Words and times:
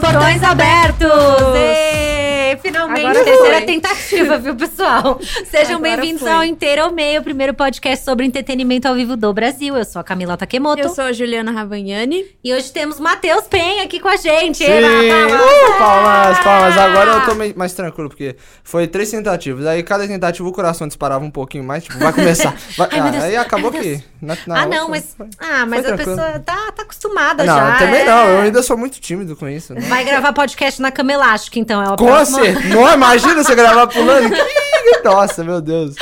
Portões 0.00 0.42
abertos! 0.42 2.11
Finalmente, 2.60 3.00
Agora 3.06 3.24
terceira 3.24 3.56
foi. 3.58 3.66
tentativa, 3.66 4.38
viu, 4.38 4.54
pessoal? 4.54 5.18
Sejam 5.50 5.80
bem-vindos 5.80 6.26
ao 6.26 6.44
Inteiro 6.44 6.82
ao 6.82 6.92
Meio, 6.92 7.20
o 7.20 7.24
primeiro 7.24 7.54
podcast 7.54 8.04
sobre 8.04 8.26
entretenimento 8.26 8.86
ao 8.86 8.94
vivo 8.94 9.16
do 9.16 9.32
Brasil. 9.32 9.76
Eu 9.76 9.84
sou 9.84 10.00
a 10.00 10.04
Camila 10.04 10.36
Takemoto. 10.36 10.80
Eu 10.82 10.88
sou 10.90 11.04
a 11.04 11.12
Juliana 11.12 11.50
Ravagnani. 11.52 12.24
E 12.44 12.52
hoje 12.52 12.70
temos 12.70 13.00
Matheus 13.00 13.44
Penha 13.44 13.82
aqui 13.84 13.98
com 13.98 14.08
a 14.08 14.16
gente. 14.16 14.58
Sim! 14.58 14.64
Uh, 14.66 15.78
palmas, 15.78 16.38
palmas. 16.40 16.76
Agora 16.78 17.10
eu 17.12 17.24
tô 17.24 17.34
meio- 17.34 17.54
mais 17.56 17.72
tranquilo, 17.72 18.08
porque 18.08 18.36
foi 18.62 18.86
três 18.86 19.10
tentativas. 19.10 19.66
Aí 19.66 19.82
cada 19.82 20.06
tentativa 20.06 20.46
o 20.48 20.52
coração 20.52 20.86
disparava 20.86 21.24
um 21.24 21.30
pouquinho 21.30 21.64
mais, 21.64 21.84
tipo, 21.84 21.98
vai 21.98 22.12
começar. 22.12 22.54
Vai- 22.76 22.88
Ai, 22.92 23.00
Ah, 23.00 23.22
aí 23.24 23.36
acabou 23.36 23.70
Ai, 23.74 23.80
que. 23.80 24.02
na- 24.20 24.36
na 24.46 24.62
ah, 24.62 24.66
não, 24.66 24.88
mas, 24.88 25.14
foi- 25.16 25.28
ah, 25.38 25.64
mas 25.66 25.80
a 25.80 25.88
tranquilo. 25.94 26.16
pessoa 26.16 26.38
tá, 26.40 26.72
tá 26.72 26.82
acostumada 26.82 27.44
Não, 27.44 27.54
já. 27.56 27.78
também 27.78 28.00
é. 28.00 28.04
não, 28.04 28.28
eu 28.28 28.40
ainda 28.42 28.62
sou 28.62 28.76
muito 28.76 29.00
tímido 29.00 29.34
com 29.36 29.48
isso. 29.48 29.74
Né? 29.74 29.80
Vai 29.82 30.04
gravar 30.04 30.32
podcast 30.32 30.80
na 30.82 30.90
cama 30.90 31.12
elástica, 31.12 31.58
então. 31.58 31.82
É 31.82 31.86
o 31.90 31.96
Com 31.96 32.06
próximo- 32.06 32.41
certeza. 32.44 32.74
Não, 32.74 32.92
imagina 32.94 33.34
você 33.44 33.54
gravar 33.54 33.86
pulando. 33.86 34.30
Que- 34.30 35.02
Nossa, 35.04 35.42
meu 35.44 35.60
Deus. 35.60 35.94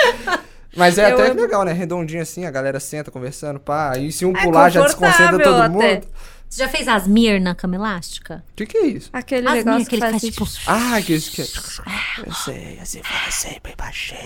Mas 0.76 0.98
é 0.98 1.10
Eu 1.10 1.14
até 1.14 1.30
amo. 1.30 1.40
legal, 1.40 1.64
né? 1.64 1.72
Redondinho 1.72 2.22
assim, 2.22 2.46
a 2.46 2.50
galera 2.50 2.78
senta 2.78 3.10
conversando, 3.10 3.58
pá. 3.58 3.96
E 3.98 4.12
se 4.12 4.24
um 4.24 4.36
É 4.36 4.42
pular 4.42 4.70
já 4.70 4.82
desconcentra 4.82 5.38
todo 5.42 5.56
até. 5.56 5.68
mundo. 5.68 6.06
Você 6.48 6.62
já 6.64 6.68
fez 6.68 6.88
Asmir 6.88 7.40
na 7.40 7.54
cama 7.54 7.76
elástica? 7.76 8.42
O 8.50 8.54
que, 8.56 8.66
que 8.66 8.76
é 8.76 8.86
isso? 8.86 9.08
Aquele 9.12 9.46
Asmir, 9.46 9.64
negócio 9.64 9.86
que 9.88 9.94
que 9.96 10.00
faz 10.00 10.10
faz 10.10 10.22
tipo... 10.22 10.48
Ah, 10.66 11.00
que 11.00 11.12
isso 11.14 11.30
que 11.30 11.42
é. 11.42 11.44
Eu 12.26 12.32
sei, 12.34 12.78
assim 12.82 13.00
fala 13.04 13.30
sempre 13.30 13.72
baixinho. 13.78 14.20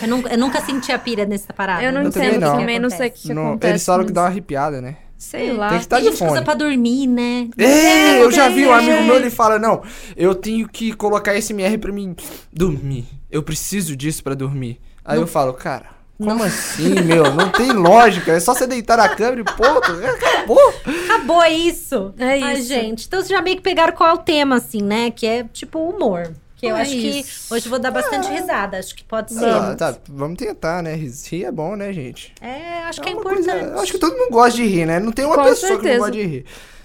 Eu 0.00 0.06
nunca, 0.08 0.28
eu 0.32 0.38
nunca 0.38 0.60
senti 0.60 0.92
a 0.92 0.98
pira 0.98 1.24
nessa 1.24 1.52
parada. 1.52 1.82
Eu 1.82 1.92
não 1.92 2.02
Eu 2.04 2.10
também 2.12 2.28
entendo 2.28 2.40
não. 2.42 2.56
também, 2.58 2.78
não 2.78 2.88
sei 2.90 3.08
o 3.08 3.10
que, 3.10 3.22
que 3.22 3.34
Não, 3.34 3.48
acontece. 3.48 3.72
eles 3.72 3.84
falam 3.84 4.06
que 4.06 4.12
dá 4.12 4.20
uma 4.22 4.26
arrepiada, 4.28 4.80
né? 4.80 4.96
Sei 5.18 5.52
lá. 5.52 5.70
Tem 5.70 5.78
que 5.78 5.84
estar 5.84 6.00
Tem 6.00 6.10
de 6.10 6.16
fone. 6.16 6.42
pra 6.44 6.54
dormir, 6.54 7.06
né? 7.06 7.48
É, 7.58 8.22
eu 8.22 8.30
já 8.30 8.48
vi 8.48 8.66
um 8.66 8.70
É. 8.74 8.78
amigo 8.78 9.02
meu, 9.04 9.16
ele 9.16 9.30
fala, 9.30 9.58
não, 9.58 9.82
eu 10.16 10.34
tenho 10.34 10.68
que 10.68 10.92
colocar 10.92 11.34
SMR 11.40 11.78
pra 11.78 11.90
mim 11.92 12.14
dormir. 12.52 13.06
Eu 13.30 13.42
preciso 13.42 13.96
disso 13.96 14.22
pra 14.22 14.34
dormir. 14.34 14.78
Aí 15.04 15.18
eu 15.18 15.26
falo, 15.26 15.52
cara, 15.54 15.86
como 16.18 16.42
assim, 16.42 16.94
meu? 17.02 17.32
Não 17.34 17.50
tem 17.50 17.72
lógica. 17.72 18.32
É 18.32 18.40
só 18.40 18.54
você 18.54 18.66
deitar 18.66 18.96
na 18.96 19.08
câmera 19.08 19.40
e 19.40 19.44
ponto. 19.44 19.92
Acabou. 19.92 20.74
Acabou 21.04 21.42
é 21.42 21.52
isso. 21.52 22.14
É 22.18 22.42
Ai, 22.42 22.54
isso. 22.58 22.68
gente. 22.68 23.06
Então 23.06 23.20
vocês 23.20 23.28
já 23.30 23.40
meio 23.42 23.56
que 23.56 23.62
pegaram 23.62 23.92
qual 23.94 24.10
é 24.10 24.12
o 24.14 24.18
tema, 24.18 24.56
assim, 24.56 24.82
né? 24.82 25.10
Que 25.10 25.26
é 25.26 25.44
tipo 25.44 25.78
humor. 25.78 26.32
Que 26.56 26.66
eu 26.66 26.76
É 26.76 26.80
acho 26.82 26.94
isso. 26.94 27.48
que 27.48 27.54
hoje 27.54 27.68
vou 27.68 27.78
dar 27.78 27.90
bastante 27.90 28.28
risada. 28.28 28.78
Acho 28.78 28.94
que 28.94 29.04
pode 29.04 29.32
ser. 29.34 29.44
Ah, 29.44 29.74
tá, 29.76 29.94
vamos 30.08 30.38
tentar, 30.38 30.82
né? 30.82 30.94
Rir 30.94 31.44
é 31.44 31.52
bom, 31.52 31.76
né, 31.76 31.92
gente? 31.92 32.32
É, 32.40 32.82
acho 32.84 33.00
que 33.02 33.08
é 33.10 33.12
importante. 33.12 33.44
coisa- 33.44 33.74
acho 33.80 33.92
que 33.92 33.98
todo 33.98 34.16
mundo 34.16 34.30
gosta 34.30 34.56
de 34.56 34.64
rir, 34.66 34.86
né? 34.86 34.98
Não 34.98 35.12
tem 35.12 35.26
uma 35.26 35.36
Com 35.36 35.44
pessoa 35.44 35.72
que 35.72 35.82
certeza. 35.84 35.92
não 35.94 35.98
gosta 35.98 36.12
de 36.12 36.22
rir. 36.24 36.44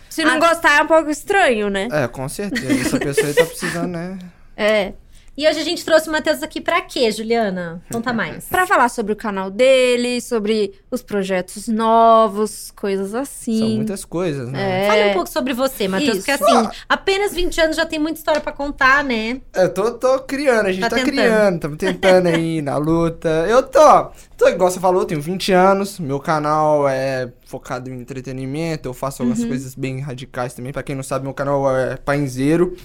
Se 0.09 0.25
não 0.25 0.39
gostar 0.39 0.77
é 0.79 0.81
um 0.83 0.87
pouco 0.87 1.09
estranho, 1.09 1.69
né? 1.69 1.87
É, 1.89 2.05
com 2.07 2.27
certeza. 2.27 2.81
Essa 2.81 2.99
pessoa 2.99 3.27
aí 3.27 3.33
tá 3.33 3.45
precisando, 3.45 3.87
né? 3.93 4.19
É. 4.57 4.93
E 5.37 5.47
hoje 5.47 5.59
a 5.61 5.63
gente 5.63 5.85
trouxe 5.85 6.09
o 6.09 6.11
Matheus 6.11 6.43
aqui 6.43 6.59
pra 6.59 6.81
quê, 6.81 7.09
Juliana? 7.09 7.81
Conta 7.89 8.11
mais. 8.11 8.45
Pra 8.51 8.67
falar 8.67 8.89
sobre 8.89 9.13
o 9.13 9.15
canal 9.15 9.49
dele, 9.49 10.19
sobre 10.19 10.73
os 10.91 11.01
projetos 11.01 11.69
novos, 11.69 12.69
coisas 12.75 13.15
assim. 13.15 13.57
São 13.59 13.69
muitas 13.69 14.03
coisas, 14.03 14.49
né? 14.51 14.83
É. 14.83 14.87
Fale 14.87 15.09
um 15.09 15.13
pouco 15.13 15.29
sobre 15.29 15.53
você, 15.53 15.87
Matheus, 15.87 16.17
porque 16.17 16.31
assim, 16.31 16.69
apenas 16.87 17.33
20 17.33 17.61
anos 17.61 17.75
já 17.77 17.85
tem 17.85 17.97
muita 17.97 18.19
história 18.19 18.41
pra 18.41 18.51
contar, 18.51 19.05
né? 19.05 19.39
Eu 19.55 19.73
tô, 19.73 19.91
tô 19.93 20.19
criando, 20.19 20.65
a 20.67 20.71
gente 20.73 20.81
Tá 20.81 20.97
tá, 20.97 21.03
criando, 21.03 21.55
estamos 21.55 21.77
tentando 21.77 22.27
aí 22.27 22.61
na 22.61 22.75
luta. 22.75 23.29
Eu 23.49 23.63
tô, 23.63 24.11
tô, 24.37 24.49
igual 24.49 24.69
você 24.69 24.81
falou, 24.81 25.01
eu 25.03 25.05
tenho 25.07 25.21
20 25.21 25.53
anos, 25.53 25.97
meu 25.97 26.19
canal 26.19 26.87
é 26.89 27.31
focado 27.45 27.89
em 27.89 27.93
entretenimento, 28.01 28.87
eu 28.89 28.93
faço 28.93 29.23
Uhum. 29.23 29.29
algumas 29.29 29.47
coisas 29.47 29.75
bem 29.75 30.01
radicais 30.01 30.53
também. 30.53 30.73
Pra 30.73 30.83
quem 30.83 30.93
não 30.95 31.03
sabe, 31.03 31.23
meu 31.23 31.33
canal 31.33 31.73
é 31.73 31.95
Painzeiro. 31.95 32.75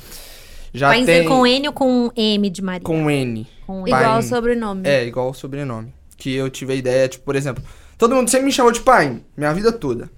Já 0.76 0.88
Vai 0.88 0.98
tem 0.98 1.06
dizer 1.06 1.28
com 1.28 1.47
N 1.47 1.69
ou 1.69 1.72
com 1.72 2.10
M 2.14 2.50
de 2.50 2.60
Maria? 2.60 2.84
com 2.84 3.10
N. 3.10 3.47
Com 3.66 3.81
N. 3.81 3.88
Igual 3.88 4.03
Pai. 4.03 4.19
o 4.19 4.22
sobrenome. 4.22 4.87
É, 4.87 5.06
igual 5.06 5.31
o 5.31 5.34
sobrenome. 5.34 5.94
Que 6.19 6.34
eu 6.34 6.50
tive 6.50 6.75
a 6.75 6.76
ideia, 6.76 7.09
tipo, 7.09 7.25
por 7.25 7.34
exemplo, 7.34 7.64
todo 7.97 8.14
mundo 8.14 8.28
sempre 8.28 8.44
me 8.44 8.53
chamou 8.53 8.70
de 8.70 8.81
pai, 8.81 9.22
minha 9.34 9.54
vida 9.54 9.72
toda. 9.72 10.10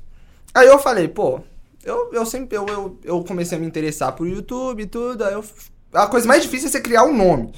Aí 0.53 0.67
eu 0.67 0.79
falei, 0.81 1.07
pô, 1.07 1.41
eu, 1.85 2.11
eu 2.13 2.27
sempre, 2.27 2.59
eu, 2.59 2.67
eu, 2.67 2.99
eu 3.05 3.23
comecei 3.23 3.57
a 3.57 3.61
me 3.61 3.69
interessar 3.69 4.13
por 4.13 4.27
YouTube 4.27 4.83
e 4.83 4.87
tudo, 4.87 5.23
aí 5.25 5.35
eu, 5.35 5.45
a 5.93 6.09
coisa 6.09 6.27
mais 6.27 6.43
difícil 6.43 6.69
é 6.69 6.73
você 6.73 6.81
criar 6.81 7.05
um 7.05 7.17
nome. 7.17 7.53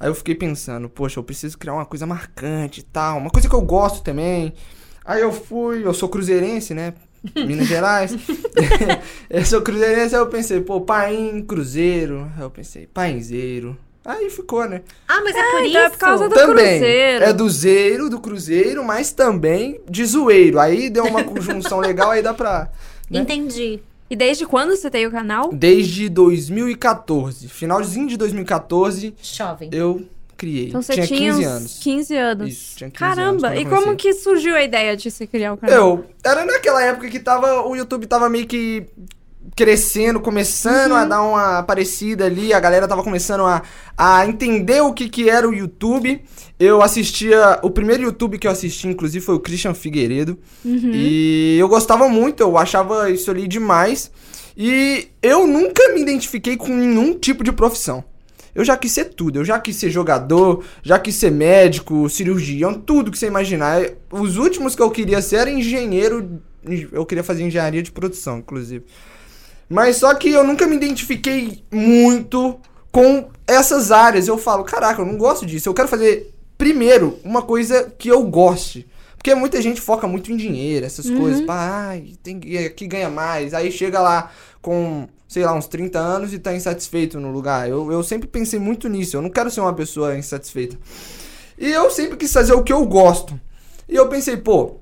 Aí 0.00 0.08
eu 0.08 0.14
fiquei 0.14 0.34
pensando, 0.34 0.88
poxa, 0.88 1.20
eu 1.20 1.24
preciso 1.24 1.56
criar 1.56 1.74
uma 1.74 1.86
coisa 1.86 2.04
marcante 2.06 2.80
e 2.80 2.82
tal, 2.82 3.18
uma 3.18 3.30
coisa 3.30 3.48
que 3.48 3.54
eu 3.54 3.62
gosto 3.62 4.02
também. 4.02 4.52
Aí 5.04 5.20
eu 5.20 5.32
fui, 5.32 5.86
eu 5.86 5.94
sou 5.94 6.08
cruzeirense, 6.08 6.74
né? 6.74 6.94
Minas 7.34 7.68
Gerais. 7.68 8.14
eu 9.30 9.44
sou 9.44 9.62
cruzeirense, 9.62 10.14
aí 10.14 10.20
eu 10.20 10.26
pensei, 10.26 10.60
pô, 10.60 10.80
Paim, 10.80 11.42
Cruzeiro. 11.42 12.30
Aí 12.36 12.42
eu 12.42 12.50
pensei, 12.50 12.86
Painzeiro. 12.86 13.76
Aí 14.04 14.28
ficou, 14.30 14.68
né? 14.68 14.82
Ah, 15.06 15.20
mas 15.22 15.36
é 15.36 15.42
por 15.42 15.48
então 15.48 15.66
isso? 15.66 15.78
é 15.78 15.90
por 15.90 15.98
causa 15.98 16.28
do 16.28 16.34
também. 16.34 16.80
Cruzeiro. 16.80 17.24
É 17.24 17.32
do 17.32 17.48
Zeiro, 17.48 18.10
do 18.10 18.20
Cruzeiro, 18.20 18.84
mas 18.84 19.12
também 19.12 19.80
de 19.88 20.04
zoeiro. 20.04 20.58
Aí 20.58 20.90
deu 20.90 21.04
uma 21.04 21.22
conjunção 21.22 21.78
legal, 21.80 22.10
aí 22.10 22.20
dá 22.20 22.34
pra. 22.34 22.68
né? 23.08 23.20
Entendi. 23.20 23.78
E 24.10 24.16
desde 24.16 24.44
quando 24.44 24.76
você 24.76 24.90
tem 24.90 25.06
o 25.06 25.10
canal? 25.10 25.50
Desde 25.52 26.08
2014. 26.08 27.48
Finalzinho 27.48 28.08
de 28.08 28.16
2014, 28.16 29.14
Jovem. 29.22 29.70
eu 29.72 30.02
criei. 30.42 30.68
Então 30.68 30.82
você 30.82 30.94
tinha 30.94 31.06
tinha 31.06 31.32
15 31.32 31.40
uns 31.40 31.46
anos. 31.46 31.78
15 31.80 32.16
anos. 32.16 32.52
Isso, 32.52 32.76
tinha 32.76 32.90
15 32.90 33.04
anos 33.04 33.16
Caramba, 33.16 33.54
eu 33.54 33.62
e 33.62 33.64
como 33.64 33.94
que 33.94 34.12
surgiu 34.12 34.56
a 34.56 34.62
ideia 34.62 34.96
de 34.96 35.08
você 35.08 35.24
criar 35.24 35.52
o 35.52 35.56
canal? 35.56 35.76
Eu, 35.76 36.04
era 36.24 36.44
naquela 36.44 36.82
época 36.82 37.08
que 37.08 37.20
tava, 37.20 37.62
o 37.62 37.76
YouTube 37.76 38.08
tava 38.08 38.28
meio 38.28 38.44
que 38.48 38.84
crescendo, 39.54 40.18
começando 40.20 40.92
Uhum. 40.92 40.96
a 40.96 41.04
dar 41.04 41.22
uma 41.22 41.58
aparecida 41.58 42.24
ali, 42.24 42.52
a 42.52 42.58
galera 42.58 42.88
tava 42.88 43.04
começando 43.04 43.44
a, 43.44 43.62
a 43.96 44.26
entender 44.26 44.80
o 44.80 44.92
que 44.92 45.08
que 45.08 45.30
era 45.30 45.48
o 45.48 45.54
YouTube. 45.54 46.20
Eu 46.58 46.82
assistia, 46.82 47.60
o 47.62 47.70
primeiro 47.70 48.02
YouTube 48.02 48.38
que 48.38 48.46
eu 48.46 48.50
assisti, 48.50 48.88
inclusive, 48.88 49.24
foi 49.24 49.36
o 49.36 49.40
Christian 49.40 49.74
Figueiredo. 49.74 50.36
Uhum. 50.64 50.90
E 50.92 51.56
eu 51.58 51.68
gostava 51.68 52.08
muito, 52.08 52.40
eu 52.40 52.58
achava 52.58 53.10
isso 53.10 53.30
ali 53.30 53.46
demais. 53.46 54.10
E 54.56 55.08
eu 55.22 55.46
nunca 55.46 55.92
me 55.94 56.00
identifiquei 56.02 56.56
com 56.56 56.68
nenhum 56.68 57.14
tipo 57.18 57.44
de 57.44 57.52
profissão. 57.52 58.04
Eu 58.54 58.64
já 58.64 58.76
quis 58.76 58.92
ser 58.92 59.06
tudo. 59.06 59.38
Eu 59.38 59.44
já 59.44 59.58
quis 59.58 59.76
ser 59.76 59.90
jogador, 59.90 60.64
já 60.82 60.98
quis 60.98 61.14
ser 61.14 61.30
médico, 61.30 62.08
cirurgião, 62.08 62.74
tudo 62.74 63.10
que 63.10 63.18
você 63.18 63.26
imaginar. 63.26 63.82
Os 64.10 64.36
últimos 64.36 64.74
que 64.74 64.82
eu 64.82 64.90
queria 64.90 65.22
ser 65.22 65.36
era 65.36 65.50
engenheiro. 65.50 66.40
Eu 66.92 67.04
queria 67.06 67.24
fazer 67.24 67.42
engenharia 67.42 67.82
de 67.82 67.90
produção, 67.90 68.38
inclusive. 68.38 68.84
Mas 69.68 69.96
só 69.96 70.14
que 70.14 70.30
eu 70.30 70.44
nunca 70.44 70.66
me 70.66 70.76
identifiquei 70.76 71.62
muito 71.70 72.60
com 72.90 73.30
essas 73.46 73.90
áreas. 73.90 74.28
Eu 74.28 74.36
falo, 74.36 74.64
caraca, 74.64 75.00
eu 75.00 75.06
não 75.06 75.16
gosto 75.16 75.46
disso. 75.46 75.68
Eu 75.68 75.74
quero 75.74 75.88
fazer, 75.88 76.32
primeiro, 76.58 77.18
uma 77.24 77.42
coisa 77.42 77.92
que 77.98 78.08
eu 78.08 78.22
goste. 78.24 78.86
Porque 79.16 79.34
muita 79.34 79.62
gente 79.62 79.80
foca 79.80 80.06
muito 80.06 80.32
em 80.32 80.36
dinheiro, 80.36 80.84
essas 80.84 81.08
coisas. 81.08 81.40
Pá, 81.42 81.86
ai, 81.86 82.14
tem 82.22 82.38
que 82.38 82.86
ganha 82.86 83.08
mais. 83.08 83.54
Aí 83.54 83.70
chega 83.70 84.00
lá 84.00 84.30
com, 84.60 85.08
sei 85.32 85.46
lá, 85.46 85.54
uns 85.54 85.66
30 85.66 85.98
anos 85.98 86.34
e 86.34 86.38
tá 86.38 86.54
insatisfeito 86.54 87.18
no 87.18 87.32
lugar. 87.32 87.66
Eu, 87.66 87.90
eu 87.90 88.02
sempre 88.02 88.28
pensei 88.28 88.58
muito 88.58 88.86
nisso. 88.86 89.16
Eu 89.16 89.22
não 89.22 89.30
quero 89.30 89.50
ser 89.50 89.60
uma 89.60 89.72
pessoa 89.72 90.16
insatisfeita. 90.16 90.76
E 91.58 91.70
eu 91.70 91.90
sempre 91.90 92.18
quis 92.18 92.30
fazer 92.30 92.52
o 92.52 92.62
que 92.62 92.72
eu 92.72 92.84
gosto. 92.84 93.40
E 93.88 93.94
eu 93.94 94.08
pensei, 94.10 94.36
pô, 94.36 94.76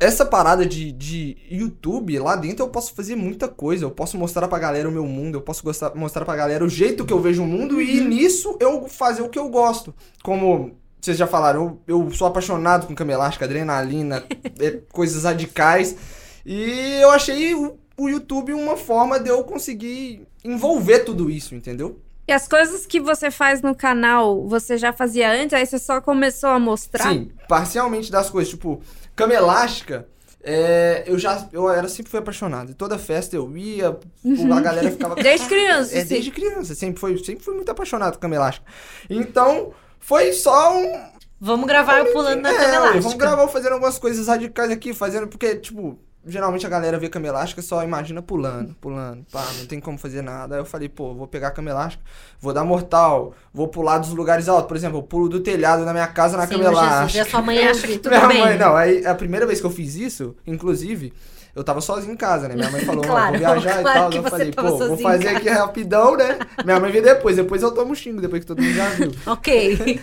essa 0.00 0.24
parada 0.24 0.64
de, 0.64 0.90
de 0.92 1.36
YouTube, 1.50 2.18
lá 2.18 2.36
dentro 2.36 2.64
eu 2.64 2.70
posso 2.70 2.94
fazer 2.94 3.16
muita 3.16 3.48
coisa. 3.48 3.84
Eu 3.84 3.90
posso 3.90 4.16
mostrar 4.16 4.48
pra 4.48 4.58
galera 4.58 4.88
o 4.88 4.92
meu 4.92 5.04
mundo, 5.04 5.36
eu 5.36 5.42
posso 5.42 5.62
gostar, 5.62 5.94
mostrar 5.94 6.24
pra 6.24 6.36
galera 6.36 6.64
o 6.64 6.70
jeito 6.70 7.04
que 7.04 7.12
eu 7.12 7.20
vejo 7.20 7.42
o 7.42 7.46
mundo 7.46 7.80
e 7.80 8.00
nisso 8.00 8.56
eu 8.60 8.88
fazer 8.88 9.20
o 9.20 9.28
que 9.28 9.38
eu 9.38 9.50
gosto. 9.50 9.94
Como 10.22 10.72
vocês 10.98 11.18
já 11.18 11.26
falaram, 11.26 11.80
eu, 11.86 12.06
eu 12.06 12.10
sou 12.12 12.26
apaixonado 12.26 12.86
com 12.86 12.94
cama 12.94 13.12
elástica, 13.12 13.44
adrenalina, 13.44 14.24
é, 14.58 14.70
coisas 14.90 15.24
radicais. 15.24 15.94
E 16.46 16.98
eu 17.00 17.10
achei 17.10 17.54
o, 17.54 17.78
o 17.96 18.08
YouTube 18.08 18.52
uma 18.52 18.76
forma 18.76 19.18
de 19.18 19.28
eu 19.28 19.42
conseguir 19.44 20.26
envolver 20.44 21.00
tudo 21.00 21.30
isso, 21.30 21.54
entendeu? 21.54 22.00
E 22.26 22.32
as 22.32 22.46
coisas 22.46 22.86
que 22.86 23.00
você 23.00 23.30
faz 23.30 23.62
no 23.62 23.74
canal, 23.74 24.46
você 24.46 24.78
já 24.78 24.92
fazia 24.92 25.30
antes, 25.30 25.52
aí 25.54 25.66
você 25.66 25.78
só 25.78 26.00
começou 26.00 26.50
a 26.50 26.58
mostrar? 26.58 27.12
Sim, 27.12 27.30
parcialmente 27.48 28.10
das 28.12 28.30
coisas. 28.30 28.50
Tipo, 28.50 28.80
cama 29.16 29.34
elástica, 29.34 30.06
é, 30.42 31.04
eu 31.06 31.18
já. 31.18 31.48
Eu 31.52 31.70
era, 31.70 31.88
sempre 31.88 32.10
fui 32.10 32.18
apaixonado. 32.18 32.74
Toda 32.74 32.98
festa 32.98 33.36
eu 33.36 33.56
ia, 33.56 33.88
a 33.88 34.60
galera 34.60 34.90
ficava. 34.90 35.14
Desde 35.14 35.46
criança, 35.46 35.94
É, 35.98 36.02
sim. 36.02 36.08
desde 36.08 36.30
criança. 36.30 36.74
Sempre 36.74 37.00
fui, 37.00 37.16
sempre 37.24 37.44
fui 37.44 37.54
muito 37.54 37.70
apaixonado 37.70 38.14
por 38.14 38.20
cama 38.20 38.34
elástica. 38.34 38.66
Então, 39.08 39.72
foi 40.00 40.32
só 40.32 40.76
um. 40.76 41.12
Vamos 41.40 41.66
gravar 41.66 41.98
eu 41.98 42.12
pulando 42.12 42.40
na 42.40 42.50
é, 42.50 42.56
cama 42.56 42.74
elástica. 42.74 43.00
vamos 43.00 43.14
gravar 43.18 43.48
fazendo 43.48 43.72
algumas 43.72 43.98
coisas 43.98 44.26
radicais 44.26 44.70
aqui, 44.70 44.92
fazendo. 44.92 45.28
Porque, 45.28 45.56
tipo. 45.56 45.98
Geralmente 46.24 46.64
a 46.64 46.68
galera 46.68 46.98
vê 47.00 47.08
cama 47.08 47.26
elástica 47.26 47.60
só 47.60 47.82
imagina 47.82 48.22
pulando, 48.22 48.76
pulando, 48.80 49.24
pá, 49.32 49.44
não 49.58 49.66
tem 49.66 49.80
como 49.80 49.98
fazer 49.98 50.22
nada. 50.22 50.54
Aí 50.54 50.60
eu 50.60 50.64
falei, 50.64 50.88
pô, 50.88 51.12
vou 51.14 51.26
pegar 51.26 51.48
a 51.48 51.50
cama 51.50 51.70
elástica, 51.70 52.02
vou 52.40 52.52
dar 52.52 52.64
mortal, 52.64 53.34
vou 53.52 53.66
pular 53.66 53.98
dos 53.98 54.10
lugares 54.14 54.48
altos. 54.48 54.68
Por 54.68 54.76
exemplo, 54.76 54.98
eu 54.98 55.02
pulo 55.02 55.28
do 55.28 55.40
telhado 55.40 55.84
na 55.84 55.92
minha 55.92 56.06
casa 56.06 56.36
na 56.36 56.46
Senhor 56.46 56.62
cama 56.62 56.70
Jesus, 56.74 56.88
e 56.88 56.94
elástica. 56.94 57.22
a 57.24 57.30
sua 57.30 57.42
mãe 57.42 57.58
acha 57.66 57.86
que 57.88 57.98
tudo 57.98 58.14
Minha 58.14 58.28
bem. 58.28 58.40
mãe, 58.40 58.56
não, 58.56 58.76
aí 58.76 59.04
a 59.04 59.14
primeira 59.16 59.46
vez 59.46 59.58
que 59.60 59.66
eu 59.66 59.70
fiz 59.70 59.96
isso, 59.96 60.36
inclusive, 60.46 61.12
eu 61.54 61.62
tava 61.62 61.80
sozinho 61.80 62.12
em 62.12 62.16
casa, 62.16 62.48
né? 62.48 62.54
Minha 62.54 62.70
mãe 62.70 62.80
falou, 62.82 63.02
Claro, 63.06 63.26
"Ó, 63.26 63.30
vou 63.30 63.38
viajar 63.38 63.82
claro 63.82 63.98
e 63.98 64.00
tal. 64.00 64.10
que 64.10 64.18
Eu 64.18 64.22
falei, 64.24 64.52
pô, 64.52 64.78
vou 64.78 64.96
fazer 64.98 65.28
aqui 65.28 65.48
rapidão, 65.48 66.16
né? 66.16 66.38
Minha 66.64 66.80
mãe 66.80 66.90
veio 66.90 67.04
depois, 67.04 67.36
depois 67.36 67.62
eu 67.62 67.70
tomo 67.72 67.94
xingo, 67.94 68.20
depois 68.20 68.40
que 68.40 68.46
todo 68.46 68.62
mundo 68.62 68.74
já 68.74 68.88
viu. 68.90 69.12
Ok. 69.26 70.00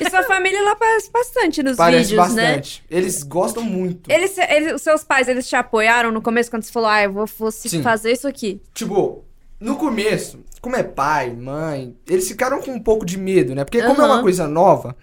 E 0.00 0.10
sua 0.10 0.22
família 0.24 0.62
lá 0.62 0.74
parece 0.76 1.10
bastante 1.10 1.62
nos 1.62 1.76
Parece 1.76 2.10
vídeos, 2.10 2.34
né? 2.34 2.46
bastante. 2.46 2.84
Eles 2.90 3.22
gostam 3.22 3.62
muito. 3.62 4.10
Eles, 4.10 4.36
eles- 4.38 4.74
os 4.74 4.82
seus 4.82 5.04
pais, 5.04 5.28
eles 5.28 5.48
te 5.48 5.54
apoiaram 5.56 6.10
no 6.10 6.22
começo 6.22 6.50
quando 6.50 6.62
você 6.62 6.72
falou, 6.72 6.88
ah, 6.88 7.02
eu 7.02 7.12
vou, 7.12 7.26
vou 7.38 7.50
se- 7.50 7.68
Sim. 7.68 7.82
fazer 7.82 8.12
isso 8.12 8.26
aqui. 8.26 8.60
Tipo, 8.72 9.24
no 9.60 9.76
começo, 9.76 10.40
como 10.62 10.76
é 10.76 10.82
pai, 10.82 11.30
mãe, 11.34 11.94
eles 12.08 12.26
ficaram 12.26 12.60
com 12.62 12.70
um 12.72 12.80
pouco 12.80 13.04
de 13.04 13.18
medo, 13.18 13.54
né? 13.54 13.64
Porque 13.64 13.82
como 13.82 14.00
é 14.00 14.04
uma 14.06 14.22
coisa 14.22 14.48
nova, 14.48 14.96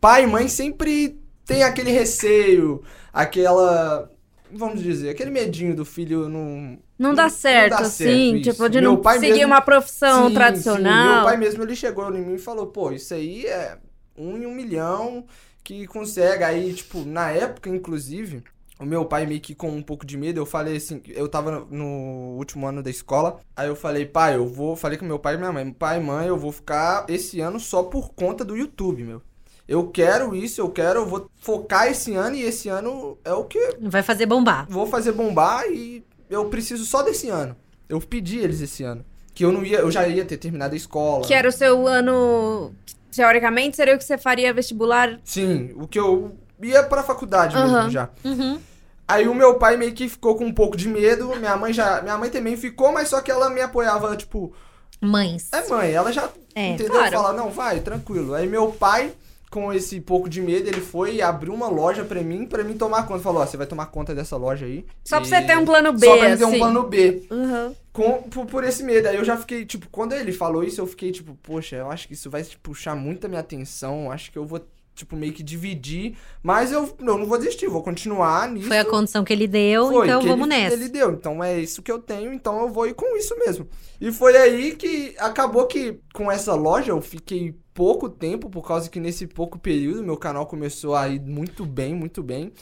pai 0.00 0.24
e 0.24 0.26
mãe 0.26 0.48
sempre 0.48 1.18
tem 1.46 1.62
aquele 1.62 1.90
receio, 1.90 2.82
aquela. 3.12 4.10
Vamos 4.56 4.82
dizer, 4.82 5.08
aquele 5.10 5.30
medinho 5.30 5.74
do 5.74 5.84
filho 5.84 6.28
não. 6.28 6.78
Não 6.98 7.12
dá 7.14 7.28
certo, 7.28 7.70
dá 7.70 7.78
assim, 7.80 8.36
isso. 8.36 8.52
tipo, 8.52 8.68
de 8.68 8.80
Meu 8.80 8.92
não 8.92 9.02
seguir 9.14 9.32
mesmo- 9.32 9.46
uma 9.46 9.60
profissão 9.60 10.22
Sim, 10.24 10.28
sim. 10.28 10.34
tradicional. 10.34 11.14
Meu 11.16 11.24
pai 11.24 11.36
mesmo, 11.36 11.62
ele 11.64 11.74
chegou 11.74 12.14
em 12.14 12.20
mim 12.24 12.34
e 12.34 12.38
falou, 12.38 12.68
pô, 12.68 12.92
isso 12.92 13.12
aí 13.14 13.46
é 13.46 13.76
um 14.16 14.36
em 14.36 14.46
um 14.46 14.54
milhão 14.54 15.24
que 15.64 15.86
consegue. 15.88 16.44
Aí, 16.44 16.72
tipo, 16.72 17.04
na 17.04 17.30
época, 17.30 17.68
inclusive, 17.68 18.44
o 18.78 18.84
meu 18.86 19.04
pai 19.04 19.26
meio 19.26 19.40
que 19.40 19.54
com 19.56 19.68
um 19.70 19.82
pouco 19.82 20.06
de 20.06 20.16
medo, 20.16 20.38
eu 20.38 20.46
falei 20.46 20.76
assim, 20.76 21.02
eu 21.08 21.28
tava 21.28 21.66
no 21.70 22.36
último 22.38 22.66
ano 22.66 22.82
da 22.82 22.90
escola, 22.90 23.40
aí 23.56 23.66
eu 23.68 23.74
falei, 23.76 24.06
pai, 24.06 24.36
eu 24.36 24.46
vou, 24.46 24.76
falei 24.76 24.96
com 24.98 25.04
meu 25.04 25.18
pai 25.18 25.34
e 25.34 25.38
minha 25.38 25.52
mãe, 25.52 25.72
pai, 25.72 25.98
mãe, 26.00 26.28
eu 26.28 26.36
vou 26.38 26.52
ficar 26.52 27.06
esse 27.08 27.40
ano 27.40 27.58
só 27.58 27.82
por 27.82 28.10
conta 28.14 28.44
do 28.44 28.56
YouTube, 28.56 29.02
meu. 29.02 29.20
Eu 29.66 29.88
quero 29.88 30.34
isso, 30.34 30.60
eu 30.60 30.68
quero, 30.68 31.00
eu 31.00 31.06
vou 31.06 31.30
focar 31.40 31.86
esse 31.88 32.14
ano 32.14 32.36
e 32.36 32.42
esse 32.42 32.68
ano 32.68 33.16
é 33.24 33.32
o 33.32 33.44
que 33.44 33.76
Vai 33.80 34.02
fazer 34.02 34.26
bombar. 34.26 34.66
vou 34.68 34.86
fazer 34.86 35.12
bombar 35.12 35.64
e 35.68 36.04
eu 36.28 36.44
preciso 36.46 36.84
só 36.84 37.02
desse 37.02 37.28
ano. 37.30 37.56
Eu 37.88 38.00
pedi 38.00 38.38
eles 38.38 38.60
esse 38.60 38.82
ano. 38.82 39.04
Que 39.34 39.44
eu 39.44 39.50
não 39.50 39.64
ia, 39.64 39.78
eu 39.78 39.90
já 39.90 40.06
ia 40.06 40.24
ter 40.24 40.36
terminado 40.36 40.74
a 40.74 40.76
escola. 40.76 41.26
Que 41.26 41.34
era 41.34 41.48
o 41.48 41.52
seu 41.52 41.86
ano. 41.86 42.72
Teoricamente, 43.10 43.76
seria 43.76 43.94
o 43.94 43.98
que 43.98 44.04
você 44.04 44.18
faria 44.18 44.52
vestibular. 44.52 45.18
Sim, 45.24 45.72
o 45.76 45.86
que 45.88 45.98
eu 45.98 46.36
ia 46.62 46.82
pra 46.82 47.02
faculdade 47.02 47.56
Aham. 47.56 47.74
mesmo 47.76 47.90
já. 47.90 48.10
Uhum. 48.24 48.58
Aí 49.06 49.28
o 49.28 49.34
meu 49.34 49.54
pai 49.58 49.76
meio 49.76 49.92
que 49.92 50.08
ficou 50.08 50.34
com 50.36 50.44
um 50.46 50.52
pouco 50.52 50.76
de 50.76 50.88
medo, 50.88 51.34
minha 51.36 51.56
mãe 51.56 51.72
já, 51.72 52.00
minha 52.02 52.16
mãe 52.16 52.30
também 52.30 52.56
ficou, 52.56 52.90
mas 52.92 53.08
só 53.08 53.20
que 53.20 53.30
ela 53.30 53.50
me 53.50 53.60
apoiava, 53.60 54.16
tipo, 54.16 54.52
Mães. 55.00 55.48
é 55.52 55.68
mãe, 55.68 55.92
ela 55.92 56.10
já 56.12 56.28
É, 56.54 56.70
entendeu? 56.70 56.92
claro. 56.94 57.12
Fala, 57.12 57.32
não, 57.34 57.50
vai, 57.50 57.80
tranquilo. 57.80 58.34
Aí 58.34 58.46
meu 58.48 58.68
pai 58.72 59.12
com 59.54 59.72
esse 59.72 60.00
pouco 60.00 60.28
de 60.28 60.40
medo, 60.42 60.66
ele 60.68 60.80
foi 60.80 61.14
e 61.14 61.22
abriu 61.22 61.54
uma 61.54 61.68
loja 61.68 62.04
pra 62.04 62.20
mim, 62.20 62.44
pra 62.44 62.64
mim 62.64 62.76
tomar 62.76 63.06
conta. 63.06 63.20
Falou, 63.22 63.40
ó, 63.40 63.46
você 63.46 63.56
vai 63.56 63.68
tomar 63.68 63.86
conta 63.86 64.12
dessa 64.12 64.36
loja 64.36 64.66
aí. 64.66 64.84
Só 65.04 65.18
pra 65.20 65.26
E- 65.26 65.28
você 65.30 65.42
ter 65.42 65.56
um 65.56 65.64
plano 65.64 65.92
B, 65.92 66.04
Só 66.06 66.16
pra 66.18 66.28
mim 66.30 66.36
ter 66.36 66.44
um 66.44 66.48
assim. 66.48 66.58
plano 66.58 66.82
B. 66.82 67.22
Uhum. 67.30 67.74
Com, 67.92 68.22
por, 68.24 68.46
por 68.46 68.64
esse 68.64 68.82
medo. 68.82 69.06
Aí 69.06 69.14
eu 69.14 69.24
já 69.24 69.36
fiquei, 69.36 69.64
tipo, 69.64 69.86
quando 69.92 70.12
ele 70.12 70.32
falou 70.32 70.64
isso, 70.64 70.80
eu 70.80 70.86
fiquei, 70.88 71.12
tipo, 71.12 71.36
poxa, 71.40 71.76
eu 71.76 71.88
acho 71.88 72.08
que 72.08 72.14
isso 72.14 72.28
vai 72.28 72.42
tipo, 72.42 72.60
puxar 72.70 72.96
muito 72.96 73.26
a 73.26 73.28
minha 73.28 73.40
atenção. 73.40 74.10
Acho 74.10 74.32
que 74.32 74.36
eu 74.38 74.44
vou, 74.44 74.60
tipo, 74.94 75.16
meio 75.16 75.32
que 75.32 75.42
dividir. 75.42 76.16
Mas 76.42 76.72
eu, 76.72 76.94
eu 76.98 77.18
não 77.18 77.26
vou 77.26 77.38
desistir, 77.38 77.68
vou 77.68 77.82
continuar 77.82 78.48
nisso. 78.50 78.68
Foi 78.68 78.78
a 78.78 78.84
condição 78.84 79.24
que 79.24 79.32
ele 79.32 79.46
deu, 79.46 79.88
Foi, 79.88 80.06
então 80.06 80.20
que 80.20 80.28
vamos 80.28 80.46
ele, 80.46 80.56
nessa. 80.56 80.76
Ele 80.76 80.88
deu, 80.88 81.12
então 81.12 81.42
é 81.42 81.58
isso 81.58 81.82
que 81.82 81.90
eu 81.90 81.98
tenho, 81.98 82.32
então 82.32 82.60
eu 82.60 82.68
vou 82.68 82.86
ir 82.86 82.94
com 82.94 83.16
isso 83.16 83.36
mesmo. 83.38 83.68
E 84.00 84.12
foi 84.12 84.36
aí 84.36 84.76
que 84.76 85.14
acabou 85.18 85.66
que 85.66 85.98
com 86.12 86.30
essa 86.30 86.54
loja 86.54 86.92
eu 86.92 87.00
fiquei 87.00 87.54
pouco 87.72 88.08
tempo, 88.08 88.48
por 88.48 88.66
causa 88.66 88.88
que 88.88 89.00
nesse 89.00 89.26
pouco 89.26 89.58
período 89.58 90.02
meu 90.02 90.16
canal 90.16 90.46
começou 90.46 90.94
a 90.94 91.08
ir 91.08 91.20
muito 91.20 91.66
bem, 91.66 91.94
muito 91.94 92.22
bem. 92.22 92.52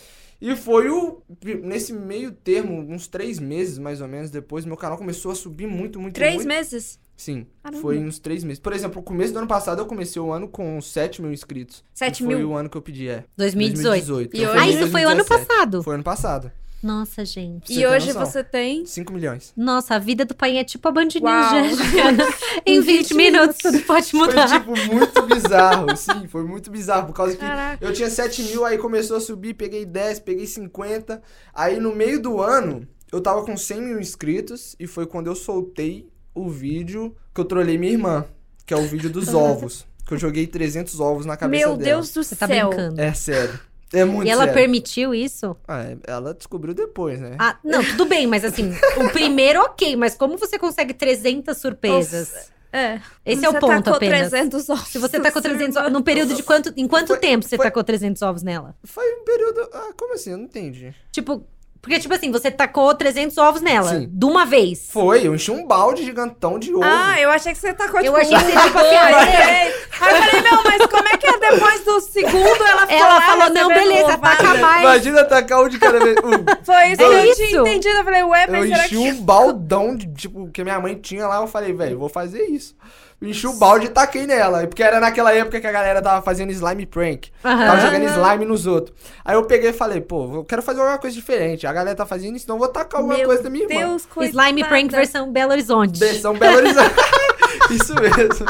E 0.40 0.56
foi 0.56 0.90
o. 0.90 1.23
Nesse 1.62 1.93
meio 1.93 2.32
termo, 2.32 2.81
uns 2.93 3.06
três 3.06 3.38
meses 3.38 3.78
mais 3.78 4.00
ou 4.00 4.08
menos 4.08 4.28
depois, 4.28 4.64
meu 4.64 4.76
canal 4.76 4.99
começou 4.99 5.31
a 5.31 5.37
subir 5.37 5.69
muito, 5.69 6.00
muito, 6.00 6.14
Três 6.14 6.35
muito. 6.35 6.49
meses? 6.49 6.99
Sim, 7.17 7.47
Caramba. 7.62 7.81
foi 7.81 7.99
uns 7.99 8.19
três 8.19 8.43
meses. 8.43 8.59
Por 8.59 8.73
exemplo, 8.73 8.97
no 8.97 9.03
começo 9.03 9.32
do 9.32 9.38
ano 9.38 9.47
passado 9.49 9.79
eu 9.81 9.87
comecei 9.87 10.20
o 10.20 10.32
ano 10.32 10.49
com 10.49 10.81
7 10.81 11.23
mil 11.23 11.32
inscritos. 11.32 11.85
Sete 11.94 12.23
E 12.23 12.26
Foi 12.26 12.35
mil? 12.37 12.50
o 12.50 12.55
ano 12.56 12.69
que 12.69 12.76
eu 12.76 12.82
pedi, 12.82 13.09
é. 13.09 13.25
2018. 13.37 14.37
E 14.37 14.43
Eu 14.43 14.50
hoje- 14.50 14.59
Ah, 14.59 14.69
isso 14.69 14.88
foi 14.91 15.05
o 15.05 15.09
ano 15.09 15.17
2017. 15.25 15.47
passado. 15.47 15.82
Foi 15.82 15.94
ano 15.94 16.03
passado. 16.05 16.53
Nossa, 16.82 17.25
gente. 17.25 17.73
Você 17.73 17.79
E 17.81 17.87
hoje 17.87 18.09
noção? 18.09 18.26
você 18.26 18.43
tem. 18.43 18.85
5 18.85 19.12
milhões. 19.12 19.53
Nossa, 19.56 19.94
a 19.94 19.99
vida 20.00 20.25
do 20.25 20.35
pai 20.35 20.56
é 20.59 20.64
tipo 20.64 20.88
a 20.88 20.91
Band. 20.91 21.05
Ninja. 21.14 21.23
em 22.67 22.81
20 22.81 23.14
minutos 23.14 23.59
tudo 23.59 23.81
pode 23.82 24.12
mudar. 24.17 24.49
Foi, 24.49 24.59
tipo, 24.59 24.93
muito 24.93 25.23
bizarro, 25.23 25.97
sim, 25.97 26.26
foi 26.26 26.43
muito 26.44 26.73
bizarro, 26.73 27.06
por 27.06 27.12
causa 27.14 27.35
que 27.35 27.38
Caraca. 27.38 27.85
eu 27.85 27.93
tinha 27.93 28.11
7 28.11 28.43
mil, 28.43 28.64
aí 28.64 28.79
começou 28.79 29.17
a 29.17 29.20
subir, 29.20 29.55
peguei 29.55 29.85
10, 29.87 30.19
peguei 30.20 30.44
50, 30.47 31.23
aí 31.55 31.79
no 31.79 31.94
meio 31.94 32.20
do 32.20 32.41
ano, 32.41 32.85
eu 33.12 33.20
tava 33.20 33.44
com 33.44 33.56
100 33.56 33.81
mil 33.81 34.00
inscritos, 34.00 34.75
e 34.81 34.87
foi 34.88 35.06
quando 35.06 35.29
eu 35.29 35.37
soltei 35.37 36.09
o 36.34 36.49
vídeo 36.49 37.14
que 37.34 37.40
eu 37.40 37.44
trolei 37.44 37.76
minha 37.79 37.93
irmã, 37.93 38.25
que 38.67 38.73
é 38.75 38.76
o 38.76 38.82
vídeo 38.82 39.11
dos 39.11 39.29
ovos, 39.34 39.87
que 40.06 40.14
eu 40.14 40.19
joguei 40.19 40.46
300 40.46 40.99
ovos 41.00 41.26
na 41.26 41.37
cabeça 41.37 41.67
Meu 41.67 41.76
dela. 41.76 41.90
Deus 41.96 42.12
do 42.12 42.23
Você 42.25 42.37
tá 42.37 42.46
céu. 42.46 42.69
brincando. 42.69 43.00
É 43.00 43.12
sério, 43.14 43.58
é 43.93 44.05
muito 44.05 44.26
E 44.26 44.31
ela 44.31 44.44
sério. 44.44 44.55
permitiu 44.55 45.14
isso? 45.14 45.56
Ah, 45.69 45.82
é, 45.82 45.96
ela 46.06 46.34
descobriu 46.34 46.75
depois, 46.75 47.20
né? 47.20 47.37
Ah, 47.38 47.58
não, 47.64 47.84
tudo 47.84 48.06
bem, 48.06 48.26
mas 48.26 48.44
assim, 48.44 48.73
o 48.96 49.11
primeiro 49.11 49.61
ok, 49.64 49.94
mas 49.96 50.14
como 50.14 50.37
você 50.38 50.58
consegue 50.58 50.93
300 50.94 51.56
surpresas? 51.56 52.50
É. 52.75 53.02
Esse 53.26 53.44
é 53.44 53.49
o 53.50 53.52
Você 53.52 53.61
ponto 53.61 53.82
tacou 53.82 53.94
apenas. 53.96 54.31
300 54.31 54.70
ovos. 54.70 54.88
Se 54.88 54.96
você 54.99 55.20
tacou 55.20 55.43
300 55.43 55.76
ovos, 55.76 55.93
no 55.93 56.02
período 56.02 56.35
de 56.35 56.43
quanto, 56.43 56.73
em 56.75 56.88
quanto 56.88 57.08
Foi- 57.08 57.19
tempo 57.19 57.44
você 57.46 57.56
foi- 57.56 57.67
tacou 57.67 57.85
300 57.85 58.23
ovos 58.23 58.43
nela? 58.43 58.75
Foi 58.82 59.05
um 59.20 59.25
período... 59.26 59.69
Ah, 59.75 59.90
como 59.94 60.14
assim? 60.14 60.31
Eu 60.31 60.38
não 60.38 60.44
entendi. 60.46 60.94
Tipo, 61.12 61.44
porque 61.82 61.99
tipo 61.99 62.14
assim, 62.14 62.31
você 62.31 62.49
tacou 62.49 62.94
300 62.94 63.37
ovos 63.38 63.61
nela, 63.61 63.90
Sim. 63.90 64.08
de 64.08 64.25
uma 64.25 64.46
vez. 64.46 64.87
Foi, 64.88 65.26
eu 65.26 65.34
enchi 65.34 65.50
um 65.50 65.67
balde 65.67 66.05
gigantão 66.05 66.56
de 66.56 66.73
ovo. 66.73 66.84
Ah, 66.84 67.20
eu 67.20 67.29
achei 67.29 67.52
que 67.52 67.58
você 67.58 67.75
tacou 67.75 68.00
Eu 68.00 68.14
tipo, 68.14 68.17
achei 68.19 68.38
que 68.38 68.44
você, 68.44 68.67
tipo, 68.67 68.79
assim, 68.79 68.94
ah, 68.94 69.26
três. 69.26 69.75
Aí 70.00 70.14
eu 70.14 70.23
falei, 70.23 70.43
não, 70.43 70.62
mas 70.62 70.87
como 70.87 71.08
é 71.08 71.17
que 71.17 71.26
é 71.26 71.38
depois 71.38 71.84
do 71.84 72.00
segundo 72.00 72.64
ela 72.64 72.87
ficou 72.87 73.05
Ela 73.05 73.20
falou, 73.23 73.50
não, 73.50 73.69
beleza, 73.69 74.17
taca 74.17 74.55
mais. 74.55 74.82
Imagina 74.82 75.25
tacar 75.25 75.61
um 75.61 75.69
de 75.69 75.81
cada 75.81 75.99
vez. 75.99 76.17
Um, 76.19 76.64
Foi 76.64 76.87
isso 76.87 76.96
que 76.99 77.02
eu 77.02 77.34
tinha 77.34 77.61
entendido. 77.61 77.99
Eu 77.99 78.05
falei, 78.05 78.23
ué, 78.23 78.44
Eu 78.46 78.52
mas 78.52 78.69
será 78.69 78.85
enchi 78.85 78.88
que... 78.94 78.99
um 78.99 79.20
baldão 79.20 79.96
de, 79.96 80.06
tipo, 80.14 80.49
que 80.52 80.62
minha 80.62 80.78
mãe 80.78 80.94
tinha 80.94 81.26
lá, 81.26 81.40
eu 81.40 81.49
falei, 81.49 81.73
velho, 81.73 81.99
vou 81.99 82.08
fazer 82.08 82.44
isso. 82.44 82.76
Enchi 83.22 83.46
o 83.46 83.52
balde 83.54 83.86
e 83.86 83.88
taquei 83.88 84.26
nela. 84.26 84.66
Porque 84.66 84.82
era 84.82 84.98
naquela 84.98 85.32
época 85.32 85.60
que 85.60 85.66
a 85.66 85.72
galera 85.72 86.02
tava 86.02 86.20
fazendo 86.22 86.50
slime 86.50 86.84
prank. 86.86 87.30
Aham. 87.44 87.66
Tava 87.66 87.80
jogando 87.80 88.04
slime 88.10 88.44
nos 88.44 88.66
outros. 88.66 88.96
Aí 89.24 89.36
eu 89.36 89.44
peguei 89.44 89.70
e 89.70 89.72
falei, 89.72 90.00
pô, 90.00 90.34
eu 90.36 90.44
quero 90.44 90.61
fazer 90.62 90.80
alguma 90.80 90.99
coisa 90.99 91.14
diferente. 91.14 91.66
A 91.66 91.73
galera 91.73 91.94
tá 91.97 92.04
fazendo 92.04 92.35
isso, 92.37 92.44
então 92.44 92.56
eu 92.56 92.61
vou 92.61 92.68
tacar 92.68 93.00
alguma 93.00 93.16
Meu 93.16 93.26
coisa 93.26 93.42
da 93.44 93.50
minha 93.50 93.64
irmã. 93.64 93.78
Deus, 93.88 94.06
coitada. 94.06 94.49
Slime 94.49 94.68
Prank 94.68 94.90
versão 94.90 95.30
Belo 95.32 95.52
Horizonte. 95.52 95.99
Versão 95.99 96.37
Belo 96.37 96.56
Horizonte. 96.56 96.94
isso 97.70 97.94
mesmo. 97.94 98.47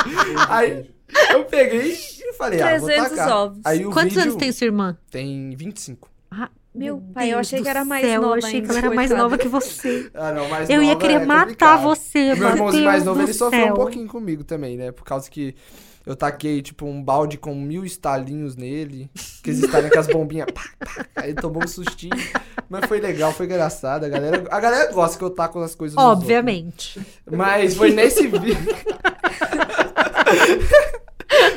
Aí 0.49 0.90
eu 1.30 1.44
peguei 1.44 1.92
e 1.92 2.32
falei, 2.32 2.61
ah, 2.62 2.78
vou 2.78 2.88
300 2.88 3.11
tacar. 3.11 3.37
ovos. 3.37 3.58
Aí 3.64 3.85
o 3.85 3.90
Quantos 3.90 4.14
vídeo 4.14 4.23
anos 4.23 4.37
tem 4.37 4.52
sua 4.52 4.64
irmã? 4.64 4.97
tem 5.11 5.50
25. 5.54 6.08
Ah, 6.30 6.49
Meu 6.75 7.02
pai, 7.12 7.29
eu 7.29 7.37
Deus 7.37 7.47
achei 7.47 7.59
do 7.59 7.62
que 7.64 7.69
era 7.69 7.85
mais 7.85 8.07
céu, 8.07 8.23
nova 8.23 8.35
Eu 8.35 8.38
achei 8.47 8.62
que 8.62 8.69
ela 8.71 8.79
era 8.79 8.88
mais 8.88 9.11
coitada. 9.11 9.23
nova 9.23 9.38
que 9.38 9.49
você. 9.49 10.11
Ah, 10.14 10.33
não, 10.33 10.49
mais 10.49 10.71
Eu 10.71 10.83
ia 10.83 10.95
nova 10.95 11.00
querer 11.00 11.14
é 11.14 11.26
matar 11.26 11.43
complicado. 11.47 11.83
você, 11.83 12.19
Meu 12.19 12.37
meu 12.37 12.49
irmãozinho 12.49 12.83
Deus 12.83 12.85
mais 12.85 13.05
novo, 13.05 13.23
ele 13.23 13.33
sofreu 13.35 13.67
um 13.67 13.75
pouquinho 13.75 14.09
comigo 14.09 14.43
também, 14.43 14.76
né? 14.76 14.91
Por 14.91 15.05
causa 15.05 15.31
que 15.31 15.55
eu 16.05 16.17
taquei, 16.17 16.61
tipo, 16.62 16.85
um 16.87 17.00
balde 17.02 17.37
com 17.38 17.55
mil 17.55 17.85
estalinhos 17.85 18.57
nele. 18.57 19.09
Aqueles 19.41 19.62
estalinhos 19.62 19.93
com 19.93 20.00
as 20.00 20.07
bombinhas. 20.09 20.47
Pá, 20.52 20.62
pá, 20.81 21.07
aí 21.17 21.35
tomou 21.35 21.62
um 21.62 21.69
sustinho. 21.69 22.17
Mas 22.69 22.87
foi 22.87 23.00
legal, 23.00 23.33
foi 23.33 23.47
engraçado. 23.47 24.05
A 24.05 24.09
galera, 24.09 24.45
a 24.50 24.61
galera 24.61 24.93
gosta 24.93 25.17
que 25.19 25.23
eu 25.23 25.31
taco 25.31 25.61
as 25.61 25.75
coisas 25.75 25.95
nos 25.95 26.05
outros. 26.05 26.23
Obviamente. 26.23 26.99
Mas 27.31 27.76
foi 27.76 27.93
nesse 27.93 28.26
vídeo. 28.26 28.57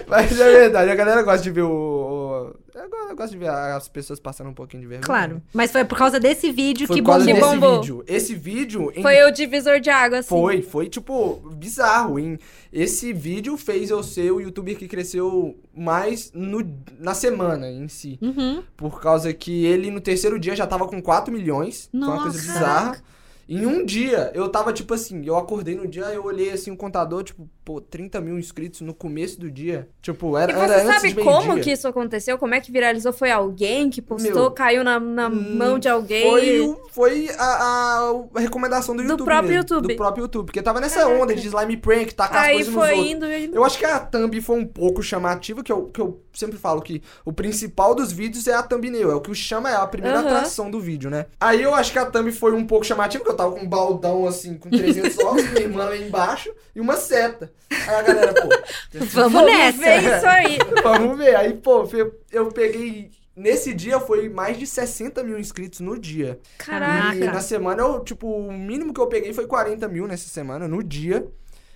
Mas 0.08 0.40
é 0.40 0.52
verdade, 0.52 0.92
a 0.92 0.96
galera 0.96 1.24
gosta 1.24 1.42
de 1.42 1.52
ver 1.52 1.64
o. 1.64 2.52
o... 2.52 2.65
Eu 2.86 2.90
go- 2.90 3.10
eu 3.10 3.16
gosto 3.16 3.32
de 3.34 3.38
ver 3.40 3.50
as 3.50 3.88
pessoas 3.88 4.20
passando 4.20 4.50
um 4.50 4.54
pouquinho 4.54 4.82
de 4.84 4.88
vergonha. 4.88 5.06
Claro. 5.06 5.42
Mas 5.52 5.72
foi 5.72 5.84
por 5.84 5.98
causa 5.98 6.20
desse 6.20 6.52
vídeo 6.52 6.86
Foi 6.86 6.98
que 6.98 7.02
por 7.02 7.12
causa 7.12 7.26
bombou. 7.26 7.42
desse 7.42 7.56
bombou. 7.60 7.80
vídeo. 7.82 8.04
Esse 8.08 8.36
vídeo. 8.36 8.92
em- 8.96 9.02
Foi 9.02 9.24
o 9.24 9.32
divisor 9.32 9.80
de 9.80 9.90
água, 9.90 10.20
assim. 10.20 10.30
Foi, 10.30 10.62
foi 10.62 10.88
tipo 10.88 11.36
bizarro, 11.56 12.20
hein? 12.20 12.38
Esse 12.72 13.12
vídeo 13.12 13.58
fez 13.58 13.90
eu 13.90 14.04
ser 14.04 14.32
o 14.32 14.40
youtuber 14.40 14.78
que 14.78 14.88
cresceu 14.88 15.58
mais 15.76 16.32
no, 16.34 16.60
na 17.00 17.14
semana 17.16 17.70
em 17.72 17.88
si. 17.88 18.20
Uhum. 18.22 18.62
Por 18.78 19.02
causa 19.02 19.34
que 19.34 19.66
ele 19.66 19.90
no 19.90 20.00
terceiro 20.00 20.40
dia 20.40 20.56
já 20.56 20.68
tava 20.68 20.88
com 20.88 21.02
4 21.02 21.34
milhões. 21.34 21.90
Foi 21.92 22.00
uma 22.00 22.22
coisa 22.22 22.38
Nossa. 22.38 22.54
bizarra. 22.54 23.04
Em 23.48 23.66
um 23.66 23.86
dia, 23.86 24.32
eu 24.34 24.50
tava 24.50 24.74
tipo 24.74 24.94
assim, 24.94 25.24
eu 25.26 25.38
acordei 25.38 25.76
no 25.76 25.88
dia, 25.88 26.06
eu 26.06 26.24
olhei 26.26 26.50
assim 26.52 26.72
o 26.72 26.76
contador, 26.78 27.24
tipo, 27.24 27.48
pô, 27.66 27.82
30 27.82 28.22
mil 28.22 28.38
inscritos 28.38 28.82
no 28.82 28.94
começo 28.94 29.40
do 29.40 29.50
dia. 29.52 29.90
Tipo, 30.02 30.38
era, 30.38 30.52
E 30.52 30.56
era 30.56 30.68
você 30.68 30.74
antes 30.88 31.02
sabe 31.02 31.14
como 31.24 31.60
que 31.60 31.72
isso 31.72 31.88
aconteceu? 31.88 32.38
Como 32.38 32.54
é 32.54 32.62
que 32.62 32.72
viralizou? 32.72 33.12
Foi 33.12 33.32
alguém 33.32 33.90
que 33.90 34.02
postou, 34.04 34.34
Meu, 34.34 34.52
caiu 34.52 34.84
na, 34.84 35.00
na 35.00 35.28
Hum, 35.28 35.56
mão 35.58 35.80
de 35.80 35.90
alguém? 35.90 36.22
Foi, 36.30 36.76
foi 36.92 37.30
a, 37.38 37.44
a- 38.36 38.40
recomendação 38.40 38.96
do 38.96 39.02
Do 39.02 39.10
YouTube. 39.10 39.26
próprio 39.26 39.50
mesmo, 39.50 39.62
YouTube. 39.64 39.88
Do 39.88 39.96
próprio 39.96 40.22
YouTube. 40.24 40.46
Porque 40.46 40.62
tava 40.62 40.80
nessa 40.80 41.02
Caraca. 41.02 41.22
onda 41.24 41.34
de 41.36 41.48
slime 41.48 41.78
prank, 41.78 42.14
tacar 42.14 42.42
as 42.42 42.48
Aí 42.48 42.54
coisas 42.56 42.74
nos 42.74 42.84
foi 42.84 42.94
outros. 42.94 43.12
indo, 43.12 43.26
indo. 43.34 43.56
Eu 43.56 43.64
acho 43.64 43.80
que 43.80 43.86
a 43.86 44.00
thumb 44.00 44.42
foi 44.42 44.60
um 44.60 44.66
pouco 44.68 45.02
chamativa, 45.02 45.64
que 45.64 45.72
eu, 45.72 45.88
que 45.88 46.00
eu 46.00 46.22
sempre 46.34 46.58
falo 46.58 46.82
que 46.82 47.02
o 47.26 47.34
principal 47.34 47.96
dos 47.96 48.12
vídeos 48.12 48.46
é 48.48 48.54
a 48.54 48.62
thumbnail, 48.62 49.10
é 49.12 49.16
o 49.16 49.22
que 49.22 49.32
o 49.32 49.36
chama, 49.36 49.72
é 49.72 49.76
a 49.76 49.88
primeira 49.88 50.20
Aham. 50.20 50.28
atração 50.28 50.70
do 50.70 50.80
vídeo, 50.80 51.10
né? 51.10 51.26
Aí 51.40 51.62
eu 51.64 51.74
acho 51.74 51.92
que 51.92 51.98
a 51.98 52.06
thumb 52.06 52.32
foi 52.32 52.54
um 52.54 52.66
pouco 52.68 52.86
chamativa, 52.86 53.24
porque 53.24 53.34
eu 53.34 53.38
tava 53.38 53.56
com 53.56 53.62
um 53.62 53.68
baldão 53.70 54.28
assim, 54.28 54.56
com 54.58 54.70
300 54.70 55.18
ovos, 55.20 55.44
minha 55.50 55.64
irmã 55.64 55.86
lá 55.86 55.98
embaixo 55.98 56.54
e 56.76 56.80
uma 56.80 56.96
seta. 56.96 57.52
Aí 57.88 57.96
a 57.96 58.02
galera, 58.02 58.34
pô, 58.34 58.50
Vamos 59.14 59.34
Vamos 59.34 59.46
nessa. 59.46 59.80
ver 59.80 60.18
isso 60.18 60.26
aí. 60.26 60.58
vamos 60.84 61.18
ver. 61.18 61.36
Aí, 61.36 61.54
pô, 61.54 61.84
eu, 61.94 62.20
eu 62.32 62.48
peguei. 62.52 63.12
Nesse 63.36 63.74
dia 63.74 64.00
foi 64.00 64.30
mais 64.30 64.58
de 64.58 64.66
60 64.66 65.22
mil 65.24 65.38
inscritos 65.38 65.82
no 65.82 66.00
dia. 66.00 66.40
Caraca. 66.58 67.18
E 67.18 67.28
na 67.28 67.42
semana, 67.42 67.82
eu, 67.82 68.00
tipo, 68.00 68.28
o 68.28 68.52
mínimo 68.52 68.94
que 68.94 69.00
eu 69.02 69.08
peguei 69.08 69.34
foi 69.34 69.46
40 69.46 69.88
mil 69.90 70.08
nessa 70.08 70.30
semana, 70.30 70.68
no 70.68 70.82
dia. 70.82 71.28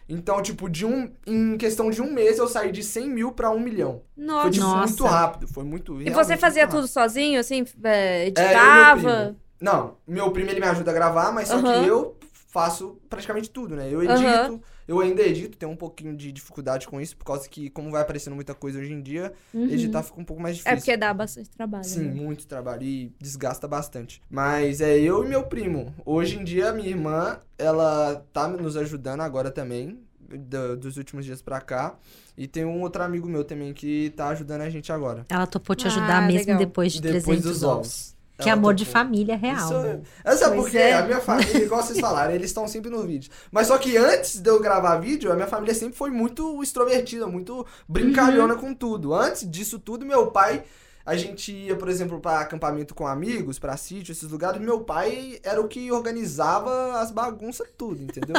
Então, 0.08 0.42
tipo, 0.42 0.68
de 0.70 0.86
um, 0.86 1.12
em 1.28 1.56
questão 1.58 1.92
de 1.92 2.02
um 2.02 2.12
mês, 2.12 2.40
eu 2.40 2.48
saí 2.48 2.72
de 2.72 2.82
100 2.82 3.10
mil 3.10 3.32
pra 3.32 3.52
1 3.52 3.60
milhão. 3.60 4.02
Foi, 4.16 4.26
Nossa. 4.26 4.50
tipo, 4.50 4.66
Nossa. 4.66 4.88
muito 4.88 5.06
rápido. 5.06 5.48
Foi 5.48 5.64
muito 5.64 6.02
E 6.02 6.10
você 6.10 6.36
fazia 6.38 6.68
tudo 6.68 6.88
sozinho, 6.88 7.40
assim? 7.40 7.64
é, 7.84 8.22
É, 8.24 8.28
editava? 8.28 8.94
primo. 8.94 9.40
Não, 9.62 9.98
meu 10.08 10.32
primo 10.32 10.50
ele 10.50 10.60
me 10.62 10.66
ajuda 10.66 10.92
a 10.92 10.94
gravar, 10.94 11.32
mas 11.32 11.50
só 11.50 11.58
Aham. 11.58 11.82
que 11.84 11.86
eu 11.86 12.18
faço 12.50 13.00
praticamente 13.10 13.50
tudo, 13.50 13.76
né? 13.76 13.88
Eu 13.92 14.02
edito, 14.02 14.54
Aham. 14.54 14.60
Eu 14.90 15.00
ainda 15.00 15.22
edito, 15.22 15.56
tenho 15.58 15.72
um 15.72 15.76
pouquinho 15.76 16.16
de 16.18 16.32
dificuldade 16.32 16.88
com 16.88 17.00
isso, 17.00 17.16
por 17.16 17.24
causa 17.26 17.48
que, 17.48 17.70
como 17.70 17.92
vai 17.92 18.02
aparecendo 18.02 18.34
muita 18.36 18.56
coisa 18.56 18.80
hoje 18.80 18.92
em 18.92 19.02
dia, 19.02 19.32
Uhum. 19.54 19.66
editar 19.66 20.02
fica 20.02 20.20
um 20.20 20.26
pouco 20.26 20.42
mais 20.42 20.56
difícil. 20.58 20.74
É 20.74 20.76
porque 20.78 20.98
dá 20.98 21.14
bastante 21.14 21.50
trabalho. 21.52 21.84
Sim, 21.84 22.06
né? 22.06 22.14
muito 22.14 22.48
trabalho 22.48 22.84
e 22.84 23.14
desgasta 23.20 23.68
bastante. 23.68 24.22
Mas 24.30 24.82
é 24.82 24.98
eu 25.00 25.24
e 25.24 25.28
meu 25.28 25.44
primo. 25.44 25.94
Hoje 26.06 26.38
em 26.40 26.44
dia, 26.44 26.74
minha 26.74 26.90
irmã, 26.90 27.40
ela 27.58 28.26
tá 28.34 28.48
nos 28.48 28.76
ajudando 28.76 29.22
agora 29.22 29.52
também, 29.52 30.00
do- 30.20 30.76
dos 30.78 30.98
últimos 30.98 31.24
dias 31.26 31.42
pra 31.42 31.62
cá. 31.62 31.96
E 32.38 32.48
tem 32.48 32.64
um 32.66 32.82
outro 32.82 33.04
amigo 33.04 33.28
meu 33.28 33.44
também 33.44 33.74
que 33.74 34.12
tá 34.16 34.30
ajudando 34.30 34.62
a 34.62 34.70
gente 34.70 34.92
agora. 34.92 35.26
Ela 35.30 35.46
topou 35.46 35.76
te 35.76 35.86
ajudar 35.88 36.18
Ah, 36.18 36.22
mesmo 36.22 36.40
legal. 36.40 36.58
depois 36.58 36.94
de 36.94 37.02
Depois 37.02 37.24
300 37.26 37.44
dos 37.44 37.64
ovos. 37.64 37.78
ovos. 37.78 38.16
Que 38.42 38.50
Ela 38.50 38.58
amor 38.58 38.74
de 38.74 38.86
família 38.86 39.36
real. 39.36 39.58
Isso, 39.58 39.80
né? 39.80 40.02
é- 40.24 40.36
sabe 40.36 40.56
por 40.56 40.70
quê? 40.70 40.78
é. 40.78 40.94
A 40.94 41.04
minha 41.04 41.20
família, 41.20 41.58
igual 41.64 41.84
vocês 41.84 42.00
falaram, 42.02 42.34
eles 42.34 42.50
estão 42.50 42.68
sempre 42.68 42.90
no 42.90 43.04
vídeo. 43.04 43.30
Mas 43.52 43.68
só 43.68 43.78
que 43.78 43.98
antes 43.98 44.40
de 44.40 44.50
eu 44.50 44.60
gravar 44.62 44.98
vídeo, 44.98 45.32
a 45.32 45.36
minha 45.36 45.48
família 45.48 45.74
sempre 45.76 45.98
foi 45.98 46.10
muito 46.10 46.64
extrovertida, 46.64 47.28
muito 47.28 47.66
brincalhona 47.88 48.54
Uhum. 48.54 48.60
com 48.62 48.74
tudo. 48.74 49.14
Antes 49.14 49.50
disso 49.50 49.78
tudo, 49.80 50.06
meu 50.06 50.28
pai, 50.28 50.64
a 51.06 51.16
gente 51.18 51.52
ia, 51.52 51.76
por 51.76 51.90
exemplo, 51.90 52.20
pra 52.20 52.40
acampamento 52.40 52.94
com 52.96 53.08
amigos, 53.08 53.58
pra 53.60 53.76
sítio, 53.76 54.12
esses 54.12 54.30
lugares. 54.30 54.62
Meu 54.62 54.82
pai 54.82 55.40
era 55.44 55.60
o 55.60 55.68
que 55.68 55.92
organizava 55.92 57.00
as 57.00 57.12
bagunças, 57.12 57.68
tudo, 57.78 58.02
entendeu? 58.04 58.36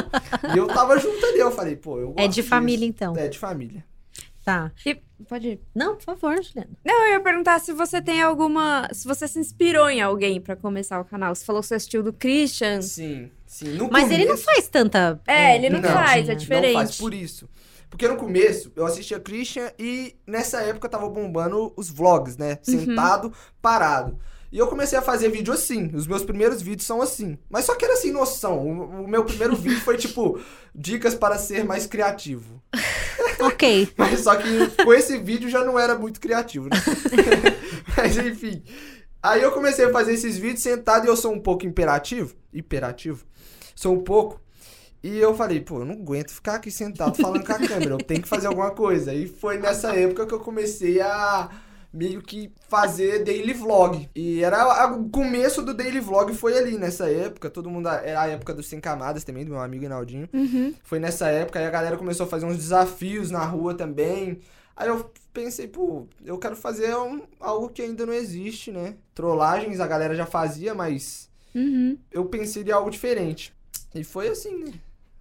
e 0.53 0.57
eu 0.57 0.67
tava 0.67 0.97
junto 0.97 1.23
ali. 1.25 1.39
Eu 1.39 1.51
falei, 1.51 1.75
pô, 1.75 1.99
eu 1.99 2.07
gosto 2.07 2.19
É 2.19 2.27
de 2.27 2.35
disso. 2.35 2.47
família, 2.49 2.85
então. 2.87 3.13
É 3.15 3.27
de 3.27 3.37
família. 3.37 3.83
Tá. 4.43 4.71
E- 4.85 4.99
pode 5.29 5.47
ir. 5.47 5.59
Não, 5.75 5.95
por 5.95 6.03
favor, 6.03 6.41
Juliana. 6.43 6.71
Não, 6.83 7.03
eu 7.05 7.11
ia 7.13 7.19
perguntar 7.21 7.59
se 7.59 7.71
você 7.73 8.01
tem 8.01 8.21
alguma. 8.21 8.87
Se 8.91 9.07
você 9.07 9.27
se 9.27 9.37
inspirou 9.39 9.89
em 9.89 10.01
alguém 10.01 10.41
pra 10.41 10.55
começar 10.55 10.99
o 10.99 11.05
canal. 11.05 11.33
Você 11.35 11.45
falou 11.45 11.61
que 11.61 11.67
você 11.67 11.75
assistiu 11.75 12.01
do 12.01 12.11
Christian. 12.11 12.81
Sim, 12.81 13.29
sim. 13.45 13.69
No 13.75 13.89
Mas 13.91 14.09
ele 14.09 14.25
não 14.25 14.31
começo- 14.31 14.45
faz 14.45 14.67
tanta. 14.67 15.21
É, 15.27 15.55
ele 15.55 15.69
não, 15.69 15.79
Não, 15.79 15.89
faz, 15.89 16.27
é 16.27 16.33
diferente. 16.35 16.73
Não 16.73 16.79
faz 16.81 16.97
por 16.97 17.13
isso. 17.13 17.47
Porque 17.89 18.07
no 18.07 18.15
começo 18.15 18.71
eu 18.75 18.85
assistia 18.85 19.19
Christian 19.19 19.69
e 19.77 20.15
nessa 20.25 20.61
época 20.61 20.87
tava 20.87 21.09
bombando 21.09 21.73
os 21.75 21.89
vlogs, 21.89 22.37
né? 22.37 22.57
Uhum. 22.67 22.79
Sentado, 22.79 23.33
parado. 23.61 24.17
E 24.51 24.57
eu 24.57 24.67
comecei 24.67 24.97
a 24.97 25.01
fazer 25.01 25.29
vídeo 25.29 25.53
assim. 25.53 25.89
Os 25.95 26.05
meus 26.05 26.23
primeiros 26.23 26.61
vídeos 26.61 26.85
são 26.85 27.01
assim. 27.01 27.37
Mas 27.49 27.65
só 27.65 27.75
que 27.75 27.85
era 27.85 27.95
sem 27.95 28.11
noção. 28.11 28.59
O, 28.59 29.03
o 29.03 29.07
meu 29.07 29.23
primeiro 29.23 29.55
vídeo 29.55 29.79
foi 29.79 29.95
tipo 29.95 30.39
dicas 30.75 31.15
para 31.15 31.37
ser 31.37 31.63
mais 31.63 31.85
criativo. 31.85 32.61
Ok. 33.39 33.91
Mas 33.97 34.19
só 34.19 34.35
que 34.35 34.83
com 34.83 34.93
esse 34.93 35.17
vídeo 35.17 35.49
já 35.49 35.65
não 35.65 35.79
era 35.79 35.97
muito 35.97 36.19
criativo, 36.19 36.69
né? 36.69 36.77
Mas 37.97 38.15
enfim. 38.15 38.61
Aí 39.21 39.41
eu 39.41 39.51
comecei 39.51 39.85
a 39.85 39.91
fazer 39.91 40.13
esses 40.13 40.37
vídeos 40.37 40.61
sentado 40.61 41.05
e 41.05 41.09
eu 41.09 41.17
sou 41.17 41.33
um 41.33 41.39
pouco 41.39 41.65
imperativo. 41.65 42.35
Hiperativo. 42.53 43.25
Sou 43.75 43.95
um 43.95 44.03
pouco. 44.03 44.39
E 45.03 45.17
eu 45.17 45.35
falei, 45.35 45.59
pô, 45.59 45.79
eu 45.79 45.85
não 45.85 45.95
aguento 45.95 46.29
ficar 46.29 46.55
aqui 46.55 46.69
sentado 46.69 47.19
falando 47.19 47.43
com 47.43 47.51
a 47.51 47.57
câmera. 47.57 47.93
Eu 47.93 47.97
tenho 47.97 48.21
que 48.21 48.27
fazer 48.27 48.45
alguma 48.45 48.71
coisa. 48.71 49.11
E 49.13 49.27
foi 49.27 49.57
nessa 49.57 49.95
época 49.95 50.27
que 50.27 50.33
eu 50.33 50.39
comecei 50.39 51.01
a 51.01 51.49
meio 51.93 52.21
que 52.21 52.51
fazer 52.69 53.23
daily 53.23 53.53
vlog. 53.53 54.09
E 54.15 54.43
era 54.43 54.91
o 54.93 55.09
começo 55.09 55.61
do 55.61 55.73
daily 55.73 55.99
vlog 55.99 56.33
foi 56.33 56.57
ali 56.57 56.77
nessa 56.77 57.09
época. 57.09 57.49
Todo 57.49 57.69
mundo 57.69 57.89
era 57.89 58.21
a 58.21 58.27
época 58.27 58.53
dos 58.53 58.67
sem 58.67 58.79
camadas 58.79 59.23
também, 59.23 59.43
do 59.43 59.51
meu 59.51 59.59
amigo 59.59 59.83
Inaldinho. 59.85 60.29
Uhum. 60.33 60.73
Foi 60.83 60.99
nessa 60.99 61.27
época, 61.29 61.59
aí 61.59 61.65
a 61.65 61.69
galera 61.69 61.97
começou 61.97 62.25
a 62.25 62.29
fazer 62.29 62.45
uns 62.45 62.57
desafios 62.57 63.29
na 63.29 63.43
rua 63.45 63.73
também. 63.73 64.39
Aí 64.75 64.87
eu 64.87 65.11
pensei, 65.33 65.67
pô, 65.67 66.07
eu 66.25 66.37
quero 66.37 66.55
fazer 66.55 66.95
um- 66.95 67.21
algo 67.39 67.69
que 67.69 67.81
ainda 67.81 68.05
não 68.05 68.13
existe, 68.13 68.71
né? 68.71 68.95
Trollagens 69.13 69.79
a 69.79 69.87
galera 69.87 70.15
já 70.15 70.25
fazia, 70.25 70.73
mas 70.73 71.29
Uhum. 71.53 71.97
eu 72.11 72.25
pensei 72.25 72.63
em 72.63 72.71
algo 72.71 72.89
diferente. 72.89 73.53
E 73.93 74.03
foi 74.03 74.29
assim, 74.29 74.63
né? 74.63 74.71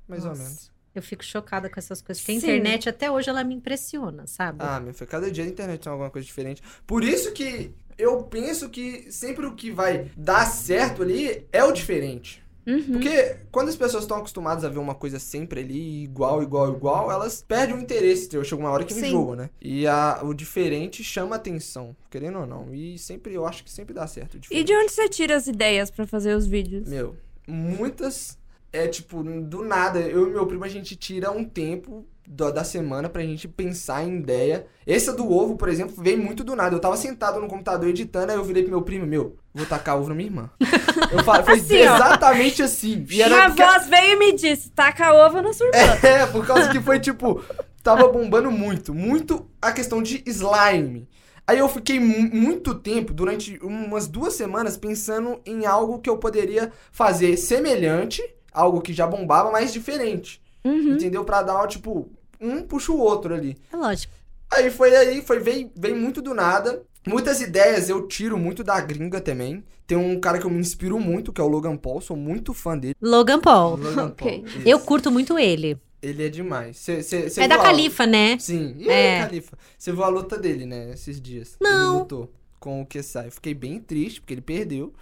Mais 0.08 0.24
Nossa. 0.24 0.40
ou 0.40 0.46
menos. 0.46 0.70
Eu 0.94 1.02
fico 1.02 1.24
chocada 1.24 1.70
com 1.70 1.78
essas 1.78 2.02
coisas. 2.02 2.22
Porque 2.22 2.32
a 2.32 2.34
internet 2.34 2.88
até 2.88 3.10
hoje 3.10 3.28
ela 3.28 3.44
me 3.44 3.54
impressiona, 3.54 4.26
sabe? 4.26 4.58
Ah, 4.60 4.80
meu, 4.80 4.92
foi 4.92 5.06
cada 5.06 5.30
dia 5.30 5.44
a 5.44 5.46
internet 5.46 5.80
tem 5.80 5.90
alguma 5.90 6.10
coisa 6.10 6.26
diferente. 6.26 6.62
Por 6.86 7.04
isso 7.04 7.32
que 7.32 7.72
eu 7.96 8.22
penso 8.24 8.68
que 8.68 9.10
sempre 9.12 9.46
o 9.46 9.54
que 9.54 9.70
vai 9.70 10.10
dar 10.16 10.46
certo 10.46 11.02
ali 11.02 11.46
é 11.52 11.62
o 11.62 11.72
diferente. 11.72 12.42
Uhum. 12.66 12.92
Porque 12.92 13.36
quando 13.50 13.68
as 13.68 13.76
pessoas 13.76 14.04
estão 14.04 14.18
acostumadas 14.18 14.64
a 14.64 14.68
ver 14.68 14.78
uma 14.78 14.94
coisa 14.94 15.18
sempre 15.18 15.60
ali, 15.60 16.04
igual, 16.04 16.42
igual, 16.42 16.72
igual, 16.74 17.10
elas 17.10 17.42
perdem 17.46 17.76
o 17.76 17.80
interesse. 17.80 18.26
entendeu? 18.26 18.44
Chega 18.44 18.60
uma 18.60 18.70
hora 18.70 18.84
que 18.84 18.94
Sim. 18.94 19.06
enjoa, 19.06 19.36
né? 19.36 19.50
E 19.60 19.86
a, 19.86 20.20
o 20.22 20.34
diferente 20.34 21.02
chama 21.02 21.36
atenção, 21.36 21.96
querendo 22.08 22.38
ou 22.38 22.46
não. 22.46 22.72
E 22.72 22.98
sempre, 22.98 23.34
eu 23.34 23.46
acho 23.46 23.64
que 23.64 23.70
sempre 23.70 23.94
dá 23.94 24.06
certo. 24.06 24.34
o 24.34 24.40
E 24.50 24.62
de 24.62 24.74
onde 24.74 24.92
você 24.92 25.08
tira 25.08 25.36
as 25.36 25.46
ideias 25.46 25.90
pra 25.90 26.06
fazer 26.06 26.34
os 26.34 26.46
vídeos? 26.46 26.88
Meu, 26.88 27.16
muitas. 27.46 28.38
É 28.72 28.86
tipo, 28.86 29.22
do 29.22 29.64
nada, 29.64 29.98
eu 30.00 30.28
e 30.28 30.30
meu 30.32 30.46
primo 30.46 30.64
a 30.64 30.68
gente 30.68 30.94
tira 30.94 31.30
um 31.32 31.44
tempo 31.44 32.06
da, 32.26 32.52
da 32.52 32.62
semana 32.62 33.08
pra 33.08 33.22
gente 33.22 33.48
pensar 33.48 34.04
em 34.04 34.18
ideia. 34.18 34.64
Essa 34.86 35.12
do 35.12 35.28
ovo, 35.28 35.56
por 35.56 35.68
exemplo, 35.68 35.94
veio 36.00 36.18
muito 36.18 36.44
do 36.44 36.54
nada. 36.54 36.76
Eu 36.76 36.80
tava 36.80 36.96
sentado 36.96 37.40
no 37.40 37.48
computador 37.48 37.88
editando, 37.88 38.30
aí 38.30 38.38
eu 38.38 38.44
virei 38.44 38.62
pro 38.62 38.70
meu 38.70 38.82
primo, 38.82 39.04
meu, 39.06 39.36
vou 39.52 39.66
tacar 39.66 39.98
ovo 39.98 40.08
na 40.08 40.14
minha 40.14 40.28
irmã. 40.28 40.50
Eu 41.10 41.24
falei, 41.24 41.42
foi 41.42 41.54
Assim, 41.54 41.88
ó. 41.88 41.96
exatamente 41.96 42.62
assim. 42.62 43.04
E 43.10 43.14
Minha 43.24 43.46
porque- 43.48 43.64
voz 43.64 43.88
veio 43.88 44.12
e 44.12 44.16
me 44.16 44.32
disse: 44.32 44.70
taca 44.70 45.12
ovo 45.12 45.42
na 45.42 45.52
sua 45.52 45.66
irmã. 45.66 45.78
É, 46.06 46.26
por 46.26 46.46
causa 46.46 46.68
que 46.70 46.78
foi 46.80 47.00
tipo, 47.00 47.42
tava 47.82 48.06
bombando 48.06 48.48
muito, 48.52 48.94
muito 48.94 49.50
a 49.60 49.72
questão 49.72 50.00
de 50.00 50.22
slime. 50.26 51.08
Aí 51.44 51.58
eu 51.58 51.68
fiquei 51.68 51.98
mu- 51.98 52.30
muito 52.32 52.76
tempo, 52.76 53.12
durante 53.12 53.58
umas 53.60 54.06
duas 54.06 54.34
semanas, 54.34 54.76
pensando 54.76 55.40
em 55.44 55.66
algo 55.66 55.98
que 55.98 56.08
eu 56.08 56.16
poderia 56.16 56.70
fazer 56.92 57.36
semelhante, 57.36 58.22
algo 58.52 58.80
que 58.80 58.92
já 58.92 59.06
bombava, 59.06 59.50
mas 59.50 59.72
diferente. 59.72 60.40
Uhum. 60.64 60.94
Entendeu? 60.94 61.24
Pra 61.24 61.42
dar, 61.42 61.66
tipo, 61.66 62.10
um 62.40 62.62
puxa 62.62 62.92
o 62.92 62.98
outro 62.98 63.34
ali. 63.34 63.56
É 63.72 63.76
lógico. 63.76 64.12
Aí 64.52 64.70
foi 64.70 64.94
aí, 64.96 65.22
foi, 65.22 65.38
veio, 65.38 65.70
veio 65.76 65.96
muito 65.96 66.20
do 66.20 66.34
nada. 66.34 66.82
Muitas 67.06 67.40
ideias 67.40 67.88
eu 67.88 68.06
tiro 68.06 68.36
muito 68.36 68.62
da 68.62 68.80
gringa 68.80 69.20
também. 69.20 69.64
Tem 69.86 69.96
um 69.96 70.20
cara 70.20 70.38
que 70.38 70.44
eu 70.44 70.50
me 70.50 70.58
inspiro 70.58 70.98
muito, 71.00 71.32
que 71.32 71.40
é 71.40 71.44
o 71.44 71.48
Logan 71.48 71.76
Paul, 71.76 72.00
sou 72.00 72.16
muito 72.16 72.52
fã 72.52 72.76
dele. 72.76 72.94
Logan 73.00 73.40
Paul. 73.40 73.76
Logan. 73.76 74.10
Paul. 74.10 74.44
Eu 74.64 74.76
isso. 74.78 74.86
curto 74.86 75.10
muito 75.10 75.38
ele. 75.38 75.78
Ele 76.02 76.26
é 76.26 76.28
demais. 76.28 76.78
Cê, 76.78 77.02
cê, 77.02 77.28
cê 77.28 77.42
é 77.42 77.48
da 77.48 77.58
Califa, 77.58 78.06
né? 78.06 78.38
Sim. 78.38 78.74
E 78.78 78.88
É. 78.88 79.16
aí, 79.20 79.26
Califa? 79.26 79.58
Você 79.78 79.92
viu 79.92 80.02
a 80.04 80.08
luta 80.08 80.38
dele, 80.38 80.64
né? 80.66 80.92
Esses 80.92 81.20
dias. 81.20 81.56
Não. 81.60 81.92
Ele 81.92 81.98
lutou 82.00 82.32
com 82.60 82.82
o 82.82 82.86
Kesai. 82.86 83.30
Fiquei 83.30 83.54
bem 83.54 83.80
triste, 83.80 84.20
porque 84.20 84.34
ele 84.34 84.42
perdeu. 84.42 84.92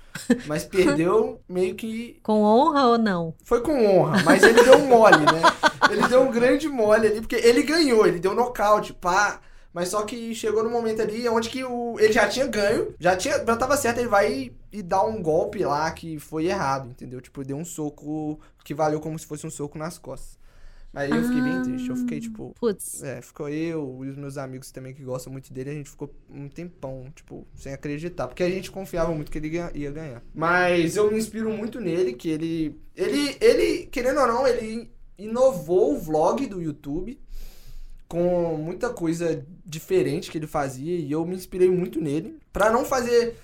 Mas 0.47 0.65
perdeu 0.65 1.41
meio 1.49 1.75
que. 1.75 2.19
Com 2.23 2.43
honra 2.43 2.87
ou 2.87 2.97
não? 2.97 3.35
Foi 3.45 3.61
com 3.61 3.85
honra, 3.85 4.23
mas 4.25 4.43
ele 4.43 4.63
deu 4.63 4.79
um 4.79 4.87
mole, 4.87 5.19
né? 5.27 5.43
Ele 5.91 6.07
deu 6.07 6.23
um 6.23 6.31
grande 6.31 6.69
mole 6.69 7.09
ali, 7.09 7.21
porque 7.21 7.37
ele 7.37 7.63
ganhou, 7.63 8.07
ele 8.07 8.21
deu 8.21 8.35
nocaute, 8.35 8.95
pá. 8.95 9.41
Mas 9.73 9.91
só 9.91 10.03
que 10.03 10.35
chegou 10.35 10.65
no 10.65 10.71
momento 10.71 11.03
ali 11.03 11.29
onde 11.29 11.51
que 11.51 11.63
o, 11.63 11.99
ele 12.01 12.13
já 12.13 12.27
tinha 12.27 12.47
ganho, 12.47 12.95
já 12.99 13.17
tinha, 13.17 13.45
já 13.45 13.57
tava 13.57 13.77
certo, 13.77 13.99
ele 13.99 14.09
vai 14.09 14.33
e, 14.33 14.57
e 14.73 14.83
dá 14.83 15.03
um 15.05 15.23
golpe 15.23 15.63
lá 15.63 15.91
que 15.91 16.19
foi 16.19 16.47
errado, 16.47 16.89
entendeu? 16.89 17.21
Tipo, 17.21 17.45
deu 17.45 17.57
um 17.57 17.65
soco 17.65 18.41
que 18.65 18.75
valeu 18.75 18.99
como 18.99 19.19
se 19.19 19.27
fosse 19.27 19.47
um 19.47 19.51
soco 19.51 19.79
nas 19.79 19.99
costas. 19.99 20.39
Aí 20.99 21.11
eu 21.11 21.23
fiquei 21.23 21.41
bem 21.41 21.63
triste, 21.63 21.89
eu 21.91 21.97
fiquei 21.97 22.21
tipo, 22.21 22.53
Putz. 22.59 23.05
é, 23.05 23.23
ficou 23.23 23.49
eu 23.49 24.01
e 24.05 24.09
os 24.09 24.17
meus 24.17 24.37
amigos 24.37 24.73
também 24.73 24.93
que 24.93 25.05
gostam 25.05 25.33
muito 25.33 25.53
dele, 25.53 25.71
a 25.71 25.75
gente 25.75 25.89
ficou 25.89 26.13
um 26.29 26.49
tempão, 26.49 27.07
tipo, 27.15 27.47
sem 27.55 27.73
acreditar. 27.73 28.27
Porque 28.27 28.43
a 28.43 28.51
gente 28.51 28.69
confiava 28.69 29.15
muito 29.15 29.31
que 29.31 29.39
ele 29.39 29.49
ia 29.75 29.93
ganhar. 29.93 30.25
Mas 30.35 30.97
eu 30.97 31.09
me 31.09 31.17
inspiro 31.17 31.51
muito 31.51 31.81
nele, 31.81 32.15
que 32.15 32.29
ele. 32.29 32.81
Ele, 32.97 33.37
ele 33.41 33.87
querendo 33.87 34.19
ou 34.19 34.27
não, 34.27 34.45
ele 34.45 34.91
inovou 35.17 35.95
o 35.95 35.99
vlog 36.01 36.45
do 36.49 36.61
YouTube 36.61 37.17
com 38.09 38.57
muita 38.57 38.91
coisa 38.91 39.47
diferente 39.65 40.33
que 40.33 40.39
ele 40.39 40.47
fazia 40.49 40.97
e 40.97 41.13
eu 41.13 41.25
me 41.27 41.37
inspirei 41.37 41.71
muito 41.71 42.01
nele 42.01 42.39
Pra 42.53 42.73
não 42.73 42.85
fazer 42.85 43.37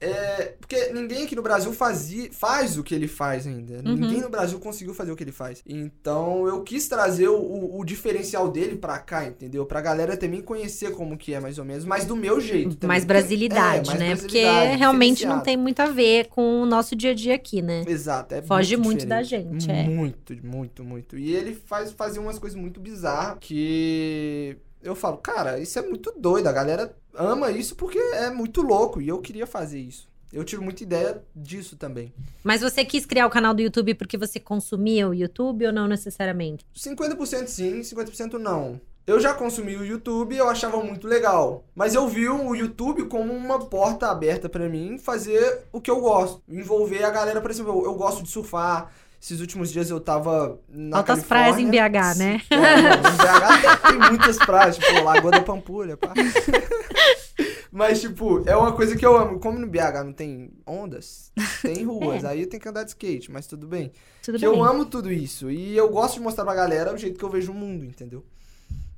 é, 0.00 0.54
porque 0.58 0.92
ninguém 0.92 1.24
aqui 1.24 1.36
no 1.36 1.42
Brasil 1.42 1.72
fazia, 1.72 2.30
faz 2.32 2.78
o 2.78 2.82
que 2.82 2.94
ele 2.94 3.06
faz 3.08 3.46
ainda. 3.46 3.74
Uhum. 3.86 3.96
Ninguém 3.96 4.20
no 4.20 4.30
Brasil 4.30 4.58
conseguiu 4.58 4.94
fazer 4.94 5.12
o 5.12 5.16
que 5.16 5.22
ele 5.24 5.32
faz. 5.32 5.62
Então 5.66 6.46
eu 6.46 6.62
quis 6.62 6.88
trazer 6.88 7.28
o, 7.28 7.36
o, 7.36 7.80
o 7.80 7.84
diferencial 7.84 8.50
dele 8.50 8.76
pra 8.76 8.98
cá, 8.98 9.24
entendeu? 9.26 9.66
Pra 9.66 9.80
galera 9.80 10.16
também 10.16 10.40
conhecer 10.40 10.92
como 10.92 11.18
que 11.18 11.34
é, 11.34 11.40
mais 11.40 11.58
ou 11.58 11.64
menos, 11.64 11.84
mas 11.84 12.04
do 12.04 12.16
meu 12.16 12.40
jeito. 12.40 12.76
também. 12.76 12.88
Mais 12.88 13.04
Porque- 13.04 13.12
brasilidade, 13.12 13.90
é, 13.90 13.94
mais 13.94 13.98
né? 14.00 14.16
Porque 14.16 14.40
brasilidade, 14.42 14.78
realmente 14.78 15.26
não 15.26 15.40
tem 15.40 15.56
muito 15.56 15.80
a 15.80 15.86
ver 15.86 16.28
com 16.28 16.62
o 16.62 16.66
nosso 16.66 16.96
dia 16.96 17.10
a 17.10 17.14
dia 17.14 17.34
aqui, 17.34 17.60
né? 17.60 17.84
Exato, 17.86 18.34
é 18.34 18.42
Foge 18.42 18.76
muito 18.76 19.04
da 19.06 19.20
diferente. 19.22 19.64
gente, 19.64 19.70
é. 19.70 19.82
Muito, 19.84 20.34
muito, 20.42 20.82
muito. 20.84 21.18
E 21.18 21.34
ele 21.34 21.54
faz 21.54 21.92
fazia 21.92 22.20
umas 22.20 22.38
coisas 22.38 22.58
muito 22.58 22.80
bizarras 22.80 23.36
que 23.40 24.56
eu 24.82 24.94
falo, 24.94 25.18
cara, 25.18 25.58
isso 25.58 25.78
é 25.78 25.82
muito 25.82 26.12
doido. 26.16 26.46
A 26.46 26.52
galera 26.52 26.94
ama 27.14 27.50
isso 27.50 27.74
porque 27.76 27.98
é 27.98 28.30
muito 28.30 28.62
louco 28.62 29.00
e 29.00 29.08
eu 29.08 29.18
queria 29.18 29.46
fazer 29.46 29.78
isso. 29.78 30.08
Eu 30.32 30.44
tiro 30.44 30.62
muita 30.62 30.84
ideia 30.84 31.22
disso 31.34 31.76
também. 31.76 32.14
Mas 32.44 32.60
você 32.60 32.84
quis 32.84 33.04
criar 33.04 33.26
o 33.26 33.30
canal 33.30 33.52
do 33.52 33.62
YouTube 33.62 33.94
porque 33.94 34.16
você 34.16 34.38
consumia 34.38 35.08
o 35.08 35.14
YouTube 35.14 35.66
ou 35.66 35.72
não 35.72 35.88
necessariamente? 35.88 36.64
50% 36.74 37.48
sim, 37.48 37.80
50% 37.80 38.34
não. 38.34 38.80
Eu 39.06 39.18
já 39.18 39.34
consumi 39.34 39.74
o 39.76 39.84
YouTube 39.84 40.36
e 40.36 40.38
eu 40.38 40.48
achava 40.48 40.76
muito 40.84 41.08
legal. 41.08 41.64
Mas 41.74 41.96
eu 41.96 42.06
vi 42.06 42.28
o 42.28 42.54
YouTube 42.54 43.06
como 43.06 43.32
uma 43.32 43.58
porta 43.58 44.08
aberta 44.08 44.48
pra 44.48 44.68
mim 44.68 44.98
fazer 44.98 45.64
o 45.72 45.80
que 45.80 45.90
eu 45.90 46.00
gosto. 46.00 46.40
Envolver 46.48 47.02
a 47.02 47.10
galera, 47.10 47.40
por 47.40 47.50
exemplo, 47.50 47.72
eu, 47.72 47.86
eu 47.86 47.94
gosto 47.94 48.22
de 48.22 48.28
surfar. 48.28 48.92
Esses 49.20 49.40
últimos 49.40 49.70
dias 49.70 49.90
eu 49.90 50.00
tava 50.00 50.58
na 50.66 50.98
Altas 50.98 51.24
praias 51.24 51.58
em 51.58 51.70
BH, 51.70 52.16
né? 52.16 52.40
É, 52.50 52.56
em 52.56 53.16
BH 53.16 53.88
tem 53.88 53.98
muitas 53.98 54.38
praias, 54.38 54.78
tipo, 54.78 55.04
Lagoa 55.04 55.30
da 55.30 55.42
Pampulha, 55.42 55.96
pá. 55.96 56.14
Mas, 57.72 58.00
tipo, 58.00 58.42
é 58.48 58.56
uma 58.56 58.72
coisa 58.72 58.96
que 58.96 59.06
eu 59.06 59.16
amo. 59.16 59.38
Como 59.38 59.58
no 59.58 59.66
BH 59.66 60.04
não 60.04 60.12
tem 60.12 60.50
ondas, 60.66 61.32
tem 61.62 61.84
ruas. 61.86 62.24
Aí 62.24 62.44
tem 62.46 62.58
que 62.58 62.68
andar 62.68 62.82
de 62.82 62.90
skate, 62.90 63.30
mas 63.30 63.46
tudo 63.46 63.66
bem. 63.66 63.92
Tudo 64.22 64.38
que 64.38 64.46
bem. 64.46 64.54
eu 64.56 64.64
amo 64.64 64.84
tudo 64.84 65.12
isso. 65.12 65.50
E 65.50 65.76
eu 65.76 65.88
gosto 65.88 66.14
de 66.14 66.20
mostrar 66.20 66.44
pra 66.44 66.54
galera 66.54 66.92
o 66.92 66.98
jeito 66.98 67.16
que 67.18 67.24
eu 67.24 67.30
vejo 67.30 67.52
o 67.52 67.54
mundo, 67.54 67.84
entendeu? 67.84 68.24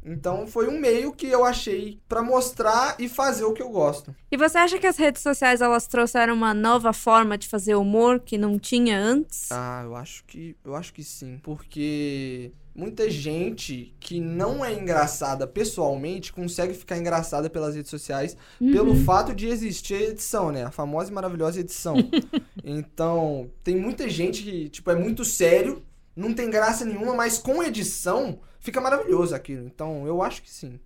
Então 0.05 0.47
foi 0.47 0.69
um 0.69 0.79
meio 0.79 1.13
que 1.13 1.27
eu 1.27 1.45
achei 1.45 2.01
pra 2.09 2.23
mostrar 2.23 2.97
e 2.99 3.09
fazer 3.09 3.45
o 3.45 3.53
que 3.53 3.63
eu 3.63 3.71
gosto. 3.71 4.15
E 4.31 4.37
você 4.37 4.59
acha 4.59 4.79
que 4.79 4.87
as 4.87 4.97
redes 4.97 5.23
sociais 5.23 5.61
elas 5.61 5.87
trouxeram 5.87 6.35
uma 6.35 6.53
nova 6.53 6.93
forma 6.93 7.39
de 7.39 7.49
fazer 7.49 7.75
humor 7.75 8.21
que 8.21 8.37
não 8.37 8.59
tinha 8.59 8.99
antes? 8.99 9.51
Ah, 9.53 9.83
eu 9.85 9.95
acho 9.95 10.25
que 10.25 10.57
eu 10.65 10.75
acho 10.75 10.93
que 10.93 11.05
sim, 11.05 11.39
porque 11.43 12.53
muita 12.75 13.09
gente 13.11 13.95
que 14.01 14.19
não 14.21 14.65
é 14.65 14.73
engraçada 14.73 15.47
pessoalmente 15.47 16.33
consegue 16.33 16.75
ficar 16.75 16.97
engraçada 16.97 17.51
pelas 17.51 17.75
redes 17.75 17.91
sociais 17.91 18.37
pelo 18.59 18.97
fato 19.05 19.35
de 19.35 19.47
existir 19.47 19.95
a 19.95 20.03
edição, 20.03 20.51
né? 20.51 20.65
A 20.65 20.71
famosa 20.71 21.11
e 21.11 21.15
maravilhosa 21.15 21.61
edição. 21.61 21.97
então, 22.65 23.51
tem 23.63 23.77
muita 23.77 24.09
gente 24.09 24.43
que, 24.43 24.69
tipo, 24.69 24.91
é 24.91 24.97
muito 24.97 25.25
sério, 25.25 25.83
não 26.17 26.33
tem 26.33 26.51
graça 26.51 26.85
nenhuma, 26.85 27.15
mas 27.15 27.39
com 27.39 27.63
edição 27.63 28.41
fica 28.63 28.81
maravilhoso 28.81 29.35
aquilo. 29.35 29.67
Então, 29.67 30.07
eu 30.07 30.23
acho 30.23 30.43
que 30.43 30.51
sim. 30.51 30.81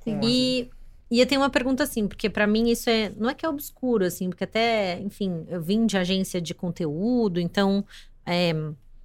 Com 0.00 0.20
E, 0.22 0.68
e 1.10 1.20
eu 1.20 1.26
tenho 1.26 1.40
uma 1.40 1.50
pergunta 1.50 1.84
assim, 1.84 2.08
porque 2.08 2.28
pra 2.28 2.46
mim 2.46 2.70
isso 2.70 2.90
é. 2.90 3.10
Não 3.16 3.30
é 3.30 3.34
que 3.34 3.46
é 3.46 3.48
obscuro, 3.48 4.04
assim, 4.04 4.28
porque 4.30 4.44
até, 4.44 4.98
enfim, 5.00 5.44
eu 5.48 5.62
vim 5.62 5.86
de 5.86 5.96
agência 5.96 6.40
de 6.40 6.54
conteúdo, 6.54 7.38
então, 7.38 7.84
é, 8.26 8.52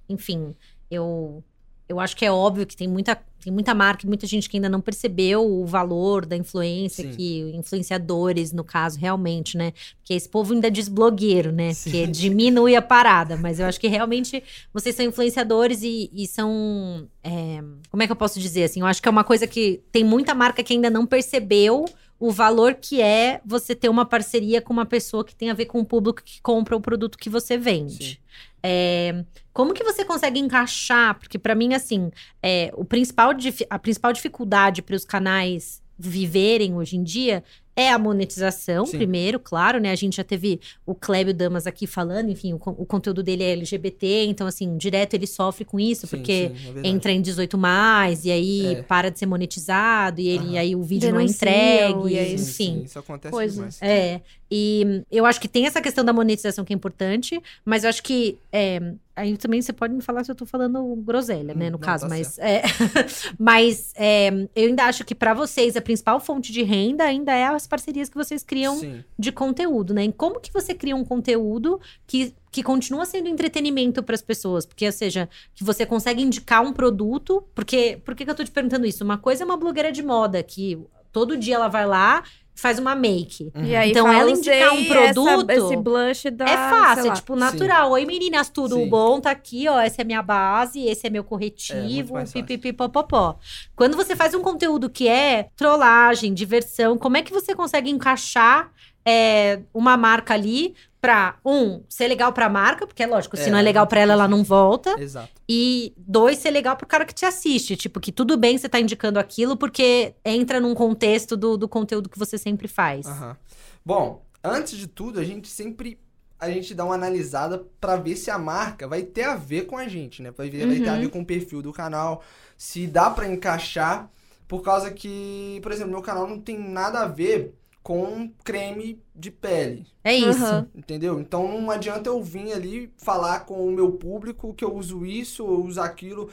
enfim, 0.08 0.56
eu. 0.90 1.44
Eu 1.90 1.98
acho 1.98 2.16
que 2.16 2.24
é 2.24 2.30
óbvio 2.30 2.64
que 2.64 2.76
tem 2.76 2.86
muita, 2.86 3.18
tem 3.42 3.52
muita 3.52 3.74
marca 3.74 4.06
e 4.06 4.08
muita 4.08 4.24
gente 4.24 4.48
que 4.48 4.56
ainda 4.56 4.68
não 4.68 4.80
percebeu 4.80 5.44
o 5.44 5.66
valor 5.66 6.24
da 6.24 6.36
influência, 6.36 7.02
Sim. 7.02 7.16
que 7.16 7.50
influenciadores, 7.52 8.52
no 8.52 8.62
caso, 8.62 8.96
realmente, 8.96 9.56
né? 9.56 9.72
Porque 9.96 10.14
esse 10.14 10.28
povo 10.28 10.54
ainda 10.54 10.70
diz 10.70 10.86
blogueiro, 10.86 11.50
né? 11.50 11.74
Sim. 11.74 11.90
Que 11.90 12.06
diminui 12.06 12.76
a 12.76 12.82
parada. 12.82 13.36
Mas 13.36 13.58
eu 13.58 13.66
acho 13.66 13.80
que 13.80 13.88
realmente 13.88 14.40
vocês 14.72 14.94
são 14.94 15.04
influenciadores 15.04 15.82
e, 15.82 16.08
e 16.14 16.28
são. 16.28 17.08
é, 17.24 17.60
como 17.90 18.04
é 18.04 18.06
que 18.06 18.12
eu 18.12 18.16
posso 18.16 18.38
dizer 18.38 18.62
assim? 18.62 18.80
Eu 18.80 18.86
acho 18.86 19.02
que 19.02 19.08
é 19.08 19.10
uma 19.10 19.24
coisa 19.24 19.44
que 19.48 19.82
tem 19.90 20.04
muita 20.04 20.32
marca 20.32 20.62
que 20.62 20.72
ainda 20.72 20.88
não 20.88 21.04
percebeu 21.04 21.86
o 22.20 22.30
valor 22.30 22.74
que 22.74 23.00
é 23.00 23.40
você 23.46 23.74
ter 23.74 23.88
uma 23.88 24.04
parceria 24.04 24.60
com 24.60 24.74
uma 24.74 24.84
pessoa 24.84 25.24
que 25.24 25.34
tem 25.34 25.50
a 25.50 25.54
ver 25.54 25.64
com 25.64 25.80
o 25.80 25.84
público 25.84 26.22
que 26.22 26.40
compra 26.42 26.76
o 26.76 26.80
produto 26.80 27.16
que 27.16 27.30
você 27.30 27.56
vende. 27.56 28.20
É, 28.62 29.24
como 29.54 29.72
que 29.72 29.82
você 29.82 30.04
consegue 30.04 30.38
encaixar? 30.38 31.18
Porque 31.18 31.38
pra 31.38 31.54
mim, 31.54 31.72
assim, 31.72 32.10
é, 32.42 32.70
o 32.76 32.84
principal 32.84 33.32
a 33.70 33.78
principal 33.78 34.12
dificuldade 34.12 34.82
para 34.82 34.94
os 34.94 35.04
canais 35.06 35.82
viverem 35.98 36.76
hoje 36.76 36.96
em 36.96 37.02
dia 37.02 37.42
é 37.82 37.90
a 37.92 37.98
monetização, 37.98 38.84
Sim. 38.86 38.96
primeiro, 38.98 39.38
claro, 39.38 39.78
né? 39.80 39.90
A 39.90 39.94
gente 39.96 40.16
já 40.16 40.24
teve 40.24 40.60
o 40.84 40.94
Clébio 40.94 41.32
Damas 41.34 41.66
aqui 41.66 41.86
falando, 41.86 42.30
enfim, 42.30 42.52
o, 42.52 42.56
o 42.56 42.84
conteúdo 42.86 43.22
dele 43.22 43.42
é 43.42 43.52
LGBT, 43.52 44.24
então, 44.26 44.46
assim, 44.46 44.76
direto 44.76 45.14
ele 45.14 45.26
sofre 45.26 45.64
com 45.64 45.78
isso, 45.80 46.06
Sim, 46.06 46.16
porque 46.16 46.48
sim, 46.54 46.80
é 46.84 46.88
entra 46.88 47.12
em 47.12 47.20
18 47.20 47.56
mais, 47.56 48.24
e 48.24 48.30
aí 48.30 48.74
É. 48.74 48.82
para 48.82 49.10
de 49.10 49.18
ser 49.18 49.26
monetizado, 49.26 50.20
e 50.20 50.28
ele, 50.28 50.58
aí 50.58 50.74
o 50.76 50.82
vídeo 50.82 51.10
não 51.12 51.20
é 51.20 51.24
entregue, 51.24 52.12
e 52.14 52.18
aí- 52.18 52.38
Sim, 52.38 52.44
enfim. 52.44 52.80
sim, 52.80 52.82
isso 52.84 52.98
acontece 52.98 53.32
Coisas. 53.32 53.54
demais. 53.54 53.78
É, 53.82 54.20
e 54.50 55.04
eu 55.10 55.24
acho 55.24 55.40
que 55.40 55.46
tem 55.46 55.66
essa 55.66 55.80
questão 55.80 56.04
da 56.04 56.12
monetização 56.12 56.64
que 56.64 56.72
é 56.72 56.76
importante, 56.76 57.40
mas 57.64 57.84
eu 57.84 57.90
acho 57.90 58.02
que 58.02 58.36
é, 58.50 58.94
aí 59.14 59.36
também 59.36 59.62
você 59.62 59.72
pode 59.72 59.94
me 59.94 60.02
falar 60.02 60.24
se 60.24 60.30
eu 60.30 60.34
tô 60.34 60.44
falando 60.44 60.96
groselha, 60.96 61.54
né, 61.54 61.66
Hum, 61.66 61.72
no 61.72 61.72
não, 61.72 61.78
caso, 61.78 62.04
tá 62.04 62.08
mas 62.08 62.38
é, 62.38 62.62
mas 63.38 63.92
é, 63.96 64.28
eu 64.56 64.68
ainda 64.68 64.84
acho 64.84 65.04
que 65.04 65.14
pra 65.14 65.34
vocês 65.34 65.76
a 65.76 65.80
principal 65.80 66.18
fonte 66.18 66.52
de 66.52 66.62
renda 66.62 67.04
ainda 67.04 67.32
é 67.32 67.46
as 67.46 67.66
parcerias 67.66 68.08
que 68.08 68.16
vocês 68.16 68.42
criam 68.42 68.78
Sim. 68.78 69.04
de 69.18 69.30
conteúdo, 69.30 69.94
né? 69.94 70.04
E 70.04 70.12
como 70.12 70.40
que 70.40 70.52
você 70.52 70.74
cria 70.74 70.96
um 70.96 71.04
conteúdo 71.04 71.80
que, 72.06 72.34
que 72.50 72.62
continua 72.62 73.04
sendo 73.04 73.28
entretenimento 73.28 74.02
para 74.02 74.14
as 74.14 74.22
pessoas? 74.22 74.66
Porque, 74.66 74.86
ou 74.86 74.92
seja, 74.92 75.28
que 75.54 75.62
você 75.62 75.86
consegue 75.86 76.22
indicar 76.22 76.62
um 76.62 76.72
produto. 76.72 77.44
Porque, 77.54 78.00
por 78.04 78.14
que, 78.14 78.24
que 78.24 78.30
eu 78.30 78.34
tô 78.34 78.44
te 78.44 78.50
perguntando 78.50 78.86
isso? 78.86 79.04
Uma 79.04 79.18
coisa 79.18 79.44
é 79.44 79.46
uma 79.46 79.56
blogueira 79.56 79.92
de 79.92 80.02
moda 80.02 80.42
que 80.42 80.78
todo 81.12 81.36
dia 81.36 81.56
ela 81.56 81.68
vai 81.68 81.86
lá 81.86 82.22
faz 82.60 82.78
uma 82.78 82.94
make. 82.94 83.50
Uhum. 83.54 83.64
E 83.64 83.74
aí 83.76 83.90
Então, 83.90 84.10
ela 84.12 84.30
indicar 84.30 84.70
um 84.72 84.74
"Usei 84.74 84.88
produto 84.88 85.50
essa- 85.50 85.64
esse 85.66 85.76
blush 85.76 86.30
da. 86.30 86.44
é 86.44 86.56
fácil, 86.56 87.04
é 87.06 87.08
lá." 87.08 87.14
tipo 87.14 87.36
natural. 87.36 87.90
Oi, 87.92 88.04
meninas, 88.06 88.48
tudo 88.48 88.76
Sim. 88.76 88.88
bom? 88.88 89.20
Tá 89.20 89.30
aqui, 89.30 89.68
ó. 89.68 89.80
Essa 89.80 90.02
é 90.02 90.04
minha 90.04 90.22
base, 90.22 90.80
esse 90.84 91.06
é 91.06 91.10
meu 91.10 91.22
É, 91.22 91.24
corretivo, 91.26 92.14
fácil. 92.14 92.32
pipipipopopó. 92.44 93.36
Quando 93.74 93.96
você 93.96 94.14
faz 94.14 94.34
um 94.34 94.40
conteúdo 94.42 94.88
que 94.90 95.08
é 95.08 95.48
trollagem, 95.56 96.32
diversão, 96.34 96.96
como 96.98 97.16
é 97.16 97.22
que 97.22 97.32
você 97.32 97.54
consegue 97.54 97.90
encaixar 97.90 98.70
é, 99.02 99.60
uma 99.72 99.96
marca 99.96 100.34
ali 100.34 100.74
pra, 101.00 101.38
um, 101.44 101.82
ser 101.88 102.08
legal 102.08 102.32
pra 102.32 102.48
marca, 102.48 102.86
porque 102.86 103.02
é 103.02 103.06
lógico, 103.06 103.36
se 103.36 103.48
É, 103.48 103.50
não 103.50 103.58
é 103.58 103.62
legal 103.62 103.86
pra 103.86 104.00
ela, 104.00 104.12
ela 104.12 104.28
não 104.28 104.44
volta. 104.44 105.00
Exato. 105.00 105.30
E 105.48 105.94
dois, 105.96 106.38
ser 106.38 106.50
legal 106.50 106.76
pro 106.76 106.86
cara 106.86 107.04
que 107.04 107.14
te 107.14 107.24
assiste. 107.24 107.76
Tipo, 107.76 107.98
que 108.00 108.12
tudo 108.12 108.36
bem 108.36 108.58
você 108.58 108.68
tá 108.68 108.78
indicando 108.78 109.18
aquilo, 109.18 109.56
porque 109.56 110.14
entra 110.24 110.60
num 110.60 110.74
contexto 110.74 111.36
do, 111.36 111.56
do 111.56 111.68
conteúdo 111.68 112.08
que 112.08 112.18
você 112.18 112.36
sempre 112.36 112.68
faz. 112.68 113.06
Aham. 113.06 113.36
Bom, 113.84 114.22
antes 114.44 114.76
de 114.78 114.86
tudo, 114.86 115.18
a 115.18 115.24
gente 115.24 115.48
sempre 115.48 115.98
a 116.38 116.50
gente 116.50 116.74
dá 116.74 116.86
uma 116.86 116.94
analisada 116.94 117.66
pra 117.78 117.96
ver 117.96 118.16
se 118.16 118.30
a 118.30 118.38
marca 118.38 118.88
vai 118.88 119.02
ter 119.02 119.24
a 119.24 119.36
ver 119.36 119.66
com 119.66 119.76
a 119.76 119.86
gente, 119.86 120.22
né? 120.22 120.30
Vai, 120.30 120.48
ver, 120.48 120.66
vai 120.66 120.80
ter 120.80 120.88
a 120.88 120.94
Uhum. 120.94 121.00
ver 121.00 121.10
com 121.10 121.20
o 121.20 121.24
perfil 121.26 121.60
do 121.60 121.70
canal, 121.70 122.22
se 122.56 122.86
dá 122.86 123.10
pra 123.10 123.28
encaixar, 123.28 124.10
por 124.48 124.62
causa 124.62 124.90
que, 124.90 125.60
por 125.62 125.70
exemplo, 125.70 125.92
meu 125.92 126.00
canal 126.00 126.26
não 126.26 126.40
tem 126.40 126.58
nada 126.58 127.00
a 127.00 127.06
ver 127.06 127.54
com 127.82 128.30
creme 128.44 129.02
de 129.14 129.30
pele, 129.30 129.86
É 130.04 130.14
isso. 130.14 130.44
Aham. 130.44 130.68
entendeu? 130.74 131.18
Então 131.18 131.60
não 131.60 131.70
adianta 131.70 132.08
eu 132.10 132.22
vir 132.22 132.52
ali 132.52 132.92
falar 132.98 133.40
com 133.40 133.66
o 133.66 133.72
meu 133.72 133.92
público 133.92 134.52
que 134.54 134.64
eu 134.64 134.74
uso 134.74 135.04
isso, 135.06 135.42
eu 135.42 135.64
uso 135.64 135.80
aquilo. 135.80 136.28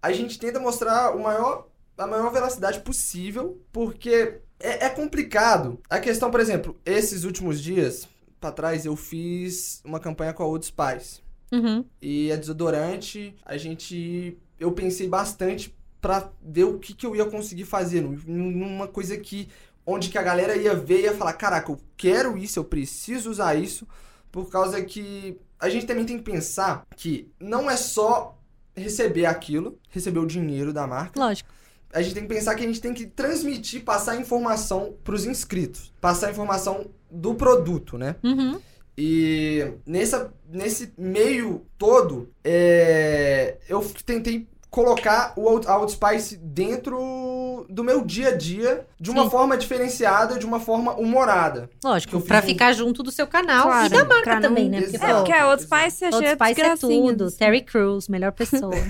A 0.00 0.12
gente 0.12 0.38
tenta 0.38 0.60
mostrar 0.60 1.14
o 1.16 1.22
maior, 1.22 1.68
a 1.98 2.06
maior 2.06 2.32
velocidade 2.32 2.80
possível, 2.80 3.60
porque 3.72 4.40
é, 4.60 4.86
é 4.86 4.88
complicado. 4.90 5.78
A 5.90 5.98
questão, 5.98 6.30
por 6.30 6.40
exemplo, 6.40 6.76
esses 6.84 7.24
últimos 7.24 7.60
dias 7.60 8.08
pra 8.40 8.52
trás 8.52 8.84
eu 8.86 8.96
fiz 8.96 9.80
uma 9.84 9.98
campanha 10.00 10.32
com 10.32 10.42
a 10.42 10.46
Old 10.46 10.64
Spice. 10.66 11.20
Uhum. 11.52 11.84
E 12.00 12.32
a 12.32 12.36
desodorante, 12.36 13.34
a 13.44 13.56
gente. 13.56 14.38
Eu 14.58 14.72
pensei 14.72 15.06
bastante 15.08 15.74
pra 16.00 16.30
ver 16.42 16.64
o 16.64 16.78
que, 16.78 16.94
que 16.94 17.04
eu 17.06 17.14
ia 17.14 17.26
conseguir 17.26 17.64
fazer. 17.64 18.00
num- 18.00 18.18
Numa 18.26 18.88
coisa 18.88 19.16
que. 19.18 19.48
Onde 19.84 20.08
que 20.08 20.18
a 20.18 20.22
galera 20.22 20.56
ia 20.56 20.74
ver 20.74 21.00
e 21.00 21.02
ia 21.02 21.14
falar: 21.14 21.32
caraca, 21.34 21.70
eu 21.70 21.78
quero 21.96 22.36
isso, 22.36 22.58
eu 22.58 22.64
preciso 22.64 23.30
usar 23.30 23.54
isso. 23.54 23.86
Por 24.30 24.48
causa 24.50 24.82
que. 24.82 25.38
A 25.58 25.68
gente 25.68 25.86
também 25.86 26.04
tem 26.04 26.18
que 26.18 26.24
pensar 26.24 26.84
que 26.96 27.30
não 27.38 27.70
é 27.70 27.76
só 27.76 28.36
receber 28.74 29.26
aquilo, 29.26 29.78
receber 29.90 30.18
o 30.18 30.26
dinheiro 30.26 30.72
da 30.72 30.86
marca. 30.86 31.18
Lógico. 31.18 31.48
A 31.92 32.00
gente 32.00 32.14
tem 32.14 32.22
que 32.22 32.34
pensar 32.34 32.54
que 32.54 32.64
a 32.64 32.66
gente 32.66 32.80
tem 32.80 32.94
que 32.94 33.06
transmitir, 33.06 33.84
passar 33.84 34.16
informação 34.16 34.94
pros 35.04 35.26
inscritos. 35.26 35.92
Passar 36.00 36.30
informação 36.30 36.90
do 37.10 37.34
produto, 37.34 37.98
né? 37.98 38.16
Uhum. 38.24 38.58
E 38.96 39.72
nessa, 39.86 40.32
nesse 40.48 40.92
meio 40.96 41.66
todo, 41.78 42.30
é, 42.42 43.58
eu 43.68 43.80
tentei 44.04 44.48
colocar 44.72 45.34
o 45.36 45.42
Old, 45.44 45.66
a 45.68 45.76
Old 45.76 45.92
Spice 45.92 46.34
dentro 46.38 47.66
do 47.68 47.84
meu 47.84 48.02
dia 48.04 48.28
a 48.30 48.36
dia 48.36 48.86
de 48.98 49.10
uma 49.10 49.24
Sim. 49.24 49.30
forma 49.30 49.56
diferenciada, 49.56 50.38
de 50.38 50.46
uma 50.46 50.58
forma 50.58 50.94
humorada. 50.94 51.68
Lógico, 51.84 52.18
pra 52.22 52.38
um- 52.38 52.42
ficar 52.42 52.72
junto 52.72 53.02
do 53.02 53.10
seu 53.10 53.26
canal 53.26 53.64
Claro, 53.64 53.86
e 53.86 53.90
da 53.90 54.04
marca 54.06 54.22
pra 54.22 54.34
não- 54.36 54.42
também, 54.42 54.70
né? 54.70 54.80
Porque. 54.80 54.96
É, 54.96 55.14
porque 55.14 55.32
a 55.32 55.48
Old 55.50 55.62
Spice 55.62 56.04
é 56.04 56.06
Old 56.08 56.16
cheia 56.18 56.36
de 56.36 56.44
Spice 56.44 56.60
é 56.62 56.76
tudo. 56.76 57.30
Terry 57.32 57.60
Crews, 57.62 58.08
melhor 58.08 58.32
pessoa. 58.32 58.72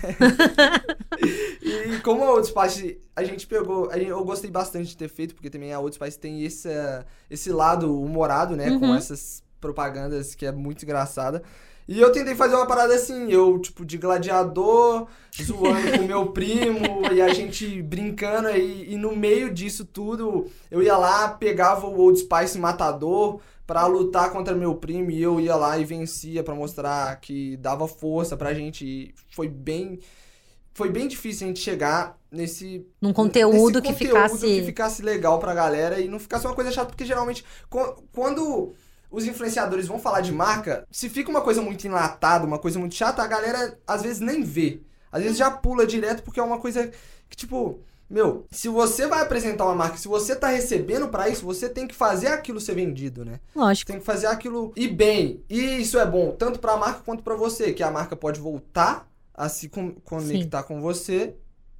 E 1.60 1.98
como 2.00 2.24
a 2.24 2.32
Old 2.32 2.46
Spice, 2.46 3.00
a 3.14 3.24
gente 3.24 3.46
pegou. 3.46 3.90
a 3.90 3.98
gente- 3.98 4.10
eu 4.10 4.24
gostei 4.24 4.50
bastante 4.50 4.88
de 4.90 4.96
ter 4.96 5.08
feito, 5.08 5.34
porque 5.34 5.50
também 5.50 5.72
a 5.72 5.80
Old 5.80 5.94
Spice 5.94 6.18
tem 6.18 6.42
esse, 6.44 6.68
esse 7.30 7.50
lado 7.50 8.00
humorado, 8.00 8.56
né? 8.56 8.70
Com 8.78 8.86
Uhum. 8.86 8.94
essas 8.96 9.42
propagandas 9.60 10.34
que 10.34 10.44
é 10.46 10.52
muito 10.52 10.82
engraçada. 10.84 11.42
E 11.88 12.00
eu 12.00 12.12
tentei 12.12 12.34
fazer 12.34 12.54
uma 12.54 12.66
parada 12.66 12.94
assim, 12.94 13.30
eu, 13.30 13.58
tipo, 13.58 13.84
de 13.84 13.98
gladiador, 13.98 15.08
zoando 15.42 15.98
com 15.98 16.04
meu 16.04 16.26
primo, 16.32 17.12
e 17.12 17.20
a 17.20 17.32
gente 17.34 17.82
brincando, 17.82 18.48
e, 18.50 18.94
e 18.94 18.96
no 18.96 19.16
meio 19.16 19.52
disso 19.52 19.84
tudo, 19.84 20.46
eu 20.70 20.82
ia 20.82 20.96
lá, 20.96 21.28
pegava 21.28 21.86
o 21.86 21.98
Old 21.98 22.20
Spice 22.20 22.58
Matador 22.58 23.40
pra 23.66 23.86
lutar 23.86 24.30
contra 24.30 24.54
meu 24.54 24.74
primo, 24.76 25.10
e 25.10 25.20
eu 25.20 25.40
ia 25.40 25.56
lá 25.56 25.78
e 25.78 25.84
vencia 25.84 26.42
pra 26.42 26.54
mostrar 26.54 27.20
que 27.20 27.56
dava 27.56 27.88
força 27.88 28.36
pra 28.36 28.54
gente, 28.54 28.84
e 28.84 29.14
foi 29.30 29.48
bem... 29.48 29.98
Foi 30.74 30.88
bem 30.88 31.06
difícil 31.06 31.44
a 31.44 31.48
gente 31.48 31.60
chegar 31.60 32.18
nesse 32.30 32.86
Num 32.98 33.12
conteúdo 33.12 33.78
nesse 33.78 33.82
que 33.82 34.06
conteúdo 34.06 34.38
ficasse. 34.38 34.46
que 34.46 34.62
ficasse 34.64 35.02
legal 35.02 35.38
pra 35.38 35.52
galera 35.52 36.00
e 36.00 36.08
não 36.08 36.18
ficasse 36.18 36.46
uma 36.46 36.54
coisa 36.54 36.72
chata, 36.72 36.86
porque 36.88 37.04
geralmente 37.04 37.44
quando 38.10 38.72
os 39.12 39.26
influenciadores 39.26 39.86
vão 39.86 39.98
falar 39.98 40.22
de 40.22 40.32
marca, 40.32 40.86
se 40.90 41.08
fica 41.08 41.30
uma 41.30 41.42
coisa 41.42 41.60
muito 41.62 41.86
enlatada, 41.86 42.46
uma 42.46 42.58
coisa 42.58 42.78
muito 42.78 42.94
chata, 42.94 43.22
a 43.22 43.26
galera 43.26 43.78
às 43.86 44.02
vezes 44.02 44.20
nem 44.20 44.42
vê. 44.42 44.80
Às 45.12 45.22
vezes 45.22 45.36
já 45.38 45.50
pula 45.50 45.86
direto 45.86 46.22
porque 46.22 46.40
é 46.40 46.42
uma 46.42 46.58
coisa 46.58 46.90
que, 47.28 47.36
tipo, 47.36 47.78
meu, 48.08 48.46
se 48.50 48.68
você 48.68 49.06
vai 49.06 49.20
apresentar 49.22 49.64
uma 49.66 49.74
marca, 49.74 49.96
se 49.98 50.08
você 50.08 50.34
tá 50.34 50.48
recebendo 50.48 51.08
pra 51.08 51.28
isso, 51.28 51.44
você 51.44 51.68
tem 51.68 51.86
que 51.86 51.94
fazer 51.94 52.28
aquilo 52.28 52.60
ser 52.60 52.74
vendido, 52.74 53.24
né? 53.24 53.38
Lógico. 53.54 53.90
Tem 53.90 54.00
que 54.00 54.04
fazer 54.06 54.26
aquilo 54.26 54.72
ir 54.74 54.88
bem. 54.88 55.42
E 55.48 55.80
isso 55.82 55.98
é 55.98 56.06
bom 56.06 56.30
tanto 56.32 56.58
pra 56.58 56.76
marca 56.76 57.02
quanto 57.04 57.22
pra 57.22 57.34
você, 57.34 57.72
que 57.72 57.82
a 57.82 57.90
marca 57.90 58.16
pode 58.16 58.40
voltar 58.40 59.06
a 59.34 59.48
se 59.48 59.68
con- 59.68 59.94
conectar 60.04 60.62
com 60.62 60.80
você 60.80 61.34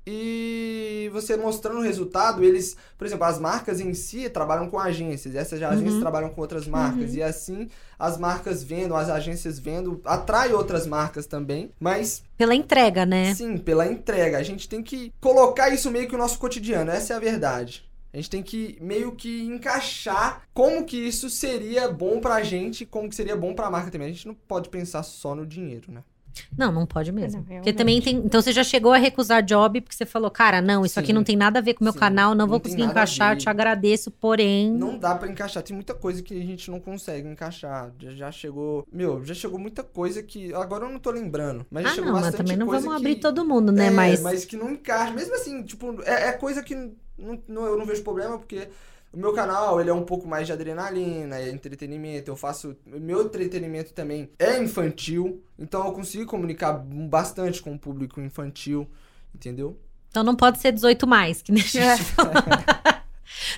e 0.07 1.09
você 1.13 1.37
mostrando 1.37 1.79
o 1.79 1.83
resultado, 1.83 2.43
eles, 2.43 2.77
por 2.99 3.07
exemplo, 3.07 3.25
as 3.25 3.39
marcas 3.39 3.81
em 3.81 3.95
si 3.95 4.29
trabalham 4.29 4.69
com 4.69 4.79
agências, 4.79 5.35
essas 5.35 5.63
agências 5.63 5.95
Uhum. 5.95 6.01
trabalham 6.01 6.31
com 6.31 6.41
outras 6.41 6.67
marcas 6.67 7.15
e 7.15 7.23
assim 7.23 7.69
as 7.99 8.19
marcas 8.19 8.65
vendo, 8.65 8.97
as 8.97 9.09
agências 9.09 9.59
vendo, 9.61 10.01
atrai 10.05 10.53
outras 10.53 10.87
marcas 10.87 11.27
também, 11.27 11.71
mas 11.79 12.23
Pela 12.37 12.55
entrega, 12.55 13.07
né? 13.07 13.33
Sim, 13.35 13.57
pela 13.59 13.87
entrega. 13.87 14.39
A 14.39 14.43
gente 14.43 14.69
tem 14.69 14.83
que 14.83 15.13
colocar 15.21 15.71
isso 15.71 15.91
meio 15.91 16.07
que 16.07 16.13
no 16.13 16.19
nosso 16.19 16.39
cotidiano, 16.39 16.91
essa 16.91 17.13
é 17.13 17.17
a 17.17 17.21
verdade. 17.21 17.85
A 18.13 18.17
gente 18.17 18.29
tem 18.29 18.43
que 18.43 18.77
meio 18.81 19.13
que 19.13 19.43
encaixar 19.45 20.43
como 20.53 20.85
que 20.85 20.97
isso 20.99 21.31
seria 21.31 21.89
bom 21.89 22.21
pra 22.21 22.43
gente, 22.43 22.85
como 22.85 23.09
que 23.09 23.15
seria 23.15 23.35
bom 23.37 23.55
pra 23.55 23.71
marca 23.71 23.91
também. 23.91 24.09
A 24.09 24.13
gente 24.13 24.27
não 24.27 24.35
pode 24.35 24.69
pensar 24.69 25.03
só 25.03 25.35
no 25.35 25.47
dinheiro, 25.47 25.91
né? 25.93 26.03
Não, 26.57 26.71
não 26.73 26.87
pode 26.87 27.13
mesmo. 27.13 27.45
Não, 27.49 27.57
porque 27.57 27.73
também 27.73 28.01
tem. 28.01 28.17
Então 28.17 28.41
você 28.41 28.53
já 28.53 28.65
chegou 28.65 28.93
a 28.93 28.97
recusar 28.97 29.43
job 29.43 29.81
porque 29.81 29.95
você 29.97 30.07
falou, 30.07 30.31
cara, 30.31 30.61
não, 30.61 30.85
isso 30.85 30.99
aqui 30.99 31.09
Sim. 31.09 31.13
não 31.13 31.25
tem 31.25 31.37
nada 31.37 31.59
a 31.59 31.63
ver 31.63 31.75
com 31.75 31.81
o 31.81 31.85
meu 31.85 31.93
Sim, 31.93 31.99
canal, 31.99 32.31
não, 32.31 32.39
não 32.39 32.49
vou 32.49 32.61
conseguir 32.61 32.83
encaixar, 32.83 33.37
te 33.37 33.49
agradeço, 33.49 34.11
porém. 34.11 34.71
Não 34.71 34.99
dá 34.99 35.15
pra 35.15 35.29
encaixar. 35.29 35.63
Tem 35.63 35.75
muita 35.75 35.95
coisa 35.95 36.23
que 36.23 36.35
a 36.39 36.45
gente 36.45 36.71
não 36.71 36.81
consegue 36.81 37.29
encaixar. 37.29 37.93
Já, 37.99 38.11
já 38.11 38.33
chegou. 38.33 38.87
Meu, 38.93 39.25
já 39.25 39.35
chegou 39.35 39.59
muita 39.59 39.83
coisa 39.83 40.23
que. 40.23 40.53
Agora 40.55 40.87
eu 40.87 40.91
não 40.91 40.99
tô 40.99 41.11
lembrando. 41.11 41.67
Mas 41.71 41.85
já 41.85 41.91
ah, 41.91 41.95
chegou 41.95 42.13
não, 42.13 42.21
mas 42.21 42.35
também 42.35 42.57
não 42.57 42.67
coisa 42.67 42.85
vamos 42.87 43.01
que- 43.01 43.07
abrir 43.09 43.21
todo 43.21 43.45
mundo, 43.45 43.73
né? 43.73 43.87
É, 43.87 43.91
mas. 43.91 44.45
que 44.45 44.57
não 44.57 44.71
encaixa. 44.71 45.13
Mesmo 45.13 45.35
assim, 45.35 45.63
tipo, 45.63 46.03
é, 46.03 46.29
é 46.29 46.33
coisa 46.33 46.63
que 46.63 46.75
não, 46.75 47.43
não- 47.49 47.67
eu 47.67 47.77
não 47.79 47.87
vejo 47.87 48.03
problema, 48.03 48.39
porque 48.39 48.69
o 49.13 49.19
meu 49.19 49.33
canal, 49.33 49.81
ele 49.81 49.91
é 49.91 49.95
um 49.95 50.05
pouco 50.05 50.27
mais 50.27 50.47
de 50.47 50.53
adrenalina, 50.53 51.39
é 51.39 51.51
entretenimento. 51.51 52.31
Eu 52.31 52.37
faço... 52.37 52.75
Meu 52.87 53.23
entretenimento 53.23 53.93
também 53.93 54.31
é 54.39 54.59
infantil, 54.59 55.43
então 55.59 55.87
eu 55.87 55.93
consigo 55.93 56.25
comunicar 56.27 56.73
bastante 56.73 57.61
com 57.61 57.75
o 57.75 57.79
público 57.79 58.21
infantil, 58.21 58.89
entendeu? 59.35 59.79
Então 60.09 60.23
não 60.23 60.35
pode 60.35 60.61
ser 60.61 60.73
18 60.73 61.07
mais, 61.07 61.43
que 61.43 61.53
nem 61.53 61.63
a 61.63 61.65
gente 61.65 61.79
É. 61.79 61.97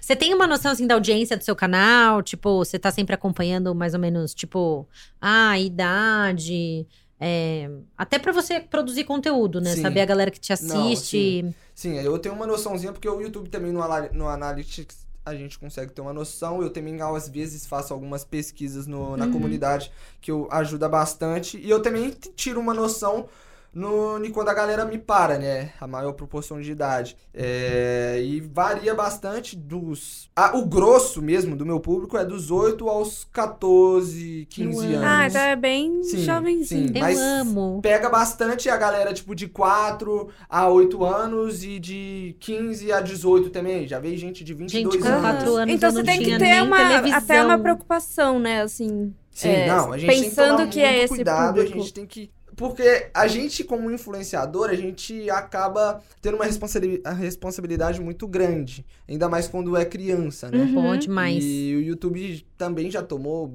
Você 0.01 0.14
tem 0.14 0.33
uma 0.33 0.47
noção, 0.47 0.71
assim, 0.71 0.87
da 0.87 0.95
audiência 0.95 1.37
do 1.37 1.43
seu 1.43 1.57
canal? 1.57 2.23
Tipo, 2.23 2.59
você 2.59 2.79
tá 2.79 2.90
sempre 2.90 3.14
acompanhando 3.14 3.75
mais 3.75 3.93
ou 3.95 4.01
menos, 4.01 4.33
tipo, 4.35 4.87
a 5.21 5.59
idade... 5.59 6.87
é, 7.19 7.69
Até 7.97 8.19
pra 8.19 8.33
você 8.33 8.61
produzir 8.61 9.05
conteúdo, 9.05 9.61
né? 9.61 9.75
Sim. 9.75 9.83
Saber 9.83 10.01
a 10.01 10.05
galera 10.05 10.31
que 10.31 10.38
te 10.38 10.51
Não, 10.62 10.88
assiste. 10.88 11.55
Sim, 11.75 11.99
eu 11.99 12.19
tenho 12.19 12.35
uma 12.35 12.47
noçãozinha, 12.47 12.93
porque 12.93 13.09
o 13.09 13.21
YouTube 13.21 13.49
também 13.51 13.73
no, 13.73 13.81
no 14.12 14.29
Analytics 14.29 15.04
a 15.25 15.35
gente 15.35 15.59
consegue 15.59 15.93
ter 15.93 16.01
uma 16.01 16.13
noção. 16.13 16.63
Eu 16.63 16.71
também, 16.71 17.01
às 17.01 17.29
vezes, 17.29 17.67
faço 17.67 17.93
algumas 17.95 18.25
pesquisas 18.25 18.87
no, 18.87 19.17
na 19.17 19.25
Uhum. 19.27 19.33
comunidade 19.33 19.91
que 20.21 20.31
eu, 20.31 20.49
ajuda 20.51 20.89
bastante. 20.89 21.57
E 21.59 21.71
eu 21.71 21.81
também 21.81 22.11
tiro 22.37 22.61
uma 22.61 22.75
noção 22.75 23.29
no, 23.75 24.31
quando 24.33 24.49
a 24.49 24.55
galera 24.55 24.85
me 24.85 24.99
para, 24.99 25.39
né? 25.39 25.71
A 25.81 25.87
maior 25.87 26.13
proporção 26.13 26.61
de 26.61 26.71
idade. 26.71 27.17
É, 27.33 28.21
e 28.25 28.41
varia 28.41 28.95
bastante 28.95 29.57
dos. 29.57 30.31
Ah, 30.37 30.57
o 30.57 30.65
grosso 30.67 31.21
mesmo 31.21 31.57
do 31.57 31.67
meu 31.67 31.81
público 31.81 32.17
é 32.17 32.25
dos 32.25 32.51
8 32.51 32.89
aos 32.89 33.25
14, 33.33 34.47
15 34.51 34.77
Eu 34.77 34.81
amo. 34.81 34.97
anos. 34.97 35.05
Ah, 35.07 35.27
então 35.27 35.41
é 35.41 35.57
bem 35.57 36.03
Sim, 36.05 36.19
jovenzinho. 36.25 36.89
sim. 36.89 36.95
Eu 36.95 37.01
Mas- 37.01 37.19
amo. 37.19 37.81
Pega 37.83 38.09
bastante 38.09 38.69
a 38.69 38.77
galera, 38.77 39.13
tipo, 39.13 39.35
de 39.35 39.49
4 39.49 40.29
a 40.49 40.69
8 40.69 41.05
anos 41.05 41.65
e 41.65 41.79
de 41.79 42.37
15 42.41 42.93
a 42.93 43.01
18 43.01 43.51
também. 43.51 43.87
Já 43.89 43.99
veio 43.99 44.17
gente 44.17 44.45
de 44.45 44.55
22 44.55 44.95
Gente 44.95 45.07
anos. 45.09 45.45
anos 45.59 45.75
Então 45.75 45.91
você 45.91 46.03
tem 46.03 46.19
que 46.23 46.39
ter 46.39 46.63
uma, 46.63 46.77
televisão. 46.77 47.19
até 47.19 47.45
uma 47.45 47.59
preocupação, 47.59 48.39
né? 48.39 48.63
Assim, 48.63 49.13
Sim, 49.31 49.49
É, 49.49 49.67
não, 49.67 49.93
a 49.93 49.99
gente 49.99 50.09
tem 50.11 50.23
que 50.23 50.29
pensando 50.29 50.59
tomar 50.59 50.69
que 50.69 50.81
é 50.81 50.99
esse 50.99 51.09
cuidado, 51.15 51.61
a 51.61 51.65
público. 51.65 51.79
gente 51.81 51.93
tem 51.93 52.07
que... 52.07 52.31
Porque 52.57 53.11
a 53.12 53.27
gente, 53.27 53.64
como 53.64 53.90
influenciador, 53.90 54.71
a 54.71 54.75
gente 54.75 55.29
acaba 55.31 56.03
tendo 56.21 56.37
uma 56.37 56.45
responsabilidade 56.45 58.01
muito 58.01 58.27
grande. 58.27 58.85
Ainda 59.09 59.29
mais 59.29 59.49
quando 59.49 59.77
é 59.77 59.85
criança, 59.85 60.51
né? 60.51 60.59
Uhum. 60.59 60.75
Pô, 60.75 60.97
demais. 60.97 61.43
E 61.45 61.75
o 61.77 61.83
YouTube 61.83 62.47
também 62.57 62.90
já 62.90 63.03
tomou 63.03 63.53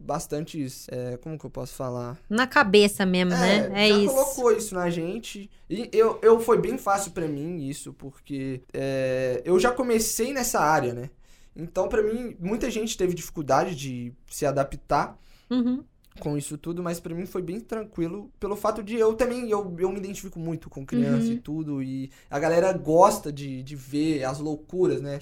bastantes... 0.00 0.86
é, 0.90 1.16
como 1.18 1.38
que 1.38 1.44
eu 1.44 1.50
posso 1.50 1.74
falar? 1.74 2.18
Na 2.28 2.46
cabeça 2.46 3.04
mesmo, 3.04 3.30
né? 3.30 3.70
É 3.74 3.88
já 3.88 3.98
isso. 3.98 4.14
colocou 4.14 4.52
isso 4.52 4.74
na 4.74 4.90
gente. 4.90 5.50
E 5.68 5.88
eu, 5.92 6.18
eu 6.22 6.40
foi 6.40 6.58
bem 6.58 6.78
fácil 6.78 7.12
pra 7.12 7.28
mim 7.28 7.68
isso, 7.68 7.92
porque 7.92 8.62
é, 8.72 9.42
eu 9.44 9.58
já 9.60 9.70
comecei 9.70 10.32
nessa 10.32 10.60
área, 10.60 10.94
né? 10.94 11.10
Então, 11.54 11.88
pra 11.88 12.02
mim, 12.02 12.36
muita 12.38 12.70
gente 12.70 12.96
teve 12.96 13.12
dificuldade 13.12 13.74
de 13.74 14.12
se 14.30 14.46
adaptar 14.46 15.18
Uhum. 15.50 15.84
Com 16.18 16.36
isso 16.36 16.58
tudo, 16.58 16.82
mas 16.82 17.00
pra 17.00 17.14
mim 17.14 17.24
foi 17.24 17.40
bem 17.40 17.60
tranquilo 17.60 18.30
pelo 18.38 18.54
fato 18.56 18.82
de 18.82 18.96
eu 18.96 19.14
também 19.14 19.48
eu, 19.48 19.74
eu 19.78 19.90
me 19.90 19.98
identifico 19.98 20.38
muito 20.38 20.68
com 20.68 20.84
criança 20.84 21.28
Uhum. 21.28 21.32
e 21.34 21.38
tudo 21.38 21.82
e 21.82 22.10
a 22.28 22.38
galera 22.38 22.72
gosta 22.72 23.32
de, 23.32 23.62
de 23.62 23.74
ver 23.76 24.24
as 24.24 24.38
loucuras, 24.38 25.00
né? 25.00 25.18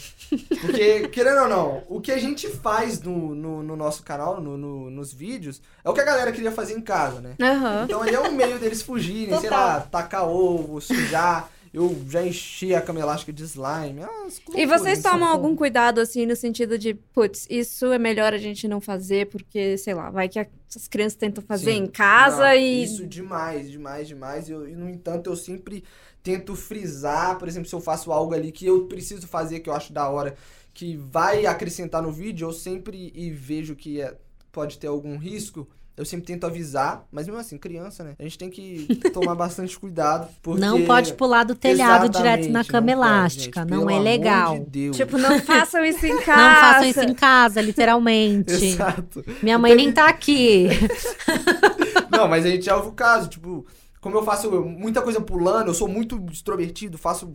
Porque, 0.60 1.06
querendo 1.08 1.42
ou 1.42 1.48
não, 1.48 1.82
o 1.88 2.00
que 2.00 2.10
a 2.10 2.18
gente 2.18 2.48
faz 2.48 3.00
no, 3.00 3.34
no, 3.34 3.62
no 3.62 3.76
nosso 3.76 4.02
canal, 4.02 4.40
no, 4.40 4.56
no- 4.56 4.90
nos 4.90 5.12
vídeos, 5.12 5.60
é 5.84 5.88
o 5.90 5.92
que 5.94 6.00
a 6.00 6.04
galera 6.04 6.32
queria 6.32 6.50
fazer 6.50 6.72
em 6.74 6.80
casa, 6.80 7.20
né? 7.20 7.36
aham. 7.40 7.84
Então 7.84 8.02
ali 8.02 8.14
é 8.14 8.20
um 8.20 8.32
meio 8.32 8.58
deles 8.58 8.82
fugirem, 8.82 9.38
sei 9.38 9.50
Total. 9.50 9.66
lá, 9.68 9.80
tacar 9.80 10.26
ovo, 10.28 10.80
sujar. 10.80 11.48
Eu 11.72 11.96
já 12.08 12.26
enchi 12.26 12.74
a 12.74 12.80
cama 12.80 13.00
elástica 13.00 13.32
de 13.32 13.42
slime. 13.44 14.00
umas 14.00 14.40
E 14.54 14.66
vocês 14.66 15.02
tomam 15.02 15.28
algum 15.28 15.54
cuidado, 15.54 16.00
assim, 16.00 16.26
no 16.26 16.34
sentido 16.34 16.78
de, 16.78 16.94
putz, 16.94 17.46
isso 17.50 17.86
é 17.92 17.98
melhor 17.98 18.32
a 18.32 18.38
gente 18.38 18.66
não 18.66 18.80
fazer, 18.80 19.26
porque, 19.28 19.76
sei 19.78 19.94
lá, 19.94 20.10
vai 20.10 20.28
que 20.28 20.38
as 20.38 20.88
crianças 20.88 21.16
tentam 21.16 21.42
fazer 21.42 21.72
Sim. 21.72 21.84
em 21.84 21.86
casa 21.86 22.48
Não, 22.48 22.54
e. 22.54 22.84
Isso 22.84 23.06
demais, 23.06 23.70
demais, 23.70 24.08
demais. 24.08 24.48
Eu, 24.48 24.68
e, 24.68 24.74
no 24.74 24.88
entanto, 24.88 25.28
eu 25.30 25.36
sempre 25.36 25.84
tento 26.22 26.54
frisar, 26.54 27.38
por 27.38 27.48
exemplo, 27.48 27.68
se 27.68 27.74
eu 27.74 27.80
faço 27.80 28.12
algo 28.12 28.34
ali 28.34 28.52
que 28.52 28.66
eu 28.66 28.86
preciso 28.86 29.26
fazer, 29.26 29.60
que 29.60 29.70
eu 29.70 29.74
acho 29.74 29.92
da 29.92 30.08
hora, 30.08 30.34
que 30.74 30.96
vai 30.96 31.46
acrescentar 31.46 32.02
no 32.02 32.12
vídeo, 32.12 32.48
eu 32.48 32.52
sempre 32.52 33.12
e 33.14 33.30
vejo 33.30 33.74
que 33.74 34.00
é- 34.00 34.14
pode 34.52 34.78
ter 34.78 34.86
algum 34.86 35.16
risco. 35.16 35.68
Eu 35.98 36.04
sempre 36.04 36.26
tento 36.26 36.46
avisar, 36.46 37.04
mas 37.10 37.26
mesmo 37.26 37.40
assim, 37.40 37.58
criança, 37.58 38.04
né? 38.04 38.14
A 38.20 38.22
gente 38.22 38.38
tem 38.38 38.48
que 38.48 38.86
tomar 39.12 39.34
bastante 39.36 39.76
cuidado. 39.76 40.28
Porque... 40.40 40.60
Não 40.60 40.84
pode 40.84 41.12
pular 41.14 41.42
do 41.42 41.56
telhado 41.56 42.08
direto 42.08 42.48
na 42.48 42.60
Exatamente, 42.60 42.68
cama 42.68 42.86
não 42.86 42.94
pode, 42.94 43.08
elástica. 43.08 43.60
gente, 43.60 43.70
não 43.70 43.78
pelo 43.78 43.90
é 43.90 43.94
amor 43.94 44.04
legal. 44.04 44.58
de 44.60 44.64
Deus. 44.66 44.96
Tipo, 44.96 45.18
não 45.18 45.40
façam 45.42 45.84
isso 45.84 46.06
em 46.06 46.20
casa. 46.20 46.42
Não 46.42 46.60
façam 46.60 46.88
isso 46.88 47.00
em 47.00 47.14
casa, 47.14 47.60
literalmente. 47.60 48.52
Exato. 48.52 49.24
Minha 49.42 49.58
mãe 49.58 49.74
nem 49.74 49.90
tá 49.90 50.06
aqui. 50.08 50.68
Não, 52.10 52.26
mas 52.26 52.46
a 52.46 52.48
gente 52.48 52.64
já 52.64 52.76
ouve 52.76 52.88
o 52.88 52.92
caso, 52.92 53.28
tipo, 53.28 53.66
como 54.00 54.16
eu 54.16 54.24
faço 54.24 54.50
muita 54.62 55.02
coisa 55.02 55.20
pulando, 55.20 55.68
eu 55.68 55.74
sou 55.74 55.88
muito 55.88 56.24
extrovertido, 56.32 56.96
faço. 56.96 57.30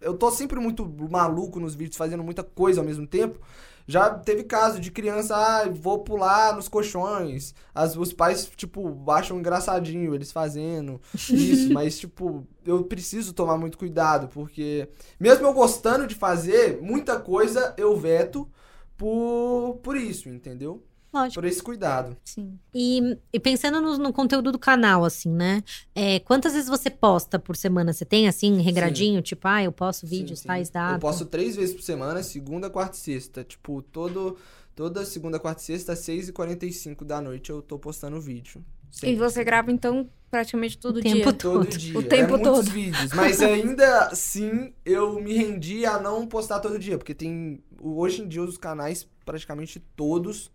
Eu 0.00 0.14
tô 0.14 0.30
sempre 0.30 0.60
muito 0.60 0.88
maluco 1.10 1.58
nos 1.58 1.74
vídeos, 1.74 1.96
fazendo 1.96 2.22
muita 2.22 2.42
coisa 2.42 2.80
ao 2.80 2.86
mesmo 2.86 3.06
tempo. 3.06 3.40
Já 3.88 4.10
teve 4.10 4.44
caso 4.44 4.78
de 4.78 4.90
criança, 4.90 5.34
ah, 5.34 5.66
vou 5.66 6.00
pular 6.00 6.54
nos 6.54 6.68
colchões. 6.68 7.54
As, 7.74 7.96
os 7.96 8.12
pais, 8.12 8.50
tipo, 8.54 9.02
acham 9.10 9.38
engraçadinho 9.38 10.14
eles 10.14 10.30
fazendo 10.30 11.00
isso, 11.14 11.72
mas, 11.72 11.98
tipo, 11.98 12.46
eu 12.66 12.84
preciso 12.84 13.32
tomar 13.32 13.56
muito 13.56 13.78
cuidado, 13.78 14.28
porque 14.28 14.90
mesmo 15.18 15.46
eu 15.46 15.54
gostando 15.54 16.06
de 16.06 16.14
fazer, 16.14 16.82
muita 16.82 17.18
coisa 17.18 17.74
eu 17.78 17.96
veto 17.96 18.46
por, 18.94 19.80
por 19.82 19.96
isso, 19.96 20.28
entendeu? 20.28 20.82
Lógico. 21.12 21.40
Por 21.40 21.44
esse 21.48 21.62
cuidado. 21.62 22.16
Sim. 22.24 22.58
E, 22.74 23.16
e 23.32 23.40
pensando 23.40 23.80
no, 23.80 23.96
no 23.96 24.12
conteúdo 24.12 24.52
do 24.52 24.58
canal, 24.58 25.04
assim, 25.04 25.30
né? 25.30 25.62
É, 25.94 26.18
quantas 26.20 26.52
vezes 26.52 26.68
você 26.68 26.90
posta 26.90 27.38
por 27.38 27.56
semana? 27.56 27.92
Você 27.92 28.04
tem, 28.04 28.28
assim, 28.28 28.60
regradinho? 28.60 29.22
Tipo, 29.22 29.48
ah, 29.48 29.62
eu 29.62 29.72
posto 29.72 30.06
vídeos, 30.06 30.40
Sim, 30.40 30.42
sim. 30.42 30.48
tais 30.48 30.68
datas. 30.70 30.94
Eu 30.94 31.00
posto 31.00 31.24
três 31.24 31.56
vezes 31.56 31.74
por 31.74 31.82
semana, 31.82 32.22
segunda, 32.22 32.68
quarta 32.68 32.96
e 32.96 33.00
sexta. 33.00 33.42
Tipo, 33.42 33.80
todo, 33.80 34.36
toda 34.76 35.04
segunda, 35.04 35.38
quarta 35.38 35.62
e 35.62 35.64
sexta, 35.64 35.92
às 35.94 36.00
6h45 36.00 37.04
da 37.04 37.20
noite 37.20 37.50
eu 37.50 37.62
tô 37.62 37.78
postando 37.78 38.20
vídeo. 38.20 38.62
E 38.90 38.96
Sempre. 39.00 39.16
você 39.16 39.44
grava, 39.44 39.70
então, 39.70 40.08
praticamente 40.30 40.78
todo 40.78 40.96
O 40.96 41.02
dia. 41.02 41.12
tempo 41.14 41.32
Todo 41.32 41.64
todo. 41.64 41.78
dia. 41.78 41.98
O 41.98 42.02
tempo 42.02 42.34
é 42.34 42.36
muitos 42.38 42.52
todo. 42.66 42.70
vídeos. 42.70 43.12
Mas 43.12 43.40
ainda 43.42 44.06
assim, 44.06 44.72
eu 44.84 45.20
me 45.20 45.34
rendi 45.34 45.84
a 45.86 45.98
não 46.00 46.26
postar 46.26 46.60
todo 46.60 46.78
dia. 46.78 46.96
Porque 46.98 47.14
tem. 47.14 47.62
Hoje 47.80 48.22
em 48.22 48.28
dia, 48.28 48.42
os 48.42 48.56
canais, 48.58 49.06
praticamente 49.26 49.78
todos, 49.94 50.50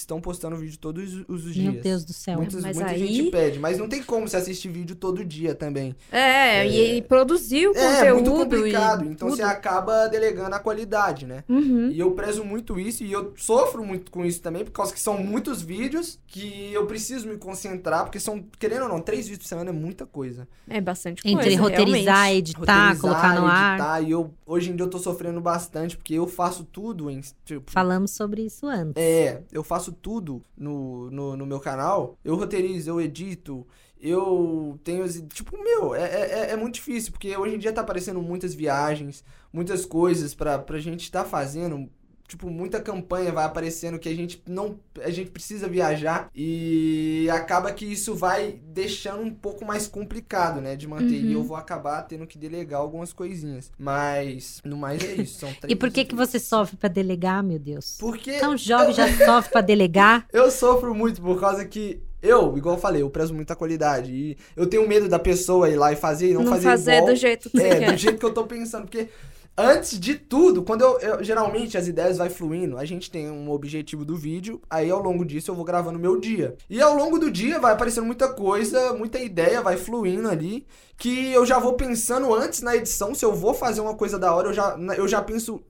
estão 0.00 0.20
postando 0.20 0.56
vídeo 0.56 0.78
todos 0.78 1.24
os- 1.28 1.52
dias. 1.52 1.72
Meu 1.74 1.82
Deus 1.82 2.04
do 2.04 2.12
céu. 2.12 2.36
Muitas, 2.38 2.62
Mas 2.62 2.76
muita 2.76 2.90
aí- 2.92 3.06
gente 3.06 3.30
pede. 3.30 3.58
Mas 3.58 3.78
não 3.78 3.88
tem 3.88 4.02
como 4.02 4.28
você 4.28 4.36
assistir 4.36 4.68
vídeo 4.68 4.94
todo 4.96 5.24
dia 5.24 5.54
também. 5.54 5.94
É, 6.10 6.66
e, 6.66 6.96
e 6.98 7.02
produzir 7.02 7.68
o 7.68 7.74
conteúdo. 7.74 8.04
É, 8.06 8.12
muito 8.12 8.30
complicado. 8.30 9.04
e 9.04 9.08
Então 9.08 9.28
tudo. 9.28 9.36
você 9.36 9.42
acaba 9.42 10.06
delegando 10.08 10.54
a 10.54 10.58
qualidade, 10.58 11.26
né? 11.26 11.44
Uhum. 11.48 11.90
E 11.90 11.98
eu 11.98 12.10
prezo 12.12 12.44
muito 12.44 12.78
isso 12.78 13.02
e 13.04 13.12
eu 13.12 13.32
sofro 13.36 13.84
muito 13.84 14.10
com 14.10 14.24
isso 14.24 14.40
também, 14.40 14.64
por 14.64 14.70
causa 14.72 14.92
que 14.92 15.00
são 15.00 15.18
muitos 15.18 15.62
vídeos 15.62 16.18
que 16.26 16.72
eu 16.72 16.86
preciso 16.86 17.28
me 17.28 17.36
concentrar, 17.36 18.04
porque 18.04 18.20
são, 18.20 18.44
querendo 18.58 18.82
ou 18.82 18.88
não, 18.88 19.00
três 19.00 19.26
vídeos 19.26 19.44
por 19.44 19.48
semana 19.48 19.70
é 19.70 19.72
muita 19.72 20.04
coisa. 20.06 20.46
É 20.68 20.80
bastante 20.80 21.22
coisa, 21.22 21.38
Entre 21.38 21.54
roteirizar, 21.54 22.14
realmente. 22.24 22.38
editar, 22.38 22.88
Roteirizar, 22.88 23.00
colocar 23.00 23.40
no 23.40 23.46
ar. 23.46 23.74
editar, 23.78 24.00
E 24.02 24.10
eu, 24.10 24.34
hoje 24.44 24.70
em 24.70 24.76
dia 24.76 24.84
eu 24.84 24.90
tô 24.90 24.98
sofrendo 24.98 25.40
bastante, 25.40 25.96
porque 25.96 26.14
eu 26.14 26.26
faço 26.26 26.64
tudo 26.64 27.10
em. 27.10 27.20
Tipo, 27.44 27.70
Falamos 27.70 28.10
sobre 28.10 28.42
isso 28.42 28.66
antes. 28.66 28.94
é, 28.96 29.42
eu 29.52 29.62
faço 29.62 29.85
tudo 29.92 30.42
no, 30.56 31.10
no, 31.10 31.36
no 31.36 31.46
meu 31.46 31.60
canal. 31.60 32.16
Eu 32.24 32.36
roteirizo, 32.36 32.90
eu 32.90 33.00
edito, 33.00 33.66
eu 34.00 34.78
tenho. 34.84 35.06
Tipo, 35.28 35.56
meu, 35.62 35.94
é, 35.94 36.02
é, 36.02 36.50
é 36.52 36.56
muito 36.56 36.74
difícil, 36.74 37.12
porque 37.12 37.36
hoje 37.36 37.54
em 37.54 37.58
dia 37.58 37.72
tá 37.72 37.80
aparecendo 37.80 38.20
muitas 38.20 38.54
viagens, 38.54 39.24
muitas 39.52 39.84
coisas 39.86 40.34
pra, 40.34 40.58
pra 40.58 40.78
gente 40.78 41.10
tá 41.10 41.24
fazendo. 41.24 41.88
Tipo, 42.26 42.50
muita 42.50 42.80
campanha 42.80 43.30
vai 43.30 43.44
aparecendo 43.44 43.98
que 43.98 44.08
a 44.08 44.14
gente 44.14 44.42
não. 44.46 44.78
A 45.02 45.10
gente 45.10 45.30
precisa 45.30 45.68
viajar. 45.68 46.28
E 46.34 47.28
acaba 47.30 47.70
que 47.72 47.84
isso 47.84 48.14
vai 48.14 48.58
deixando 48.66 49.22
um 49.22 49.30
pouco 49.32 49.64
mais 49.64 49.86
complicado, 49.86 50.60
né? 50.60 50.74
De 50.74 50.88
manter. 50.88 51.14
E 51.20 51.32
eu 51.32 51.42
vou 51.42 51.56
acabar 51.56 52.02
tendo 52.02 52.26
que 52.26 52.36
delegar 52.36 52.80
algumas 52.80 53.12
coisinhas. 53.12 53.70
Mas, 53.78 54.60
no 54.64 54.76
mais 54.76 55.02
é 55.04 55.14
isso. 55.14 55.38
São 55.38 55.48
E 55.68 55.76
por 55.76 55.88
que 55.88 56.04
três 56.04 56.08
que 56.08 56.14
você 56.16 56.38
sofre 56.40 56.76
pra 56.76 56.88
delegar, 56.88 57.42
meu 57.42 57.58
Deus? 57.58 57.96
Porque 57.98 58.32
Tão 58.38 58.56
jovem 58.56 58.92
já 58.92 59.06
sofre 59.24 59.52
pra 59.52 59.60
delegar? 59.60 60.26
eu 60.32 60.50
sofro 60.50 60.94
muito 60.94 61.22
por 61.22 61.38
causa 61.40 61.64
que 61.64 62.00
eu, 62.22 62.56
igual 62.58 62.74
eu 62.74 62.80
falei, 62.80 63.02
eu 63.02 63.10
prezo 63.10 63.32
muita 63.34 63.54
qualidade. 63.54 64.10
E 64.10 64.36
eu 64.56 64.66
tenho 64.66 64.88
medo 64.88 65.08
da 65.08 65.18
pessoa 65.18 65.68
ir 65.70 65.76
lá 65.76 65.92
e 65.92 65.96
fazer 65.96 66.30
e 66.30 66.34
não, 66.34 66.42
Não 66.42 66.52
fazer, 66.52 66.64
fazer 66.64 66.94
igual. 66.96 67.10
do 67.10 67.16
jeito 67.16 67.50
que 67.50 67.60
É, 67.60 67.78
quer. 67.78 67.92
do 67.92 67.96
jeito 67.98 68.18
que 68.18 68.24
eu 68.26 68.34
tô 68.34 68.44
pensando. 68.46 68.82
Porque 68.82 69.08
antes 69.56 69.98
de 69.98 70.14
tudo, 70.16 70.62
quando 70.62 70.82
eu, 70.82 70.98
eu- 71.00 71.24
Geralmente 71.24 71.76
as 71.78 71.86
ideias 71.88 72.18
vai 72.18 72.28
fluindo, 72.28 72.76
a 72.78 72.84
gente 72.84 73.10
tem 73.10 73.30
um 73.30 73.50
objetivo 73.50 74.04
do 74.04 74.16
vídeo, 74.16 74.60
aí 74.68 74.90
ao 74.90 75.02
longo 75.02 75.24
disso 75.24 75.50
eu 75.50 75.54
vou 75.54 75.64
gravando 75.64 75.98
o 75.98 76.00
meu 76.00 76.18
dia. 76.20 76.56
E 76.68 76.80
ao 76.80 76.94
longo 76.94 77.18
do 77.18 77.30
dia 77.30 77.58
vai 77.58 77.72
aparecendo 77.72 78.04
muita 78.06 78.28
coisa, 78.28 78.92
muita 78.92 79.18
ideia, 79.18 79.62
vai 79.62 79.76
fluindo 79.76 80.28
ali, 80.28 80.66
que 80.96 81.32
eu 81.32 81.44
já 81.46 81.58
vou 81.58 81.74
pensando 81.74 82.34
antes 82.34 82.60
na 82.62 82.76
edição, 82.76 83.14
se 83.14 83.24
eu 83.24 83.34
vou 83.34 83.54
fazer 83.54 83.80
uma 83.80 83.94
coisa 83.94 84.18
da 84.18 84.34
hora, 84.34 84.48
eu 84.48 84.52
já, 84.54 84.76
eu 84.96 85.08
já 85.08 85.22
penso 85.22 85.62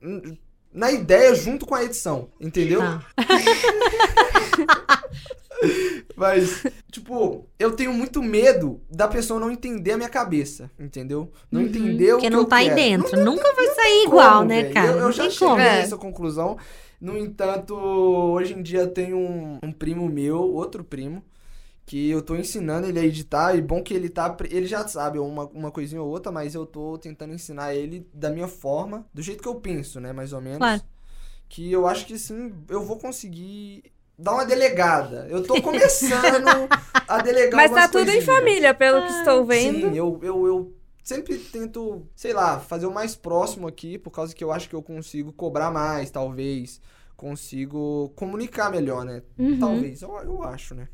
na 0.73 0.91
ideia 0.91 1.33
junto 1.33 1.65
com 1.65 1.73
a 1.75 1.83
edição, 1.83 2.29
entendeu? 2.39 2.81
Tá. 5.61 5.67
Mas, 6.15 6.63
tipo, 6.91 7.47
eu 7.59 7.71
tenho 7.75 7.93
muito 7.93 8.21
medo 8.23 8.81
da 8.89 9.07
pessoa 9.07 9.39
não 9.39 9.51
entender 9.51 9.91
a 9.93 9.97
minha 9.97 10.09
cabeça, 10.09 10.69
entendeu? 10.79 11.31
Não 11.51 11.61
entender 11.61 12.13
o 12.13 12.17
Porque 12.17 12.27
que 12.27 12.29
não 12.29 12.39
eu 12.39 12.45
tá 12.45 12.57
aí 12.57 12.65
quero. 12.65 12.75
dentro. 12.75 13.23
Nunca 13.23 13.53
vai 13.53 13.67
sair 13.75 14.03
igual, 14.05 14.37
como, 14.39 14.49
né, 14.49 14.69
cara? 14.71 14.87
Eu, 14.87 14.97
eu 14.97 15.01
não 15.03 15.11
já 15.11 15.23
tem 15.23 15.31
cheguei 15.31 15.47
como. 15.47 15.61
a 15.61 15.65
essa 15.65 15.97
conclusão. 15.97 16.57
No 16.99 17.17
entanto, 17.17 17.75
hoje 17.75 18.53
em 18.53 18.61
dia 18.63 18.79
eu 18.81 18.91
tenho 18.91 19.17
um, 19.17 19.59
um 19.63 19.71
primo 19.71 20.07
meu, 20.09 20.39
outro 20.41 20.83
primo, 20.83 21.23
que 21.85 22.09
eu 22.09 22.21
tô 22.21 22.35
ensinando 22.35 22.87
ele 22.87 22.99
a 22.99 23.05
editar. 23.05 23.55
E 23.55 23.61
bom 23.61 23.83
que 23.83 23.93
ele 23.93 24.09
tá. 24.09 24.35
Ele 24.49 24.65
já 24.65 24.87
sabe 24.87 25.19
uma, 25.19 25.45
uma 25.47 25.71
coisinha 25.71 26.01
ou 26.01 26.09
outra, 26.09 26.31
mas 26.31 26.55
eu 26.55 26.65
tô 26.65 26.97
tentando 26.97 27.33
ensinar 27.33 27.75
ele 27.75 28.07
da 28.13 28.29
minha 28.31 28.47
forma, 28.47 29.05
do 29.13 29.21
jeito 29.21 29.41
que 29.43 29.47
eu 29.47 29.55
penso, 29.55 29.99
né? 29.99 30.11
Mais 30.13 30.33
ou 30.33 30.41
menos. 30.41 30.57
Claro. 30.59 30.81
Que 31.49 31.71
eu 31.71 31.87
acho 31.87 32.05
que 32.05 32.17
sim, 32.17 32.53
eu 32.69 32.83
vou 32.83 32.97
conseguir. 32.97 33.83
Dar 34.17 34.33
uma 34.33 34.45
delegada. 34.45 35.27
Eu 35.29 35.43
tô 35.43 35.61
começando 35.61 36.47
a 37.07 37.21
delegar 37.21 37.55
Mas 37.55 37.71
tá 37.71 37.87
tudo 37.87 38.09
em 38.09 38.13
coisinhas. 38.13 38.25
família, 38.25 38.73
pelo 38.73 39.05
que 39.05 39.11
estou 39.11 39.45
vendo. 39.45 39.89
Sim, 39.91 39.95
eu, 39.95 40.19
eu, 40.23 40.47
eu 40.47 40.73
sempre 41.03 41.37
tento, 41.37 42.07
sei 42.15 42.33
lá, 42.33 42.59
fazer 42.59 42.87
o 42.87 42.93
mais 42.93 43.15
próximo 43.15 43.67
aqui, 43.67 43.97
por 43.97 44.09
causa 44.11 44.33
que 44.33 44.43
eu 44.43 44.51
acho 44.51 44.67
que 44.67 44.75
eu 44.75 44.81
consigo 44.81 45.31
cobrar 45.31 45.71
mais, 45.71 46.09
talvez. 46.09 46.81
Consigo 47.15 48.11
comunicar 48.15 48.71
melhor, 48.71 49.05
né? 49.05 49.23
Uhum. 49.37 49.59
Talvez, 49.59 50.01
eu, 50.01 50.15
eu 50.23 50.43
acho, 50.43 50.75
né? 50.75 50.87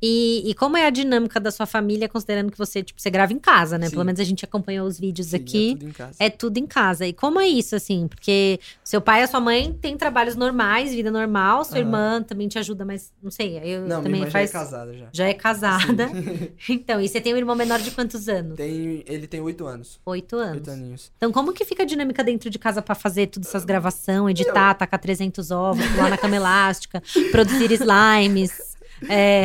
E, 0.00 0.42
e 0.50 0.54
como 0.54 0.76
é 0.76 0.86
a 0.86 0.90
dinâmica 0.90 1.40
da 1.40 1.50
sua 1.50 1.64
família, 1.66 2.08
considerando 2.08 2.52
que 2.52 2.58
você, 2.58 2.82
tipo, 2.82 3.00
você 3.00 3.08
grava 3.08 3.32
em 3.32 3.38
casa, 3.38 3.78
né? 3.78 3.86
Sim. 3.86 3.92
Pelo 3.92 4.04
menos 4.04 4.20
a 4.20 4.24
gente 4.24 4.44
acompanhou 4.44 4.86
os 4.86 4.98
vídeos 5.00 5.28
Sim, 5.28 5.36
aqui. 5.36 5.70
É 5.70 5.74
tudo 5.74 5.86
em 5.88 5.92
casa. 5.92 6.16
É 6.18 6.30
tudo 6.30 6.58
em 6.58 6.66
casa. 6.66 7.06
E 7.06 7.12
como 7.12 7.40
é 7.40 7.48
isso, 7.48 7.74
assim? 7.74 8.06
Porque 8.06 8.60
seu 8.84 9.00
pai 9.00 9.20
e 9.20 9.24
a 9.24 9.26
sua 9.26 9.40
mãe 9.40 9.72
têm 9.72 9.96
trabalhos 9.96 10.36
normais, 10.36 10.94
vida 10.94 11.10
normal. 11.10 11.64
Sua 11.64 11.76
Aham. 11.78 11.80
irmã 11.86 12.22
também 12.22 12.46
te 12.48 12.58
ajuda, 12.58 12.84
mas 12.84 13.12
não 13.22 13.30
sei. 13.30 13.58
Eu 13.58 13.80
Não, 13.80 13.86
minha 13.86 14.02
também 14.02 14.20
irmã 14.20 14.30
faz. 14.30 14.50
já 14.50 14.58
é 14.58 14.62
casada 14.62 14.94
já. 14.94 15.06
Já 15.12 15.24
é 15.28 15.34
casada. 15.34 16.10
então, 16.68 17.00
e 17.00 17.08
você 17.08 17.20
tem 17.20 17.32
um 17.32 17.36
irmão 17.38 17.56
menor 17.56 17.80
de 17.80 17.90
quantos 17.90 18.28
anos? 18.28 18.56
Tem, 18.56 19.02
ele 19.06 19.26
tem 19.26 19.40
oito 19.40 19.66
anos. 19.66 19.98
Oito 20.04 20.36
anos. 20.36 20.56
Oito 20.56 20.70
aninhos. 20.70 21.10
Então, 21.16 21.32
como 21.32 21.52
que 21.52 21.64
fica 21.64 21.82
a 21.84 21.86
dinâmica 21.86 22.22
dentro 22.22 22.50
de 22.50 22.58
casa 22.58 22.82
pra 22.82 22.94
fazer 22.94 23.28
todas 23.28 23.48
essas 23.48 23.64
gravações, 23.64 24.38
editar, 24.38 24.74
tacar 24.74 25.00
300 25.00 25.50
ovos, 25.50 25.86
pular 25.88 26.10
na 26.10 26.18
cama 26.18 26.36
elástica, 26.36 27.02
produzir 27.32 27.70
slimes? 27.72 28.75
É, 29.08 29.44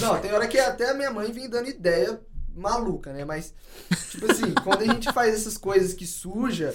Não, 0.00 0.20
tem 0.20 0.32
hora 0.32 0.46
que 0.46 0.58
até 0.58 0.90
a 0.90 0.94
minha 0.94 1.10
mãe 1.10 1.32
vem 1.32 1.48
dando 1.48 1.68
ideia 1.68 2.20
maluca, 2.54 3.12
né? 3.12 3.24
Mas, 3.24 3.54
tipo 4.10 4.30
assim, 4.30 4.52
quando 4.64 4.82
a 4.82 4.86
gente 4.86 5.12
faz 5.12 5.34
essas 5.34 5.56
coisas 5.56 5.94
que 5.94 6.06
suja, 6.06 6.74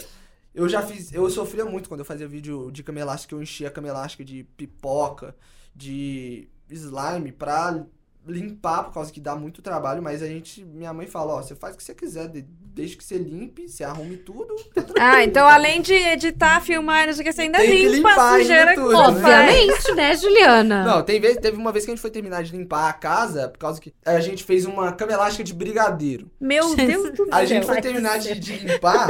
eu 0.54 0.68
já 0.68 0.82
fiz. 0.82 1.14
Eu 1.14 1.30
sofria 1.30 1.66
muito 1.66 1.90
quando 1.90 2.00
eu 2.00 2.06
fazia 2.06 2.28
vídeo 2.28 2.72
de 2.72 2.84
cama 2.84 3.00
elástica, 3.00 3.36
eu 3.36 3.42
enchia 3.42 3.68
a 3.68 3.72
cama 3.72 3.88
elástica 3.88 4.24
de 4.24 4.44
pipoca, 4.58 5.36
de 5.76 6.50
slime 6.70 7.32
pra 7.32 7.86
limpar, 8.28 8.84
por 8.86 8.94
causa 8.94 9.12
que 9.12 9.20
dá 9.20 9.36
muito 9.36 9.62
trabalho, 9.62 10.02
mas 10.02 10.22
a 10.24 10.28
gente. 10.28 10.64
Minha 10.66 10.94
mãe 10.94 11.08
fala, 11.08 11.34
ó, 11.36 11.42
você 11.42 11.56
faz 11.56 11.76
o 11.76 11.78
que 11.78 11.84
você 11.84 11.94
quiser, 11.94 12.28
de- 12.28 12.42
desde 12.42 12.98
que 12.98 13.04
você 13.04 13.18
limpe, 13.18 13.70
você 13.70 13.84
arrume 13.84 14.18
tudo, 14.18 14.54
tá 14.74 14.82
tranquilo. 14.82 14.96
Ah, 15.00 15.24
então 15.24 15.48
além 15.48 15.82
de 15.82 15.94
editar, 15.94 16.60
filmar, 16.62 17.08
não 17.08 17.14
sei 17.14 17.22
o 17.22 17.26
que, 17.26 17.32
você 17.34 17.42
ainda 17.44 17.58
Tem 17.60 17.70
que 17.70 17.88
limpa 17.88 18.10
limpar 18.10 18.36
a 18.36 18.38
sujeira 18.40 18.70
que 18.76 18.82
tudo, 18.82 18.92
você 18.92 19.12
né? 19.22 19.40
obviamente, 19.46 19.92
né, 19.96 20.16
Juliana? 20.18 20.84
Não, 20.84 21.04
tem 21.04 21.20
vez, 21.22 21.38
teve 21.38 21.56
uma 21.58 21.72
vez 21.72 21.86
que 21.86 21.92
a 21.92 21.94
gente 21.96 22.02
foi 22.02 22.12
terminar 22.12 22.44
de 22.44 22.52
limpar 22.52 22.90
a 22.90 22.94
casa, 22.94 23.48
por 23.48 23.58
causa 23.60 23.80
que 23.80 23.94
a 24.06 24.20
gente 24.20 24.44
fez 24.44 24.66
uma 24.66 24.92
cama 24.92 25.14
elástica 25.14 25.44
de 25.44 25.54
brigadeiro. 25.54 26.30
Meu 26.40 26.76
Deus 26.76 27.12
do 27.14 27.24
A 27.32 27.38
céu. 27.38 27.48
gente 27.48 27.66
foi 27.66 27.80
terminar 27.82 28.20
de, 28.20 28.38
de 28.38 28.58
limpar, 28.58 29.08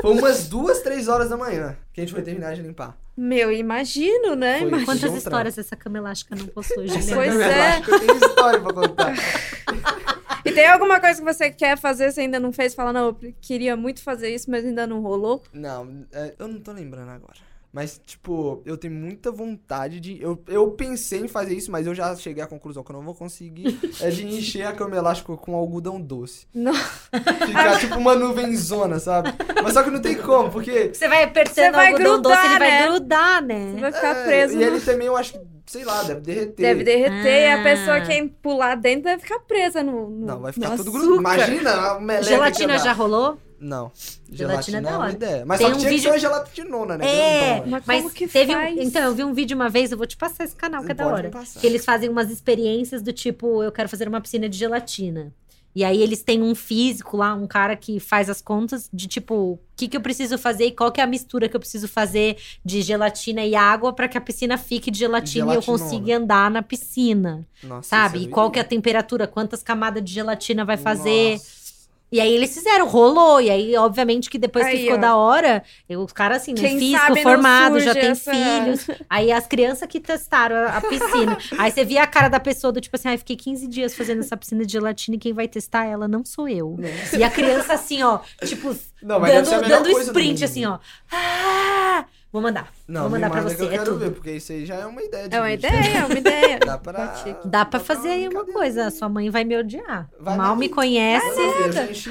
foi 0.00 0.12
umas 0.12 0.48
duas, 0.48 0.80
três 0.80 1.08
horas 1.08 1.28
da 1.28 1.36
manhã 1.36 1.76
que 1.92 2.00
a 2.00 2.04
gente 2.04 2.12
foi 2.14 2.22
terminar 2.22 2.54
de 2.54 2.62
limpar. 2.62 2.96
Meu, 3.16 3.50
imagino, 3.50 4.34
né? 4.34 4.58
Foi. 4.58 4.68
Imagino. 4.68 4.86
Quantas 4.86 5.14
histórias 5.14 5.56
essa 5.56 5.74
cama 5.74 5.98
elástica 5.98 6.36
não 6.36 6.46
possui, 6.46 6.86
Juliana? 6.86 7.14
Pois 7.14 7.40
é. 7.40 7.80
tenho 7.98 8.16
história 8.16 8.60
pra 8.60 8.72
contar. 8.72 9.14
E 10.46 10.52
tem 10.52 10.64
alguma 10.68 11.00
coisa 11.00 11.18
que 11.18 11.24
você 11.24 11.50
quer 11.50 11.76
fazer, 11.76 12.12
você 12.12 12.20
ainda 12.20 12.38
não 12.38 12.52
fez? 12.52 12.72
Fala, 12.72 12.92
não, 12.92 13.06
eu 13.06 13.34
queria 13.40 13.76
muito 13.76 14.00
fazer 14.00 14.32
isso, 14.32 14.48
mas 14.48 14.64
ainda 14.64 14.86
não 14.86 15.00
rolou. 15.00 15.42
Não, 15.52 16.06
é, 16.12 16.36
eu 16.38 16.46
não 16.46 16.60
tô 16.60 16.70
lembrando 16.70 17.10
agora. 17.10 17.38
Mas, 17.76 18.00
tipo, 18.06 18.62
eu 18.64 18.78
tenho 18.78 18.94
muita 18.94 19.30
vontade 19.30 20.00
de. 20.00 20.18
Eu, 20.18 20.42
eu 20.48 20.70
pensei 20.70 21.20
em 21.20 21.28
fazer 21.28 21.52
isso, 21.54 21.70
mas 21.70 21.86
eu 21.86 21.94
já 21.94 22.16
cheguei 22.16 22.42
à 22.42 22.46
conclusão 22.46 22.82
que 22.82 22.90
eu 22.90 22.96
não 22.96 23.02
vou 23.04 23.14
conseguir. 23.14 23.78
É 24.00 24.08
de 24.08 24.26
encher 24.26 24.66
a 24.66 24.72
cama 24.72 24.96
elástica 24.96 25.36
com 25.36 25.54
algodão 25.54 26.00
doce. 26.00 26.46
Não. 26.54 26.72
Ficar 26.72 27.78
tipo 27.78 27.96
uma 27.98 28.14
nuvenzona, 28.14 28.98
sabe? 28.98 29.28
Mas 29.62 29.74
só 29.74 29.82
que 29.82 29.90
não 29.90 30.00
tem 30.00 30.14
como, 30.16 30.50
porque. 30.50 30.90
Você 30.94 31.06
vai 31.06 31.24
apertando 31.24 31.54
Você 31.54 31.70
vai 31.70 31.92
o 31.92 31.96
algodão 31.96 32.22
doce, 32.22 32.34
grudar, 32.36 32.50
ele 32.50 32.58
vai 32.58 32.70
né? 32.70 32.86
grudar, 32.86 33.42
Você 33.42 33.46
né? 33.46 33.80
vai 33.80 33.92
ficar 33.92 34.16
é, 34.16 34.24
preso. 34.24 34.52
E 34.54 34.56
no- 34.56 34.62
ele 34.62 34.80
também, 34.80 35.06
eu 35.06 35.16
acho 35.18 35.32
que, 35.34 35.40
sei 35.66 35.84
lá, 35.84 36.02
deve 36.02 36.20
derreter. 36.22 36.62
Deve 36.62 36.82
derreter 36.84 37.42
e 37.42 37.46
Ah. 37.52 37.60
a 37.60 37.62
pessoa 37.62 38.00
que 38.00 38.28
pular 38.42 38.74
dentro 38.76 39.02
deve 39.04 39.20
ficar 39.22 39.40
presa 39.40 39.82
no. 39.82 40.08
no 40.08 40.26
Não, 40.26 40.40
vai 40.40 40.52
ficar 40.52 40.70
no 40.70 40.76
tudo 40.78 40.92
grudado. 40.92 41.16
Imagina 41.20 41.72
a 42.18 42.22
Gelatina 42.22 42.78
já 42.78 42.92
rolou? 42.94 43.38
Não. 43.58 43.90
Gelatina 44.30 44.78
é 44.78 44.80
da 44.80 44.90
é 44.90 44.92
uma 44.92 45.04
hora. 45.04 45.12
ideia. 45.12 45.44
Mas 45.46 45.58
Tem 45.58 45.66
só 45.66 45.72
que 45.72 45.76
um 45.76 45.80
tinha 45.80 45.90
que 45.90 45.96
vídeo- 45.96 46.10
ser 46.10 46.14
uma 46.14 46.18
gelatinona, 46.18 46.98
né? 46.98 47.06
É. 47.06 47.62
Mas 47.66 47.82
Mas 47.86 48.02
como 48.02 48.14
que 48.14 48.26
teve 48.28 48.52
um- 48.54 48.58
faz? 48.58 48.78
então, 48.78 49.02
eu 49.02 49.14
vi 49.14 49.24
um 49.24 49.32
vídeo 49.34 49.54
uma 49.54 49.68
vez, 49.68 49.90
eu 49.92 49.98
vou 49.98 50.06
te 50.06 50.16
passar 50.16 50.44
esse 50.44 50.54
canal, 50.56 50.84
que 50.84 50.92
é 50.92 50.94
da 50.94 51.06
hora. 51.06 51.30
Que 51.60 51.66
eles 51.66 51.84
fazem 51.84 52.08
umas 52.08 52.30
experiências 52.30 53.02
do 53.02 53.12
tipo, 53.12 53.62
eu 53.62 53.72
quero 53.72 53.88
fazer 53.88 54.08
uma 54.08 54.20
piscina 54.20 54.48
de 54.48 54.56
gelatina. 54.58 55.32
E 55.74 55.84
aí 55.84 56.00
eles 56.02 56.22
têm 56.22 56.42
um 56.42 56.54
físico 56.54 57.18
lá, 57.18 57.34
um 57.34 57.46
cara 57.46 57.76
que 57.76 58.00
faz 58.00 58.30
as 58.30 58.40
contas 58.40 58.88
de 58.90 59.06
tipo, 59.06 59.34
o 59.34 59.58
que, 59.76 59.86
que 59.88 59.94
eu 59.94 60.00
preciso 60.00 60.38
fazer 60.38 60.64
e 60.68 60.70
qual 60.72 60.90
que 60.90 61.02
é 61.02 61.04
a 61.04 61.06
mistura 61.06 61.50
que 61.50 61.54
eu 61.56 61.60
preciso 61.60 61.86
fazer 61.86 62.38
de 62.64 62.80
gelatina 62.80 63.44
e 63.44 63.54
água 63.54 63.92
pra 63.92 64.08
que 64.08 64.16
a 64.16 64.20
piscina 64.22 64.56
fique 64.56 64.90
de 64.90 65.00
gelatina 65.00 65.52
e 65.52 65.56
eu 65.56 65.62
consiga 65.62 66.16
andar 66.16 66.50
na 66.50 66.62
piscina, 66.62 67.46
Nossa, 67.62 67.90
sabe? 67.90 68.16
isso 68.20 68.26
E 68.26 68.30
é 68.30 68.32
qual 68.32 68.50
que 68.50 68.58
é 68.58 68.62
a 68.62 68.64
temperatura, 68.64 69.26
quantas 69.26 69.62
camadas 69.62 70.02
de 70.02 70.14
gelatina 70.14 70.64
vai 70.64 70.78
fazer. 70.78 71.32
Nossa. 71.32 71.65
E 72.10 72.20
aí 72.20 72.32
eles 72.32 72.54
fizeram, 72.54 72.86
rolou. 72.86 73.40
E 73.40 73.50
aí, 73.50 73.76
obviamente, 73.76 74.30
que 74.30 74.38
depois 74.38 74.64
que 74.64 74.72
Aí, 74.72 74.78
ficou 74.82 74.94
ó. 74.96 75.00
da 75.00 75.16
hora, 75.16 75.62
eu- 75.88 76.00
os 76.02 76.12
caras, 76.12 76.42
assim, 76.42 76.52
né? 76.54 76.60
Quem 76.60 76.78
Físico, 76.78 77.00
sabe 77.00 77.14
não 77.16 77.22
formado, 77.30 77.80
já 77.80 77.92
tem 77.94 78.10
essa- 78.10 78.30
filhos. 78.32 78.86
Aí 79.10 79.32
as 79.32 79.46
crianças 79.46 79.88
que 79.88 79.98
testaram 80.00 80.54
a, 80.56 80.76
a 80.76 80.80
piscina. 80.80 81.36
aí 81.58 81.70
você 81.72 81.84
via 81.84 82.02
a 82.04 82.06
cara 82.06 82.28
da 82.28 82.38
pessoa 82.38 82.72
do 82.72 82.80
tipo 82.80 82.94
assim, 82.96 83.08
ai, 83.08 83.18
fiquei 83.18 83.34
15 83.36 83.66
dias 83.66 83.94
fazendo 83.94 84.20
essa 84.20 84.36
piscina 84.36 84.64
de 84.64 84.72
gelatina 84.72 85.16
e 85.16 85.18
quem 85.18 85.32
vai 85.32 85.48
testar 85.48 85.84
ela 85.84 86.06
não 86.06 86.24
sou 86.24 86.48
eu. 86.48 86.76
E 87.18 87.24
a 87.24 87.30
criança, 87.30 87.72
assim, 87.74 88.02
ó, 88.02 88.20
tipo, 88.44 88.68
Não, 89.02 89.20
dando, 89.20 89.68
dando 89.68 89.90
sprint, 90.00 90.44
assim, 90.44 90.64
ó. 90.64 90.78
Ah! 91.12 92.04
Vou 92.36 92.42
mandar. 92.42 92.70
Não, 92.86 93.00
Vou 93.02 93.10
mandar 93.12 93.30
pra 93.30 93.40
você. 93.40 93.56
que 93.56 93.62
eu 93.62 93.66
É 93.68 93.70
quero 93.70 93.84
tudo. 93.84 93.98
ver, 93.98 94.10
porque 94.10 94.30
isso 94.32 94.52
aí 94.52 94.66
já 94.66 94.74
é 94.74 94.84
uma 94.84 95.02
ideia. 95.02 95.26
de 95.26 95.34
É 95.34 95.40
uma 95.40 95.48
vídeo. 95.48 95.66
ideia, 95.70 95.96
é 95.98 96.04
uma 96.04 96.18
ideia. 96.18 96.58
Dá 96.66 96.76
pra... 96.76 97.24
Dá 97.46 97.64
pra 97.64 97.80
fazer 97.80 98.10
aí 98.10 98.28
uma 98.28 98.44
coisa. 98.44 98.90
Sua 98.90 99.08
mãe 99.08 99.30
vai 99.30 99.42
me 99.42 99.56
odiar. 99.56 100.10
Vai 100.20 100.36
Mal 100.36 100.54
me 100.54 100.68
conhece. 100.68 101.24
Vai 101.34 101.70
ver, 101.70 101.72
gente, 101.94 102.10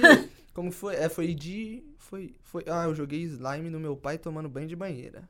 como 0.51 0.71
foi? 0.71 0.95
É, 0.95 1.07
foi 1.09 1.31
de... 1.35 1.83
Foi, 1.99 2.33
foi... 2.41 2.63
Ah, 2.67 2.85
eu 2.85 2.95
joguei 2.95 3.21
slime 3.21 3.69
no 3.69 3.79
meu 3.79 3.95
pai 3.95 4.17
tomando 4.17 4.49
banho 4.49 4.67
de 4.67 4.75
banheira. 4.75 5.21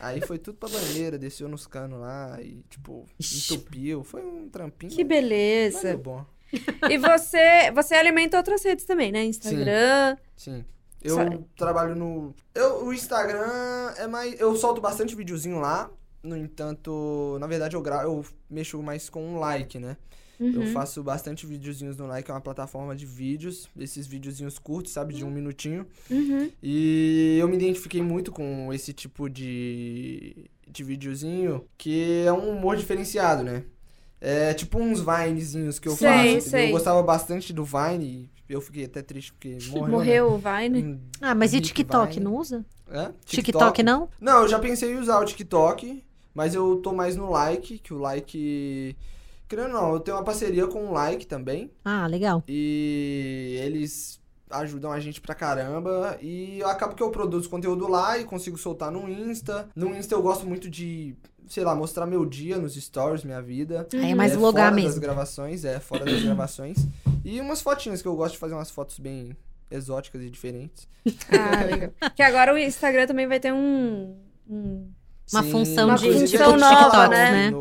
Aí 0.00 0.22
foi 0.22 0.38
tudo 0.38 0.56
pra 0.56 0.70
banheira, 0.70 1.18
desceu 1.18 1.46
nos 1.46 1.66
canos 1.66 2.00
lá 2.00 2.38
e, 2.40 2.64
tipo, 2.70 3.04
Ixi. 3.20 3.52
entupiu. 3.54 4.04
Foi 4.04 4.22
um 4.22 4.48
trampinho. 4.48 4.90
Que 4.90 5.04
mas 5.04 5.08
beleza. 5.08 5.82
deu 5.82 5.98
bom. 5.98 6.24
E 6.90 6.96
você, 6.96 7.70
você 7.74 7.94
alimenta 7.94 8.38
outras 8.38 8.64
redes 8.64 8.86
também, 8.86 9.12
né? 9.12 9.22
Instagram. 9.24 10.16
Sim. 10.34 10.64
Eu 11.04 11.46
trabalho 11.56 11.94
no. 11.94 12.34
Eu, 12.54 12.86
o 12.86 12.92
Instagram 12.92 13.92
é 13.96 14.06
mais. 14.06 14.40
Eu 14.40 14.56
solto 14.56 14.80
bastante 14.80 15.14
videozinho 15.14 15.60
lá. 15.60 15.90
No 16.22 16.36
entanto, 16.36 17.36
na 17.38 17.46
verdade, 17.46 17.76
eu, 17.76 17.82
gra... 17.82 18.02
eu 18.02 18.24
mexo 18.48 18.82
mais 18.82 19.10
com 19.10 19.22
um 19.22 19.38
like, 19.38 19.78
né? 19.78 19.96
Eu 20.40 20.62
Uhum. 20.62 20.66
faço 20.72 21.00
bastante 21.02 21.46
videozinhos 21.46 21.96
no 21.96 22.06
like, 22.06 22.28
é 22.28 22.34
uma 22.34 22.40
plataforma 22.40 22.96
de 22.96 23.06
vídeos, 23.06 23.68
esses 23.78 24.04
videozinhos 24.06 24.58
curtos, 24.58 24.92
sabe, 24.92 25.14
de 25.14 25.24
um 25.24 25.30
minutinho. 25.30 25.86
Uhum. 26.10 26.50
E 26.60 27.36
eu 27.40 27.46
me 27.46 27.54
identifiquei 27.54 28.02
muito 28.02 28.32
com 28.32 28.72
esse 28.72 28.92
tipo 28.92 29.28
de, 29.30 30.50
de 30.68 30.82
videozinho, 30.82 31.64
que 31.78 32.24
é 32.26 32.32
um 32.32 32.50
humor 32.50 32.76
diferenciado, 32.76 33.44
né? 33.44 33.62
É 34.20 34.52
tipo 34.54 34.78
uns 34.80 35.00
Vinezinhos 35.00 35.78
que 35.78 35.86
eu 35.86 35.94
Sei, 35.94 36.34
faço. 36.36 36.50
sei. 36.50 36.68
Eu 36.68 36.72
gostava 36.72 37.00
bastante 37.02 37.52
do 37.52 37.62
Vine, 37.64 38.28
eu 38.48 38.60
fiquei 38.60 38.84
até 38.84 39.02
triste 39.02 39.32
porque 39.32 39.58
morreu. 39.68 39.82
né? 39.86 39.90
Morreu 39.92 40.32
o 40.32 40.38
Vine. 40.38 41.00
Ah, 41.20 41.34
mas 41.34 41.54
e 41.54 41.60
TikTok, 41.60 42.14
Vine. 42.14 42.24
não 42.24 42.36
usa? 42.36 42.64
Hã? 42.90 43.12
TikTok 43.24 43.82
não? 43.82 44.08
Não, 44.20 44.42
eu 44.42 44.48
já 44.48 44.58
pensei 44.58 44.92
em 44.92 44.98
usar 44.98 45.18
o 45.20 45.24
TikTok, 45.24 46.04
mas 46.34 46.54
eu 46.54 46.76
tô 46.76 46.92
mais 46.92 47.16
no 47.16 47.30
like, 47.30 47.78
que 47.78 47.94
o 47.94 47.98
like. 47.98 48.96
Querendo 49.48 49.66
ou 49.68 49.72
não, 49.72 49.92
eu 49.94 50.00
tenho 50.00 50.16
uma 50.16 50.24
parceria 50.24 50.66
com 50.66 50.86
o 50.86 50.92
like 50.92 51.26
também. 51.26 51.70
Ah, 51.84 52.06
legal. 52.06 52.42
E 52.48 53.58
eles 53.62 54.20
ajudam 54.60 54.90
a 54.92 55.00
gente 55.00 55.20
pra 55.20 55.34
caramba. 55.34 56.18
E 56.20 56.58
eu 56.60 56.68
acabo 56.68 56.94
que 56.94 57.02
eu 57.02 57.10
produzo 57.10 57.48
conteúdo 57.48 57.88
lá 57.88 58.18
e 58.18 58.24
consigo 58.24 58.56
soltar 58.58 58.90
no 58.90 59.08
Insta. 59.08 59.68
No 59.74 59.94
Insta 59.94 60.14
eu 60.14 60.22
gosto 60.22 60.46
muito 60.46 60.68
de, 60.70 61.14
sei 61.48 61.64
lá, 61.64 61.74
mostrar 61.74 62.06
meu 62.06 62.24
dia 62.24 62.56
nos 62.58 62.74
stories, 62.74 63.24
minha 63.24 63.40
vida. 63.42 63.86
Aí 63.94 64.12
é 64.12 64.14
mais 64.14 64.32
é, 64.32 64.36
vlogar 64.36 64.64
fora 64.70 64.74
das 64.76 64.84
mesmo. 64.84 65.00
gravações, 65.00 65.64
é, 65.64 65.78
fora 65.80 66.04
das 66.04 66.20
gravações. 66.24 66.86
E 67.24 67.40
umas 67.40 67.60
fotinhas, 67.62 68.00
que 68.02 68.08
eu 68.08 68.14
gosto 68.16 68.32
de 68.34 68.38
fazer 68.38 68.54
umas 68.54 68.70
fotos 68.70 68.98
bem 68.98 69.36
exóticas 69.70 70.22
e 70.22 70.30
diferentes. 70.30 70.86
Ah, 71.30 71.64
legal. 71.64 71.90
Que 72.14 72.22
agora 72.22 72.52
o 72.54 72.58
Instagram 72.58 73.06
também 73.06 73.26
vai 73.26 73.40
ter 73.40 73.52
um. 73.52 74.16
um- 74.48 74.88
Uma 75.32 75.42
Sim, 75.42 75.50
função 75.50 75.88
Uma 75.88 75.96
de 75.98 76.12
função 76.12 76.56
nova, 76.56 77.08
né? 77.08 77.50
No, 77.50 77.56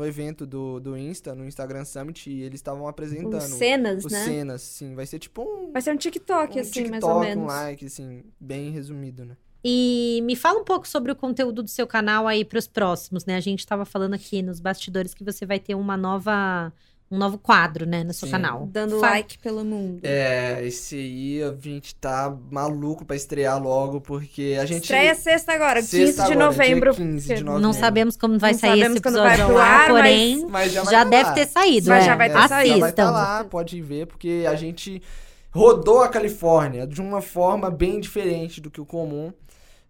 no 0.00 0.06
evento 0.06 0.46
do, 0.46 0.80
do 0.80 0.96
Insta, 0.96 1.34
no 1.34 1.44
Instagram 1.44 1.84
Summit, 1.84 2.30
e 2.30 2.42
eles 2.42 2.58
estavam 2.58 2.88
apresentando 2.88 3.36
uns 3.36 3.44
cenas, 3.44 4.04
os 4.04 4.10
né? 4.10 4.24
cenas, 4.24 4.62
sim. 4.62 4.94
Vai 4.94 5.04
ser 5.04 5.18
tipo 5.18 5.42
um, 5.42 5.70
Vai 5.70 5.82
ser 5.82 5.92
um 5.92 5.96
TikTok, 5.96 6.56
um 6.56 6.60
assim, 6.60 6.70
TikTok, 6.70 6.90
mais 6.90 7.04
ou 7.04 7.18
um 7.18 7.20
menos. 7.20 7.46
like, 7.46 7.84
assim, 7.84 8.24
bem 8.40 8.70
resumido, 8.70 9.26
né? 9.26 9.36
E 9.62 10.22
me 10.24 10.34
fala 10.34 10.58
um 10.58 10.64
pouco 10.64 10.88
sobre 10.88 11.12
o 11.12 11.16
conteúdo 11.16 11.62
do 11.62 11.68
seu 11.68 11.86
canal 11.86 12.26
aí 12.26 12.46
pros 12.46 12.66
próximos, 12.66 13.26
né? 13.26 13.36
A 13.36 13.40
gente 13.40 13.66
tava 13.66 13.84
falando 13.84 14.14
aqui 14.14 14.40
nos 14.40 14.58
bastidores 14.58 15.12
que 15.12 15.22
você 15.22 15.44
vai 15.44 15.60
ter 15.60 15.74
uma 15.74 15.98
nova, 15.98 16.72
um 17.10 17.18
novo 17.18 17.38
quadro, 17.38 17.84
né, 17.86 18.04
no 18.04 18.12
seu 18.14 18.26
Sim. 18.26 18.32
canal. 18.32 18.68
Dando 18.70 19.00
Fa- 19.00 19.10
like 19.10 19.36
pelo 19.38 19.64
mundo. 19.64 19.98
É, 20.04 20.60
esse 20.64 20.94
aí 20.94 21.42
a 21.42 21.52
gente 21.60 21.92
tá 21.96 22.32
maluco 22.50 23.04
pra 23.04 23.16
estrear 23.16 23.60
logo, 23.60 24.00
porque 24.00 24.56
a 24.60 24.64
gente... 24.64 24.82
Estreia 24.84 25.14
sexta 25.16 25.52
agora, 25.52 25.80
15 25.80 25.88
Sexta 25.88 26.26
de 26.26 26.32
agora, 26.34 26.46
novembro. 26.46 26.94
dia 26.94 27.04
15 27.04 27.34
de 27.34 27.42
novembro. 27.44 27.60
Não 27.62 27.72
sabemos 27.72 28.16
como 28.16 28.38
vai 28.38 28.52
Não 28.52 28.58
sair 28.60 28.70
esse 28.70 28.78
sabemos 28.80 29.00
quando 29.00 29.16
episódio 29.18 29.38
vai 29.38 29.46
pro 29.48 29.58
ar, 29.58 29.66
ar, 29.66 29.78
mas- 29.80 29.88
porém 29.96 30.46
Mas 30.48 30.72
já, 30.72 30.82
vai 30.84 30.92
já 30.94 31.04
tá 31.04 31.10
deve 31.10 31.32
ter 31.34 31.46
saído. 31.48 31.88
Mas 31.88 32.02
é. 32.04 32.06
já 32.06 32.14
vai 32.16 32.30
ter 32.30 32.38
É, 32.38 32.48
saído. 32.48 32.74
Já 32.74 32.78
vai 32.80 32.90
estar 32.90 33.02
Assistam. 33.02 33.18
lá, 33.18 33.44
pode 33.44 33.82
ver, 33.82 34.06
porque 34.06 34.44
a 34.48 34.54
gente 34.54 35.02
rodou 35.50 36.02
a 36.02 36.08
Califórnia 36.08 36.86
de 36.86 37.00
uma 37.00 37.20
forma 37.20 37.70
bem 37.72 37.98
diferente 37.98 38.60
do 38.60 38.70
que 38.70 38.80
o 38.80 38.86
comum. 38.86 39.32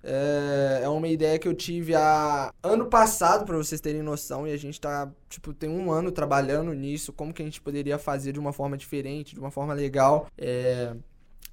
É, 0.02 0.80
é 0.84 0.88
uma 0.88 1.08
ideia 1.08 1.38
que 1.38 1.46
eu 1.48 1.54
tive 1.54 1.94
há 1.94 2.52
ano 2.62 2.86
passado, 2.86 3.44
pra 3.44 3.56
vocês 3.56 3.80
terem 3.80 4.02
noção, 4.02 4.46
e 4.46 4.52
a 4.52 4.56
gente 4.56 4.80
tá, 4.80 5.10
tipo, 5.28 5.52
tem 5.52 5.68
um 5.68 5.90
ano 5.92 6.10
trabalhando 6.10 6.72
nisso, 6.72 7.12
como 7.12 7.32
que 7.32 7.42
a 7.42 7.44
gente 7.44 7.60
poderia 7.60 7.98
fazer 7.98 8.32
de 8.32 8.38
uma 8.38 8.52
forma 8.52 8.76
diferente, 8.76 9.34
de 9.34 9.40
uma 9.40 9.50
forma 9.50 9.74
legal. 9.74 10.26
É, 10.38 10.94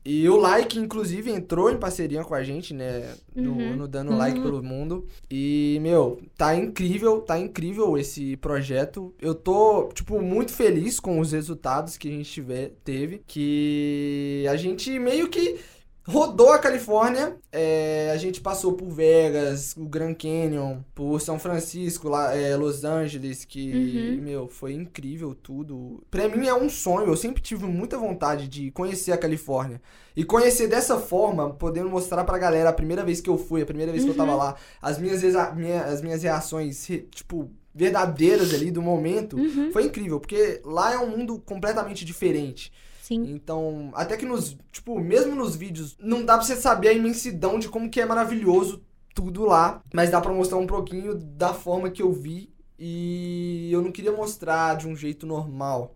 e 0.10 0.29
o 0.29 0.38
Like, 0.38 0.79
inclusive, 0.79 1.29
entrou 1.29 1.69
em 1.69 1.75
parceria 1.77 2.23
com 2.23 2.33
a 2.33 2.41
gente, 2.41 2.73
né? 2.73 3.13
No, 3.36 3.51
Uhum. 3.51 3.75
no 3.75 3.88
Dando 3.89 4.15
Like 4.15 4.39
pelo 4.39 4.63
Mundo. 4.63 5.05
E, 5.29 5.79
meu, 5.81 6.21
tá 6.38 6.55
incrível, 6.55 7.19
tá 7.19 7.38
incrível 7.38 7.97
esse 7.97 8.38
projeto. 8.38 9.13
Eu 9.21 9.36
tô, 9.36 9.89
tipo, 9.93 10.21
muito 10.21 10.53
feliz 10.53 10.97
com 10.97 11.19
os 11.19 11.33
resultados 11.33 11.97
que 11.97 12.07
a 12.07 12.12
gente 12.12 12.31
tiver, 12.31 12.71
teve. 12.86 13.21
Que 13.27 14.45
a 14.49 14.55
gente 14.55 14.97
meio 14.97 15.27
que 15.27 15.60
rodou 16.07 16.51
a 16.51 16.59
Califórnia. 16.59 17.37
é, 17.51 18.11
a 18.13 18.17
gente 18.17 18.39
passou 18.39 18.73
por 18.73 18.87
Vegas, 18.89 19.73
o 19.75 19.85
Grand 19.85 20.13
Canyon, 20.13 20.77
por 20.93 21.19
São 21.19 21.39
Francisco, 21.39 22.07
lá, 22.07 22.35
é, 22.35 22.55
Los 22.55 22.83
Angeles, 22.83 23.43
que, 23.45 23.71
Uhum. 23.73 24.21
meu, 24.23 24.47
foi 24.47 24.73
incrível 24.73 25.33
tudo. 25.33 26.03
Pra 26.11 26.27
mim 26.29 26.47
é 26.47 26.53
um 26.53 26.69
sonho, 26.69 27.07
eu 27.07 27.15
sempre 27.17 27.41
tive 27.41 27.65
muita 27.65 27.97
vontade 27.97 28.47
de 28.47 28.69
conhecer 28.71 29.11
a 29.11 29.17
Califórnia. 29.17 29.81
E 30.15 30.23
conhecer 30.23 30.67
dessa 30.67 30.97
forma, 30.99 31.49
podendo 31.51 31.89
mostrar 31.89 32.23
pra 32.23 32.37
galera 32.37 32.69
a 32.69 32.73
primeira 32.73 33.03
vez 33.03 33.19
que 33.21 33.29
eu 33.29 33.37
fui, 33.37 33.61
a 33.61 33.65
primeira 33.65 33.91
vez 33.91 34.03
que 34.03 34.09
eu 34.11 34.15
tava 34.15 34.35
lá, 34.35 34.55
as 34.81 34.97
minhas, 34.99 35.21
minha- 35.55 35.83
as 35.83 36.01
minhas 36.01 36.21
reações, 36.23 36.85
re- 36.85 37.07
tipo, 37.11 37.49
verdadeiras 37.73 38.53
ali 38.53 38.71
do 38.71 38.81
momento, 38.81 39.37
Uhum. 39.37 39.71
foi 39.71 39.83
incrível, 39.83 40.19
porque 40.19 40.61
lá 40.65 40.93
é 40.93 40.97
um 40.97 41.15
mundo 41.15 41.39
completamente 41.45 42.03
diferente. 42.03 42.71
Sim. 43.07 43.23
Então, 43.31 43.89
até 43.93 44.17
que 44.17 44.25
nos, 44.25 44.57
tipo, 44.69 44.99
mesmo 44.99 45.33
nos 45.33 45.55
vídeos, 45.55 45.95
não 45.97 46.25
dá 46.25 46.35
pra 46.37 46.45
você 46.45 46.57
saber 46.57 46.89
a 46.89 46.93
imensidão 46.93 47.57
de 47.57 47.69
como 47.69 47.89
que 47.89 48.01
é 48.01 48.05
maravilhoso 48.05 48.83
tudo 49.15 49.45
lá, 49.45 49.81
mas 49.93 50.11
dá 50.11 50.19
pra 50.19 50.33
mostrar 50.33 50.57
um 50.57 50.67
pouquinho 50.67 51.15
da 51.15 51.53
forma 51.53 51.89
que 51.89 52.01
eu 52.01 52.11
vi 52.11 52.49
e 52.77 53.69
eu 53.71 53.81
não 53.81 53.93
queria 53.93 54.11
mostrar 54.11 54.75
de 54.75 54.89
um 54.89 54.95
jeito 54.95 55.25
normal. 55.25 55.95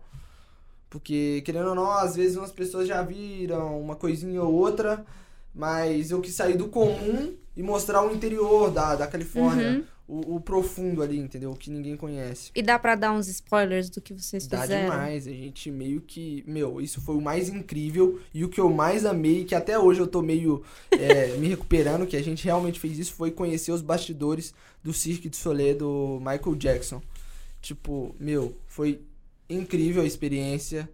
Porque, 0.88 1.42
querendo 1.44 1.68
ou 1.68 1.74
não, 1.74 1.90
às 1.90 2.16
vezes 2.16 2.38
umas 2.38 2.50
pessoas 2.50 2.88
já 2.88 3.02
viram 3.02 3.78
uma 3.78 3.94
coisinha 3.94 4.42
ou 4.42 4.54
outra, 4.54 5.04
mas 5.54 6.10
eu 6.10 6.20
quis 6.22 6.34
sair 6.34 6.56
do 6.56 6.68
comum 6.68 7.34
e 7.54 7.62
mostrar 7.62 8.02
o 8.02 8.14
interior 8.14 8.70
da, 8.70 8.96
da 8.96 9.06
Califórnia, 9.06 9.70
Uhum. 9.70 9.84
O, 10.06 10.36
o 10.36 10.40
profundo 10.40 11.02
ali, 11.02 11.18
entendeu? 11.18 11.50
O 11.50 11.56
que 11.56 11.70
ninguém 11.70 11.96
conhece. 11.96 12.50
E 12.54 12.62
dá 12.62 12.78
pra 12.78 12.94
dar 12.94 13.12
uns 13.12 13.28
spoilers 13.28 13.88
do 13.88 14.00
que 14.00 14.12
vocês 14.12 14.46
Dá 14.46 14.62
fizeram? 14.62 14.90
demais, 14.90 15.26
a 15.26 15.32
gente 15.32 15.70
meio 15.70 16.00
que. 16.00 16.44
Meu, 16.46 16.80
isso 16.80 17.00
foi 17.00 17.16
o 17.16 17.20
mais 17.20 17.48
incrível 17.48 18.20
e 18.34 18.44
o 18.44 18.48
que 18.48 18.60
eu 18.60 18.70
mais 18.70 19.04
amei, 19.04 19.44
que 19.44 19.54
até 19.54 19.78
hoje 19.78 20.00
eu 20.00 20.06
tô 20.06 20.20
meio 20.20 20.62
é, 20.90 21.36
me 21.38 21.48
recuperando, 21.48 22.06
que 22.06 22.16
a 22.16 22.22
gente 22.22 22.44
realmente 22.44 22.80
fez 22.80 22.98
isso, 22.98 23.14
foi 23.14 23.30
conhecer 23.30 23.72
os 23.72 23.82
bastidores 23.82 24.52
do 24.82 24.92
Cirque 24.92 25.28
du 25.28 25.36
Soleil 25.36 25.76
do 25.76 26.18
Michael 26.18 26.56
Jackson. 26.56 27.00
Tipo, 27.60 28.14
meu, 28.18 28.56
foi 28.66 29.00
incrível 29.48 30.02
a 30.02 30.06
experiência. 30.06 30.88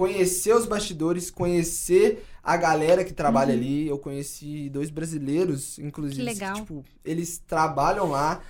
Conhecer 0.00 0.54
os 0.54 0.64
bastidores, 0.64 1.30
conhecer 1.30 2.24
a 2.42 2.56
galera 2.56 3.04
que 3.04 3.12
trabalha 3.12 3.52
ali. 3.52 3.86
Eu 3.86 3.98
conheci 3.98 4.70
dois 4.70 4.88
brasileiros, 4.88 5.78
inclusive. 5.78 6.16
Que 6.16 6.22
legal. 6.22 6.54
tipo, 6.54 6.82
eles 7.04 7.36
trabalham 7.36 8.08
lá. 8.08 8.40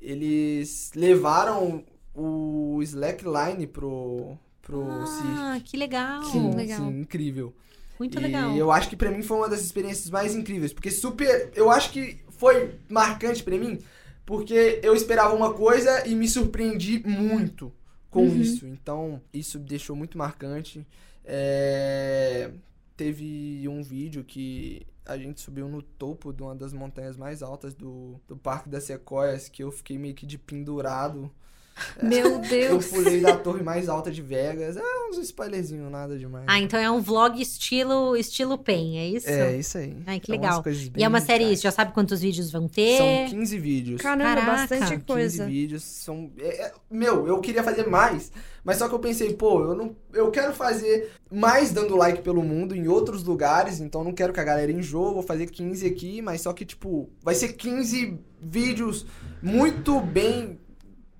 Eles 0.00 0.90
levaram 0.96 1.84
o 2.12 2.80
slackline 2.82 3.68
pro, 3.68 4.36
pro 4.60 5.06
Cirque. 5.06 5.28
Ah, 5.36 5.60
que 5.64 5.76
legal. 5.76 6.24
Sim, 6.24 6.52
legal. 6.56 6.80
sim, 6.80 6.98
incrível. 6.98 7.54
Muito 8.00 8.18
e 8.18 8.22
legal. 8.22 8.56
eu 8.56 8.72
acho 8.72 8.88
que 8.88 8.96
pra 8.96 9.12
mim 9.12 9.22
foi 9.22 9.36
uma 9.36 9.48
das 9.48 9.60
experiências 9.60 10.10
mais 10.10 10.34
incríveis, 10.34 10.72
porque 10.72 10.90
super, 10.90 11.52
eu 11.54 11.70
acho 11.70 11.92
que 11.92 12.18
foi 12.30 12.80
marcante 12.90 13.44
pra 13.44 13.56
mim, 13.56 13.78
porque 14.26 14.80
eu 14.82 14.92
esperava 14.92 15.36
uma 15.36 15.54
coisa 15.54 16.04
e 16.04 16.16
me 16.16 16.26
surpreendi 16.26 17.00
muito 17.06 17.72
com 18.16 18.30
Uhum. 18.30 18.36
isso. 18.40 18.66
Então, 18.66 19.20
isso 19.32 19.58
deixou 19.58 19.96
muito 19.96 20.16
marcante. 20.18 20.86
É, 21.24 22.50
Teve 22.96 23.68
um 23.68 23.82
vídeo 23.82 24.24
que 24.24 24.86
a 25.04 25.18
gente 25.18 25.40
subiu 25.40 25.68
no 25.68 25.82
topo 25.82 26.32
de 26.32 26.42
uma 26.42 26.54
das 26.56 26.72
montanhas 26.72 27.16
mais 27.16 27.42
altas 27.42 27.74
do, 27.74 28.18
do 28.26 28.36
Parque 28.36 28.68
das 28.70 28.84
Sequoias, 28.84 29.48
que 29.50 29.62
eu 29.62 29.70
fiquei 29.70 29.98
meio 29.98 30.14
que 30.14 30.24
de 30.26 30.38
pendurado. 30.38 31.30
Meu 32.02 32.26
Eu 32.26 32.38
Deus. 32.38 32.86
pulei 32.86 33.20
da 33.20 33.36
torre 33.36 33.62
mais 33.62 33.88
alta 33.88 34.10
de 34.10 34.22
Vegas. 34.22 34.76
É 34.76 34.82
uns 35.10 35.18
spoilerzinhos, 35.18 35.90
nada 35.90 36.18
demais. 36.18 36.44
Ah, 36.48 36.58
então 36.60 36.78
é 36.78 36.90
um 36.90 37.00
vlog 37.00 37.40
estilo 37.40 38.16
estilo 38.16 38.56
PEN, 38.58 38.98
é 38.98 39.06
isso? 39.08 39.28
É, 39.28 39.56
isso 39.56 39.78
aí. 39.78 39.96
Ai, 40.06 40.20
que 40.20 40.30
É 40.32 40.34
legal. 40.34 40.62
E 40.96 41.04
é 41.04 41.08
uma 41.08 41.20
série, 41.20 41.44
radicais. 41.44 41.60
já 41.62 41.70
sabe 41.70 41.92
quantos 41.92 42.20
vídeos 42.20 42.50
vão 42.50 42.68
ter? 42.68 42.96
São 42.98 43.38
15 43.38 43.58
vídeos. 43.58 44.00
Caramba, 44.00 44.24
Caraca. 44.24 44.50
bastante 44.52 44.86
São 44.88 44.96
15 44.98 45.04
coisa. 45.06 45.46
vídeos. 45.46 45.82
São. 45.82 46.30
é, 46.38 46.66
é, 46.66 46.72
meu, 46.90 47.26
eu 47.26 47.40
queria 47.40 47.62
fazer 47.62 47.86
mais. 47.86 48.32
Mas 48.64 48.78
só 48.78 48.88
que 48.88 48.94
eu 48.94 48.98
pensei, 48.98 49.32
pô, 49.34 49.62
eu 49.62 49.74
não. 49.76 49.94
Eu 50.12 50.30
quero 50.30 50.52
fazer 50.52 51.12
mais 51.30 51.70
dando 51.72 51.94
like 51.96 52.22
pelo 52.22 52.42
mundo 52.42 52.74
em 52.74 52.88
outros 52.88 53.22
lugares. 53.22 53.80
Então 53.80 54.02
não 54.02 54.12
quero 54.12 54.32
que 54.32 54.40
a 54.40 54.44
galera 54.44 54.72
enjoe. 54.72 55.14
Vou 55.14 55.22
fazer 55.22 55.46
15 55.46 55.86
aqui. 55.86 56.20
Mas 56.22 56.40
só 56.40 56.52
que, 56.52 56.64
tipo, 56.64 57.08
vai 57.22 57.34
ser 57.34 57.52
15 57.52 58.18
vídeos 58.40 59.06
muito 59.42 60.00
bem 60.00 60.58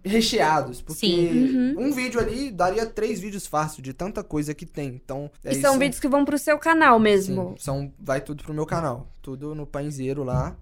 recheados. 0.06 0.80
Porque 0.80 1.06
Sim. 1.06 1.74
um 1.76 1.92
vídeo 1.92 2.20
ali 2.20 2.50
daria 2.50 2.86
três 2.86 3.20
vídeos 3.20 3.46
fácil 3.46 3.82
de 3.82 3.92
tanta 3.92 4.22
coisa 4.22 4.54
que 4.54 4.66
tem. 4.66 4.88
Então. 4.88 5.30
É 5.44 5.52
e 5.52 5.60
são 5.60 5.72
isso. 5.72 5.80
vídeos 5.80 6.00
que 6.00 6.08
vão 6.08 6.24
pro 6.24 6.38
seu 6.38 6.58
canal 6.58 6.98
mesmo. 6.98 7.50
Sim, 7.50 7.64
são, 7.64 7.92
vai 7.98 8.20
tudo 8.20 8.42
pro 8.42 8.54
meu 8.54 8.66
canal. 8.66 9.08
Tudo 9.20 9.54
no 9.54 9.66
Painzeiro 9.66 10.22
lá. 10.22 10.56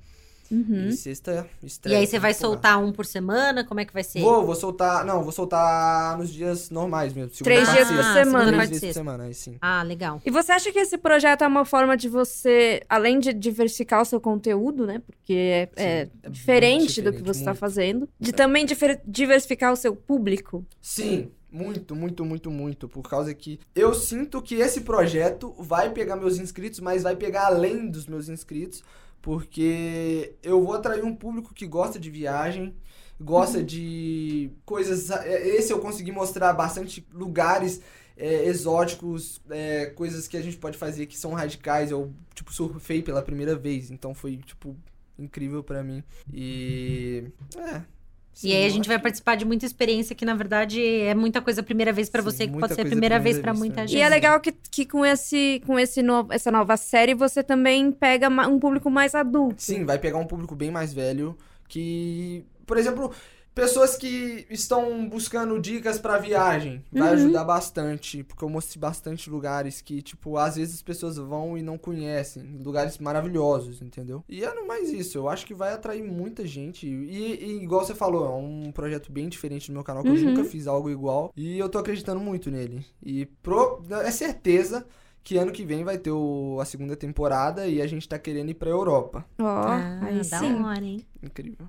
Uhum. 0.50 0.88
E 0.88 0.92
sexta 0.92 1.46
E 1.62 1.66
estreia. 1.66 1.98
aí 1.98 2.06
você 2.06 2.18
vai 2.18 2.32
temporada. 2.34 2.54
soltar 2.54 2.78
um 2.84 2.92
por 2.92 3.06
semana? 3.06 3.64
Como 3.64 3.80
é 3.80 3.84
que 3.84 3.92
vai 3.92 4.04
ser? 4.04 4.20
Vou, 4.20 4.44
vou 4.44 4.54
soltar. 4.54 5.04
Não, 5.04 5.22
vou 5.22 5.32
soltar 5.32 6.16
nos 6.18 6.32
dias 6.32 6.70
normais 6.70 7.12
mesmo. 7.12 7.30
segunda, 7.34 7.54
Três 7.56 7.72
dias 7.72 7.88
por 7.88 8.04
semana. 8.14 8.46
Três 8.52 8.64
e 8.68 8.70
vezes 8.72 8.80
por 8.88 8.92
semana, 8.94 9.24
aí 9.24 9.34
sim. 9.34 9.56
Ah, 9.60 9.82
legal. 9.82 10.20
E 10.24 10.30
você 10.30 10.52
acha 10.52 10.70
que 10.72 10.78
esse 10.78 10.98
projeto 10.98 11.42
é 11.42 11.46
uma 11.46 11.64
forma 11.64 11.96
de 11.96 12.08
você, 12.08 12.82
além 12.88 13.18
de 13.18 13.32
diversificar 13.32 14.02
o 14.02 14.04
seu 14.04 14.20
conteúdo, 14.20 14.86
né? 14.86 15.00
Porque 15.06 15.32
é, 15.32 15.66
Sim, 15.66 15.72
é 15.76 16.00
é 16.00 16.06
bem 16.22 16.30
diferente 16.32 17.02
do 17.02 17.10
que 17.12 17.18
diferente, 17.18 17.22
você 17.34 17.40
está 17.40 17.54
fazendo, 17.54 18.08
de 18.20 18.32
também 18.32 18.64
difer- 18.66 19.00
diversificar 19.06 19.72
o 19.72 19.76
seu 19.76 19.94
público? 19.96 20.64
Sim, 20.80 21.30
muito, 21.50 21.94
muito, 21.94 22.24
muito, 22.24 22.50
muito. 22.50 22.88
Por 22.88 23.02
causa 23.02 23.32
que 23.34 23.60
eu 23.74 23.94
sinto 23.94 24.42
que 24.42 24.56
esse 24.56 24.80
projeto 24.80 25.54
vai 25.58 25.90
pegar 25.90 26.16
meus 26.16 26.38
inscritos, 26.38 26.80
mas 26.80 27.02
vai 27.04 27.14
pegar 27.16 27.46
além 27.46 27.88
dos 27.88 28.06
meus 28.06 28.28
inscritos. 28.28 28.82
Porque 29.24 30.36
eu 30.42 30.62
vou 30.62 30.74
atrair 30.74 31.02
um 31.02 31.16
público 31.16 31.54
que 31.54 31.66
gosta 31.66 31.98
de 31.98 32.10
viagem, 32.10 32.76
gosta 33.18 33.62
de 33.64 34.50
coisas. 34.66 35.08
é, 35.10 35.48
Esse 35.48 35.72
eu 35.72 35.80
consegui 35.80 36.12
mostrar 36.12 36.52
bastante 36.52 37.08
lugares 37.10 37.80
é, 38.18 38.44
exóticos, 38.44 39.40
é, 39.48 39.86
coisas 39.86 40.28
que 40.28 40.36
a 40.36 40.42
gente 40.42 40.58
pode 40.58 40.76
fazer 40.76 41.06
que 41.06 41.16
são 41.16 41.32
radicais. 41.32 41.90
Eu, 41.90 42.12
tipo, 42.34 42.52
surfei 42.52 43.02
pela 43.02 43.22
primeira 43.22 43.56
vez, 43.56 43.90
então 43.90 44.12
foi, 44.14 44.36
tipo, 44.36 44.76
incrível 45.18 45.64
pra 45.64 45.82
mim. 45.82 46.04
E. 46.30 47.24
É. 47.56 47.93
sim, 48.34 48.48
e 48.48 48.52
aí 48.54 48.66
a 48.66 48.68
gente 48.68 48.86
vai 48.88 48.98
participar 48.98 49.36
de 49.36 49.44
muita 49.44 49.64
experiência 49.64 50.14
que, 50.14 50.24
na 50.24 50.34
verdade, 50.34 50.84
é 50.84 51.14
muita 51.14 51.40
coisa 51.40 51.62
primeira 51.62 51.92
vez 51.92 52.10
pra 52.10 52.20
Sim, 52.20 52.30
você, 52.30 52.44
que 52.46 52.52
muita 52.52 52.68
pode 52.68 52.74
ser 52.74 52.82
a 52.82 52.84
primeira 52.84 53.18
vez 53.18 53.36
primeira 53.36 53.42
pra 53.42 53.52
vez 53.52 53.58
muita 53.60 53.74
também. 53.76 53.88
gente. 53.88 53.98
E 53.98 54.02
é 54.02 54.08
legal 54.08 54.40
que, 54.40 54.52
que 54.70 54.84
com, 54.84 55.06
esse, 55.06 55.62
com 55.66 55.78
esse 55.78 56.02
no- 56.02 56.26
essa 56.30 56.50
nova 56.50 56.76
série 56.76 57.14
você 57.14 57.42
também 57.42 57.90
pega 57.92 58.28
um 58.28 58.58
público 58.58 58.90
mais 58.90 59.14
adulto. 59.14 59.62
Sim, 59.62 59.84
vai 59.84 59.98
pegar 59.98 60.18
um 60.18 60.26
público 60.26 60.54
bem 60.54 60.70
mais 60.70 60.92
velho 60.92 61.36
que, 61.68 62.44
por 62.66 62.76
exemplo, 62.76 63.10
pessoas 63.54 63.96
que 63.96 64.46
estão 64.50 65.08
buscando 65.08 65.60
dicas 65.60 65.98
pra 65.98 66.18
viagem, 66.18 66.84
vai 66.92 67.08
Uhum. 67.08 67.14
ajudar 67.14 67.44
bastante, 67.44 68.22
porque 68.24 68.42
eu 68.44 68.48
mostrei 68.48 68.80
bastante 68.80 69.30
lugares 69.30 69.80
que, 69.80 70.02
tipo, 70.02 70.36
às 70.36 70.56
vezes 70.56 70.74
as 70.76 70.82
pessoas 70.82 71.16
vão 71.16 71.56
e 71.56 71.62
não 71.62 71.78
conhecem, 71.78 72.58
lugares 72.62 72.98
maravilhosos, 72.98 73.80
entendeu? 73.80 74.24
E 74.28 74.44
é 74.44 74.52
no 74.54 74.66
mais 74.66 74.90
isso, 74.90 75.16
eu 75.18 75.28
acho 75.28 75.46
que 75.46 75.54
vai 75.54 75.72
atrair 75.72 76.02
muita 76.02 76.46
gente 76.46 76.86
e, 76.86 77.34
e 77.44 77.62
igual 77.62 77.84
você 77.84 77.94
falou, 77.94 78.24
é 78.26 78.30
um 78.30 78.72
projeto 78.72 79.12
bem 79.12 79.28
diferente 79.28 79.68
no 79.70 79.74
meu 79.74 79.84
canal, 79.84 80.02
que 80.02 80.10
eu 80.10 80.14
Uhum. 80.14 80.24
nunca 80.24 80.44
fiz 80.44 80.66
algo 80.66 80.90
igual 80.90 81.32
e 81.36 81.58
eu 81.58 81.68
tô 81.68 81.78
acreditando 81.78 82.20
muito 82.20 82.50
nele. 82.50 82.84
E 83.02 83.26
pro, 83.26 83.82
é 84.04 84.10
certeza 84.10 84.84
que 85.22 85.36
ano 85.38 85.52
que 85.52 85.64
vem 85.64 85.84
vai 85.84 85.96
ter 85.96 86.10
o- 86.10 86.58
a 86.60 86.64
segunda 86.64 86.96
temporada 86.96 87.66
e 87.66 87.80
a 87.80 87.86
gente 87.86 88.08
tá 88.08 88.18
querendo 88.18 88.50
ir 88.50 88.54
pra 88.54 88.68
Europa. 88.70 89.24
Ó, 89.38 89.44
Ah, 89.44 90.00
aí 90.02 90.24
da 90.24 90.38
sim. 90.40 90.52
hora, 90.62 90.84
hein? 90.84 91.06
Incrível. 91.22 91.68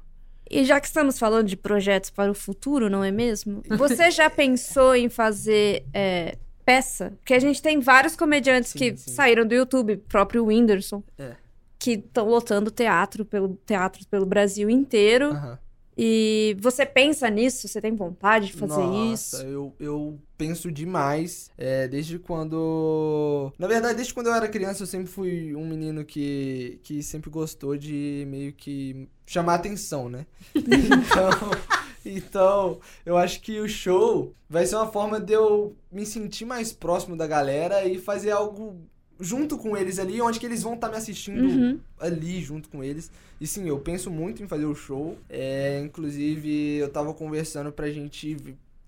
E 0.56 0.66
já 0.66 0.80
que 0.80 0.88
estamos 0.88 1.20
falando 1.20 1.47
de 1.47 1.58
projetos 1.58 2.10
para 2.10 2.32
o 2.32 2.34
futuro, 2.34 2.89
não 2.89 3.03
é 3.03 3.12
mesmo? 3.12 3.62
Você 3.78 4.10
já 4.12 4.30
pensou 4.30 4.95
em 4.95 5.10
fazer 5.10 5.86
é, 5.93 6.38
peça? 6.64 7.12
Porque 7.18 7.34
a 7.34 7.39
gente 7.39 7.62
tem 7.62 7.80
vários 7.80 8.16
comediantes 8.16 8.72
Sim, 8.72 8.80
que 8.80 8.97
sim. 8.97 9.12
saíram 9.12 9.45
do 9.45 9.53
YouTube, 9.53 9.97
próprio 9.97 10.45
Whindersson, 10.45 11.03
É. 11.20 11.32
que 11.78 11.91
estão 11.91 12.28
lotando 12.28 12.72
teatro 12.72 13.26
pelo, 13.26 13.56
teatros 13.66 14.06
pelo 14.06 14.26
Brasil 14.26 14.70
inteiro. 14.70 15.32
Aham. 15.32 15.60
E 15.98 16.58
você 16.60 16.86
pensa 16.86 17.30
nisso? 17.30 17.68
Você 17.68 17.80
tem 17.80 17.96
vontade 17.96 18.48
de 18.48 18.54
fazer 18.54 18.82
Nossa, 18.82 19.14
isso? 19.14 19.46
Eu, 19.46 19.74
eu 19.80 20.20
penso 20.38 20.72
demais. 20.72 21.50
é, 21.58 21.88
desde 21.88 22.20
quando. 22.20 23.54
Na 23.58 23.68
verdade, 23.68 23.96
desde 23.96 24.14
quando 24.14 24.28
eu 24.28 24.34
era 24.34 24.48
criança, 24.48 24.84
eu 24.84 24.88
sempre 24.88 25.08
fui 25.08 25.56
um 25.56 25.66
menino 25.66 26.04
que, 26.04 26.80
que 26.84 27.02
sempre 27.02 27.30
gostou 27.30 27.78
de 27.78 28.26
meio 28.28 28.52
que 28.52 29.08
chamar 29.26 29.56
atenção, 29.56 30.10
né? 30.10 30.26
então. 30.56 31.52
Então, 32.06 32.80
eu 33.04 33.18
acho 33.18 33.41
que 33.41 33.60
o 33.60 33.68
show 33.68 34.32
vai 34.48 34.66
ser 34.68 34.76
uma 34.76 34.91
forma 34.91 35.20
de 35.20 35.34
eu 35.34 35.76
me 35.91 36.06
sentir 36.06 36.46
mais 36.46 36.72
próximo 36.72 37.18
da 37.18 37.26
galera 37.26 37.84
e 37.86 37.98
fazer 37.98 38.30
algo 38.30 38.80
junto 39.20 39.57
com 39.57 39.76
eles 39.78 39.97
ali, 39.99 40.22
onde 40.22 40.39
que 40.39 40.45
eles 40.45 40.63
vão 40.63 40.74
estar 40.76 40.89
me 40.89 40.97
assistindo 40.97 41.41
Uhum. 41.43 41.80
ali 41.99 42.41
junto 42.41 42.68
com 42.70 42.84
eles. 42.84 43.09
E 43.39 43.47
sim, 43.47 43.68
eu 43.68 43.80
penso 43.80 44.09
muito 44.11 44.41
em 44.43 44.47
fazer 44.47 44.66
o 44.66 44.76
show. 44.76 45.18
É, 45.30 45.82
inclusive, 45.84 46.78
eu 46.78 46.89
tava 46.89 47.13
conversando 47.13 47.72
pra 47.72 47.89
gente, 47.89 48.36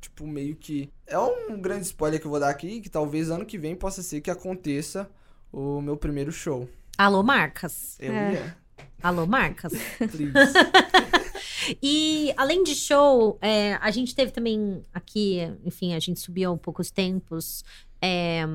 tipo, 0.01 0.25
meio 0.27 0.55
que. 0.55 0.89
É 1.05 1.17
um 1.19 1.59
grande 1.59 1.85
spoiler 1.85 2.19
que 2.19 2.25
eu 2.27 2.31
vou 2.31 2.39
dar 2.39 2.49
aqui, 2.49 2.81
que 2.81 2.89
talvez 2.89 3.29
ano 3.29 3.45
que 3.45 3.57
vem 3.57 3.75
possa 3.75 4.01
ser 4.01 4.21
que 4.21 4.29
aconteça 4.31 5.09
o 5.51 5.81
meu 5.81 5.95
primeiro 5.97 6.31
show. 6.31 6.67
Alô, 6.97 7.21
marcas. 7.23 7.95
Eu 7.99 8.13
É. 8.13 8.33
ia. 8.33 8.57
Alô, 9.03 9.25
marcas. 9.25 9.73
Please. 9.97 10.33
E 11.83 12.33
além 12.37 12.63
de 12.63 12.73
show, 12.73 13.37
é, 13.41 13.73
a 13.81 13.91
gente 13.91 14.15
teve 14.15 14.31
também 14.31 14.81
aqui, 14.93 15.39
enfim, 15.65 15.93
a 15.93 15.99
gente 15.99 16.19
subiu 16.19 16.53
um 16.53 16.57
pouco 16.57 16.81
os 16.81 16.89
tempos, 16.91 17.63
é, 18.01 18.45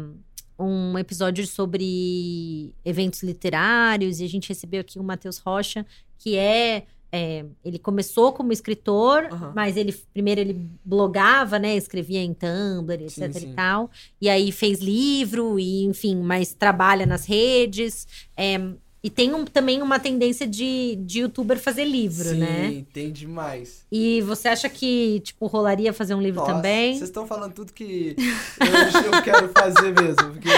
um 0.58 0.98
episódio 0.98 1.46
sobre 1.46 2.74
eventos 2.84 3.22
literários 3.22 4.20
e 4.20 4.24
a 4.24 4.28
gente 4.28 4.48
recebeu 4.48 4.80
aqui 4.80 4.98
o 4.98 5.02
Matheus 5.02 5.38
Rocha, 5.38 5.84
que 6.18 6.36
é, 6.36 6.84
é, 7.10 7.44
ele 7.64 7.78
começou 7.78 8.32
como 8.32 8.52
escritor, 8.52 9.28
Aham. 9.30 9.52
mas 9.54 9.76
ele 9.76 9.92
primeiro 10.12 10.40
ele 10.40 10.70
blogava, 10.84 11.58
né, 11.58 11.76
escrevia 11.76 12.22
em 12.22 12.32
Tumblr, 12.32 13.02
etc 13.02 13.10
Sim, 13.10 13.24
e 13.28 13.40
sim. 13.40 13.52
tal, 13.54 13.90
e 14.20 14.28
aí 14.28 14.50
fez 14.50 14.80
livro 14.80 15.58
e 15.58 15.84
enfim, 15.84 16.16
mas 16.16 16.54
trabalha 16.54 17.04
nas 17.04 17.26
redes. 17.26 18.06
é, 18.36 18.58
e 19.04 19.10
tem 19.10 19.34
um- 19.34 19.44
também 19.44 19.82
uma 19.82 19.98
tendência 19.98 20.46
de, 20.46 20.96
de 20.96 21.20
youtuber 21.20 21.58
fazer 21.58 21.84
livro, 21.84 22.28
Sim, 22.30 22.38
né? 22.38 22.84
tem 22.92 23.10
demais. 23.10 23.84
E 23.90 24.20
você 24.22 24.48
acha 24.48 24.68
que, 24.68 25.20
tipo, 25.20 25.46
rolaria 25.46 25.92
fazer 25.92 26.14
um 26.14 26.20
livro 26.22 26.40
Nossa, 26.40 26.52
também? 26.54 26.92
Vocês 26.96 27.08
estão 27.10 27.26
falando 27.26 27.52
tudo 27.52 27.72
que 27.72 28.14
eu, 28.60 29.12
eu 29.12 29.22
quero 29.22 29.48
fazer 29.48 29.92
mesmo. 29.92 30.32
Porque 30.32 30.48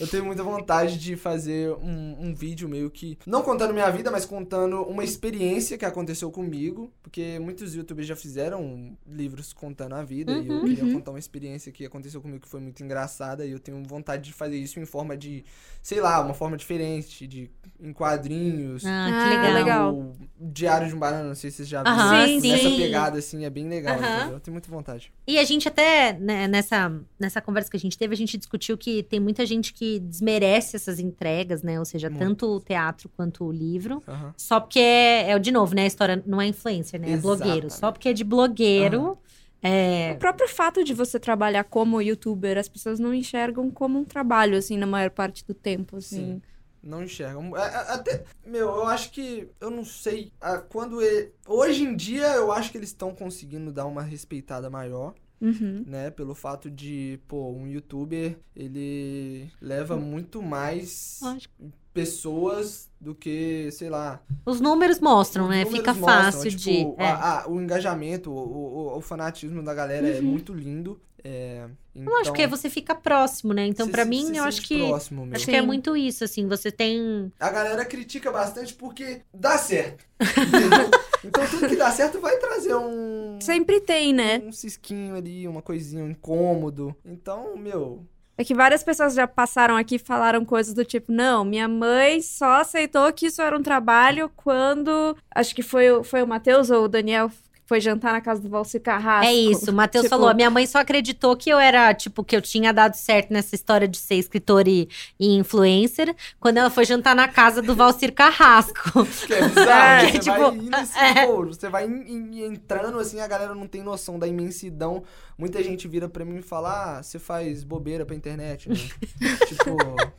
eu 0.00 0.06
tenho 0.06 0.24
muita 0.24 0.42
vontade 0.42 0.98
de 0.98 1.16
fazer 1.16 1.70
um, 1.74 2.16
um 2.28 2.34
vídeo 2.34 2.68
meio 2.68 2.90
que. 2.90 3.18
Não 3.26 3.42
contando 3.42 3.72
minha 3.74 3.90
vida, 3.90 4.10
mas 4.10 4.24
contando 4.24 4.82
uma 4.82 5.04
experiência 5.04 5.76
que 5.78 5.84
aconteceu 5.84 6.30
comigo. 6.30 6.92
Porque 7.02 7.38
muitos 7.38 7.74
youtubers 7.74 8.06
já 8.06 8.16
fizeram 8.16 8.96
livros 9.06 9.52
contando 9.52 9.94
a 9.94 10.02
vida. 10.02 10.32
E 10.32 10.48
eu 10.48 10.54
Uhum. 10.56 10.64
queria 10.64 10.84
Uhum. 10.84 10.92
contar 10.92 11.10
uma 11.12 11.18
experiência 11.18 11.70
que 11.72 11.84
aconteceu 11.84 12.20
comigo 12.20 12.40
que 12.42 12.48
foi 12.48 12.60
muito 12.60 12.82
engraçada. 12.82 13.44
E 13.46 13.50
eu 13.52 13.58
tenho 13.58 13.82
vontade 13.84 14.24
de 14.24 14.32
fazer 14.32 14.56
isso 14.56 14.78
em 14.80 14.86
forma 14.86 15.16
de. 15.16 15.44
Sei 15.82 16.00
lá, 16.00 16.20
uma 16.20 16.34
forma 16.34 16.56
diferente, 16.56 17.26
de 17.26 17.50
em 17.80 17.92
quadrinhos. 17.92 18.84
Ah, 18.86 19.08
Ah, 19.08 19.22
que 19.22 19.28
legal. 19.28 19.52
legal. 19.52 19.94
O 19.94 20.14
Diário 20.38 20.88
de 20.88 20.94
um 20.94 20.98
Banana, 20.98 21.24
não 21.28 21.34
sei 21.34 21.50
se 21.50 21.58
vocês 21.58 21.68
já 21.68 21.82
viram. 21.82 21.96
Aham, 21.98 22.26
Sim, 22.40 22.48
Nessa 22.50 22.70
sim. 22.70 22.76
pegada, 22.76 23.18
assim, 23.18 23.44
é 23.44 23.50
bem 23.50 23.68
legal? 23.68 24.00
Eu 24.30 24.40
tenho 24.40 24.52
muita 24.54 24.68
vontade. 24.70 25.12
E 25.26 25.38
a 25.38 25.44
gente 25.44 25.66
até, 25.68 26.12
né, 26.12 26.46
nessa, 26.48 26.92
nessa 27.18 27.40
conversa 27.40 27.70
que 27.70 27.76
a 27.76 27.80
gente 27.80 27.98
teve, 27.98 28.14
a 28.14 28.16
gente 28.16 28.36
discutiu 28.38 28.76
que 28.78 29.02
tem 29.02 29.18
muita 29.20 29.44
gente 29.44 29.72
que 29.72 29.81
desmerece 30.00 30.76
essas 30.76 30.98
entregas, 30.98 31.62
né? 31.62 31.78
Ou 31.78 31.84
seja, 31.84 32.08
Muito. 32.10 32.20
tanto 32.22 32.46
o 32.46 32.60
teatro 32.60 33.08
quanto 33.16 33.44
o 33.44 33.52
livro. 33.52 34.02
Aham. 34.06 34.34
Só 34.36 34.60
porque 34.60 34.78
é, 34.78 35.30
é, 35.30 35.38
de 35.38 35.50
novo, 35.50 35.74
né? 35.74 35.82
A 35.82 35.86
história 35.86 36.22
não 36.26 36.40
é 36.40 36.46
influencer, 36.46 37.00
né? 37.00 37.12
É 37.12 37.16
blogueiro. 37.16 37.70
Só 37.70 37.90
porque 37.92 38.08
é 38.08 38.12
de 38.12 38.24
blogueiro, 38.24 39.18
É, 39.64 40.14
O 40.16 40.18
próprio 40.18 40.48
fato 40.48 40.82
de 40.82 40.92
você 40.92 41.20
trabalhar 41.20 41.62
como 41.62 42.02
youtuber, 42.02 42.58
as 42.58 42.68
pessoas 42.68 42.98
não 42.98 43.14
enxergam 43.14 43.70
como 43.70 43.96
um 43.96 44.04
trabalho, 44.04 44.58
assim, 44.58 44.76
na 44.76 44.86
maior 44.88 45.10
parte 45.10 45.46
do 45.46 45.54
tempo, 45.54 45.98
assim. 45.98 46.16
Sim. 46.16 46.42
Não 46.82 47.04
enxergam. 47.04 47.54
A- 47.54 47.60
a- 47.62 47.94
Até, 47.94 48.24
meu, 48.44 48.66
eu 48.66 48.86
acho 48.88 49.12
que. 49.12 49.48
Eu 49.60 49.70
não 49.70 49.84
sei. 49.84 50.32
Quando. 50.68 51.00
ele- 51.00 51.30
hoje 51.46 51.84
em 51.84 51.94
dia, 51.94 52.26
eu 52.34 52.50
acho 52.50 52.72
que 52.72 52.76
eles 52.78 52.88
estão 52.88 53.14
conseguindo 53.14 53.70
dar 53.70 53.86
uma 53.86 54.02
respeitada 54.02 54.68
maior, 54.68 55.14
Uhum. 55.42 55.82
né? 55.86 56.08
Pelo 56.10 56.34
fato 56.34 56.70
de, 56.70 57.18
pô, 57.26 57.50
um 57.50 57.66
youtuber, 57.66 58.38
ele 58.54 59.50
leva 59.60 59.96
muito 59.96 60.40
mais 60.40 61.18
lógico. 61.20 61.72
pessoas 61.92 62.88
do 63.00 63.14
que, 63.14 63.68
sei 63.72 63.90
lá. 63.90 64.22
Os 64.46 64.60
números 64.60 65.00
mostram, 65.00 65.44
os 65.44 65.50
né? 65.50 65.64
números 65.64 65.78
Fica 65.78 65.92
mostram, 65.94 66.22
fácil 66.22 66.50
tipo, 66.50 66.94
de. 66.96 67.02
é. 67.02 67.06
a- 67.10 67.40
a- 67.42 67.48
o 67.48 67.60
engajamento, 67.60 68.30
o, 68.30 68.34
o, 68.36 68.96
o 68.98 69.00
fanatismo 69.00 69.62
da 69.62 69.74
galera 69.74 70.06
Uhum. 70.06 70.14
é 70.16 70.20
muito 70.20 70.54
lindo. 70.54 71.00
É, 71.24 71.66
então, 71.94 72.12
Lógico 72.12 72.36
que 72.36 72.46
você 72.46 72.68
fica 72.68 72.94
próximo, 72.94 73.52
né? 73.52 73.66
Então, 73.66 73.86
se- 73.86 74.04
mim, 74.04 74.26
se 74.26 74.36
eu 74.36 74.44
acho 74.44 74.62
que. 74.62 74.88
Próximo, 74.88 75.24
meu. 75.26 75.36
Acho 75.36 75.44
que 75.46 75.54
é 75.54 75.62
muito 75.62 75.96
isso, 75.96 76.24
assim. 76.24 76.48
Você 76.48 76.72
tem. 76.72 77.32
A 77.38 77.50
galera 77.50 77.84
critica 77.84 78.30
bastante 78.32 78.74
porque 78.74 79.20
dá 79.32 79.56
certo. 79.58 80.04
entendeu? 80.20 80.90
então 81.24 81.46
tudo 81.48 81.68
que 81.68 81.76
dá 81.76 81.90
certo 81.90 82.20
vai 82.20 82.36
trazer 82.38 82.74
um. 82.74 83.38
Sempre 83.40 83.80
tem, 83.80 84.12
né? 84.12 84.38
Um 84.44 84.50
cisquinho 84.52 85.14
ali, 85.14 85.46
uma 85.46 85.62
coisinha, 85.62 86.02
um 86.02 86.10
incômodo. 86.10 86.94
Então, 87.04 87.56
meu. 87.56 88.04
É 88.36 88.42
que 88.44 88.54
várias 88.54 88.82
pessoas 88.82 89.14
já 89.14 89.28
passaram 89.28 89.76
aqui 89.76 89.96
e 89.96 89.98
falaram 90.00 90.42
coisas 90.44 90.72
do 90.74 90.84
tipo, 90.84 91.12
não, 91.12 91.44
minha 91.44 91.68
mãe 91.68 92.20
só 92.22 92.62
aceitou 92.62 93.12
que 93.12 93.26
isso 93.26 93.42
era 93.42 93.56
um 93.56 93.62
trabalho 93.62 94.28
quando. 94.34 95.14
Acho 95.32 95.54
que 95.54 95.62
foi, 95.62 95.90
o- 95.92 96.02
foi 96.02 96.22
o 96.22 96.26
Matheus 96.26 96.70
ou 96.70 96.84
o 96.84 96.88
Daniel 96.88 97.30
foi 97.72 97.80
jantar 97.80 98.12
na 98.12 98.20
casa 98.20 98.38
do 98.38 98.50
Valci 98.50 98.78
Carrasco. 98.78 99.24
É 99.24 99.32
isso, 99.32 99.70
o 99.70 99.74
Matheus 99.74 100.02
Tipo, 100.04 100.14
falou. 100.14 100.28
A 100.28 100.34
minha 100.34 100.50
mãe 100.50 100.66
só 100.66 100.78
acreditou 100.78 101.34
que 101.34 101.48
eu 101.48 101.58
era, 101.58 101.94
tipo, 101.94 102.22
que 102.22 102.36
eu 102.36 102.42
tinha 102.42 102.70
dado 102.70 102.92
certo 102.96 103.32
nessa 103.32 103.54
história 103.54 103.88
de 103.88 103.96
ser 103.96 104.16
escritor 104.16 104.68
e, 104.68 104.90
e 105.18 105.34
influencer 105.34 106.14
quando 106.38 106.58
ela 106.58 106.68
foi 106.68 106.84
jantar 106.84 107.16
na 107.16 107.26
casa 107.28 107.62
do 107.62 107.74
Valcir 107.74 108.12
Carrasco. 108.12 109.06
Que 109.26 109.32
é 109.32 109.48
bizarro. 109.48 110.06
É, 110.06 110.10
você 110.12 110.18
tipo, 110.18 110.36
vai 110.38 110.54
indo 110.54 110.74
assim, 110.76 110.98
é. 110.98 111.26
pô, 111.26 111.46
você 111.46 111.68
vai 111.70 111.86
in- 111.86 112.04
in- 112.08 112.44
entrando 112.44 112.98
assim, 112.98 113.20
a 113.20 113.26
galera 113.26 113.54
não 113.54 113.66
tem 113.66 113.82
noção 113.82 114.18
da 114.18 114.28
imensidão. 114.28 115.02
Muita 115.38 115.62
gente 115.62 115.88
vira 115.88 116.10
pra 116.10 116.26
mim 116.26 116.38
e 116.38 116.42
fala: 116.42 116.98
Ah, 116.98 117.02
você 117.02 117.18
faz 117.18 117.64
bobeira 117.64 118.04
pra 118.04 118.14
internet, 118.14 118.68
né? 118.68 118.74
tipo. 119.48 119.76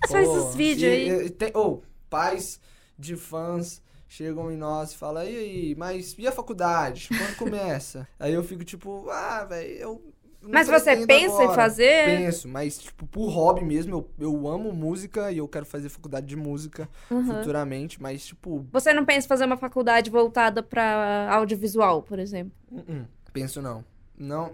Faz 0.09 0.27
pô, 0.27 0.37
os 0.37 0.55
vídeos 0.55 0.91
aí. 0.91 1.25
e- 1.27 1.29
tem- 1.29 1.51
Ou, 1.53 1.83
pais 2.09 2.59
de 2.97 3.15
fãs 3.15 3.79
chegam 4.15 4.51
em 4.51 4.57
nós 4.57 4.91
e 4.91 4.97
falam: 4.97 5.23
E 5.23 5.27
aí, 5.37 5.75
mas 5.75 6.15
e 6.17 6.27
a 6.27 6.31
faculdade? 6.31 7.09
Quando 7.09 7.35
começa? 7.37 8.07
aí 8.19 8.33
eu 8.33 8.43
fico 8.43 8.63
tipo: 8.63 9.09
Ah, 9.09 9.43
velho, 9.45 9.69
eu. 9.75 10.13
não 10.41 10.51
Mas 10.51 10.67
você 10.67 11.05
pensa 11.05 11.41
em 11.41 11.45
agora." 11.45 11.55
fazer? 11.55 12.05
Penso, 12.05 12.47
mas, 12.47 12.77
tipo, 12.77 13.07
por 13.07 13.29
hobby 13.29 13.63
mesmo, 13.63 13.95
eu, 14.19 14.27
eu 14.31 14.47
amo 14.47 14.71
música 14.73 15.31
e 15.31 15.37
eu 15.39 15.47
quero 15.47 15.65
fazer 15.65 15.89
faculdade 15.89 16.27
de 16.27 16.35
música 16.35 16.87
Uhum. 17.09 17.23
futuramente, 17.25 18.01
mas, 18.01 18.25
tipo, 18.25 18.65
Você 18.71 18.93
não 18.93 19.05
pensa 19.05 19.25
em 19.25 19.29
fazer 19.29 19.45
uma 19.45 19.57
faculdade 19.57 20.09
voltada 20.11 20.61
pra 20.61 21.29
audiovisual, 21.33 22.03
por 22.03 22.19
exemplo? 22.19 22.51
Uh-uh, 22.71 23.07
penso 23.31 23.61
não. 23.61 23.83
Não, 24.15 24.51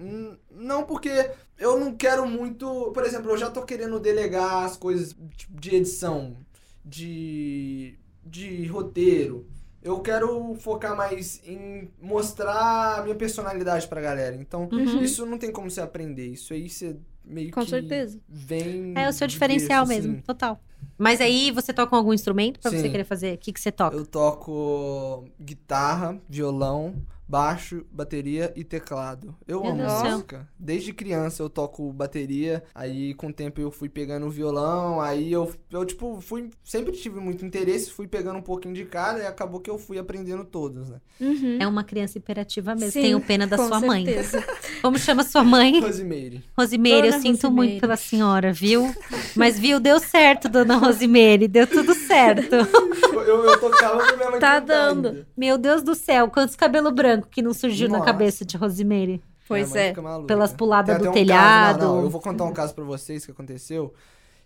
não 0.49 0.83
porque 0.85 1.09
eu 1.57 1.77
não 1.77 1.93
quero 1.93 2.25
muito. 2.25 2.91
Por 2.93 3.03
exemplo, 3.03 3.29
eu 3.31 3.37
já 3.37 3.49
tô 3.51 3.63
querendo 3.63 3.99
delegar 3.99 4.63
as 4.63 4.77
coisas 4.77 5.13
tipo, 5.35 5.59
de 5.59 5.75
edição, 5.75 6.37
de, 6.83 7.99
de 8.29 8.65
roteiro. 8.67 9.45
Eu 9.81 9.99
quero 10.01 10.55
focar 10.55 10.95
mais 10.95 11.41
em 11.47 11.89
mostrar 12.01 12.99
a 12.99 13.03
minha 13.03 13.15
personalidade 13.15 13.87
pra 13.87 14.01
galera. 14.01 14.35
Então, 14.35 14.67
Uhum. 14.71 15.01
isso 15.01 15.25
não 15.25 15.37
tem 15.37 15.51
como 15.51 15.69
você 15.71 15.79
aprender. 15.81 16.27
Isso 16.27 16.53
aí 16.53 16.69
você 16.69 16.97
meio 17.23 17.49
Com 17.51 17.63
que 17.63 17.69
certeza. 17.69 18.19
vem. 18.27 18.93
É 18.97 19.07
o 19.07 19.13
seu 19.13 19.25
diferencial 19.27 19.85
berço, 19.85 20.01
mesmo, 20.01 20.13
assim. 20.17 20.21
total. 20.23 20.59
Mas 20.97 21.21
aí 21.21 21.49
você 21.51 21.71
toca 21.71 21.95
algum 21.95 22.13
instrumento 22.13 22.59
pra 22.59 22.71
você 22.71 22.81
Sim. 22.81 22.91
querer 22.91 23.05
fazer? 23.05 23.35
O 23.35 23.37
que, 23.37 23.53
que 23.53 23.59
você 23.59 23.71
toca? 23.71 23.95
Eu 23.95 24.05
toco 24.05 25.25
guitarra, 25.39 26.19
violão, 26.27 26.95
baixo, 27.29 27.85
bateria 27.91 28.51
e 28.55 28.63
teclado. 28.63 29.35
Eu 29.47 29.61
Meu 29.61 29.71
amo 29.71 29.83
Deus 29.83 30.01
música. 30.01 30.49
Desde 30.57 30.91
criança 30.91 31.43
eu 31.43 31.49
toco 31.49 31.93
bateria, 31.93 32.63
aí 32.73 33.13
com 33.13 33.27
o 33.27 33.33
tempo 33.33 33.61
eu 33.61 33.69
fui 33.69 33.87
pegando 33.87 34.25
o 34.25 34.31
violão, 34.31 34.99
aí 34.99 35.31
eu, 35.31 35.53
eu 35.71 35.85
tipo, 35.85 36.19
fui, 36.21 36.49
sempre 36.63 36.91
tive 36.93 37.19
muito 37.19 37.45
interesse, 37.45 37.91
fui 37.91 38.07
pegando 38.07 38.39
um 38.39 38.41
pouquinho 38.41 38.73
de 38.73 38.83
cada 38.83 39.19
e 39.19 39.27
acabou 39.27 39.59
que 39.59 39.69
eu 39.69 39.77
fui 39.77 39.99
aprendendo 39.99 40.43
todos, 40.43 40.89
né? 40.89 40.99
Uhum. 41.21 41.57
É 41.59 41.67
uma 41.67 41.83
criança 41.83 42.17
imperativa 42.17 42.73
mesmo. 42.73 42.91
Sim, 42.91 43.01
Tenho 43.03 43.21
pena 43.21 43.45
da 43.45 43.57
com 43.57 43.67
sua 43.67 43.79
mãe. 43.79 44.05
certeza. 44.05 44.43
Como 44.81 44.97
chama 44.97 45.23
sua 45.23 45.43
mãe? 45.43 45.79
Rosimeire. 45.79 46.43
Rosimeire, 46.57 47.07
eu 47.07 47.13
sinto 47.13 47.43
Rosimeire. 47.43 47.51
muito 47.51 47.81
pela 47.81 47.95
senhora, 47.95 48.51
viu? 48.51 48.91
Mas 49.35 49.59
viu, 49.59 49.79
deu 49.79 49.99
certo, 49.99 50.49
dona 50.49 50.77
Rosimeire, 50.77 51.47
deu 51.47 51.67
tudo 51.67 51.93
certo. 51.93 52.55
Eu, 53.19 53.43
eu, 53.45 53.59
tocava 53.59 53.97
pra 53.97 54.15
minha 54.15 54.31
mãe 54.31 54.39
Tá 54.39 54.59
cantar 54.59 54.61
dando. 54.61 55.25
Meu 55.37 55.57
Deus 55.57 55.83
do 55.83 55.93
céu, 55.93 56.29
quantos 56.29 56.55
cabelo 56.55 56.91
branco 56.91 57.18
que 57.21 57.41
não 57.41 57.53
surgiu 57.53 57.87
na 57.87 57.99
Nossa. 57.99 58.11
cabeça 58.11 58.45
de 58.45 58.57
Rosimeire? 58.57 59.21
Pois 59.47 59.75
é. 59.75 59.93
maluca. 59.99 60.27
Pelas 60.27 60.53
puladas 60.53 60.99
do 60.99 61.09
um 61.09 61.11
telhado. 61.11 61.79
Caso, 61.79 61.87
não, 61.87 61.95
não, 61.97 62.03
eu 62.03 62.09
vou 62.09 62.21
contar 62.21 62.45
um 62.45 62.53
caso 62.53 62.73
pra 62.75 62.83
vocês 62.83 63.25
que 63.25 63.31
aconteceu. 63.31 63.93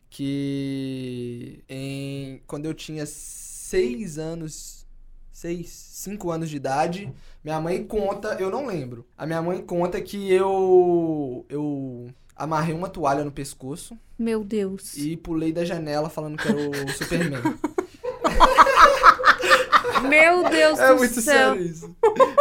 Que 0.10 1.64
em, 1.68 2.42
quando 2.48 2.66
eu 2.66 2.74
tinha 2.74 3.06
seis 3.06 4.18
anos, 4.18 4.86
seis, 5.32 5.70
cinco 5.70 6.32
anos 6.32 6.50
de 6.50 6.56
idade, 6.56 7.12
minha 7.44 7.60
mãe 7.60 7.84
conta, 7.84 8.36
eu 8.40 8.50
não 8.50 8.66
lembro. 8.66 9.06
A 9.18 9.26
minha 9.26 9.42
mãe 9.42 9.62
conta 9.62 10.00
que 10.00 10.32
eu 10.32 11.46
eu 11.50 12.08
amarrei 12.36 12.74
uma 12.74 12.90
toalha 12.90 13.24
no 13.24 13.32
pescoço 13.32 13.98
Meu 14.18 14.44
Deus. 14.44 14.96
e 14.98 15.18
pulei 15.18 15.52
da 15.52 15.66
janela 15.66 16.10
falando 16.10 16.38
que 16.38 16.48
era 16.48 16.58
o 16.58 16.90
Superman. 16.94 17.42
Meu 20.08 20.50
Deus 20.50 20.80
É 20.80 20.88
do 20.94 20.98
muito 20.98 21.22
céu. 21.22 21.24
sério 21.56 21.62
isso. 21.66 21.96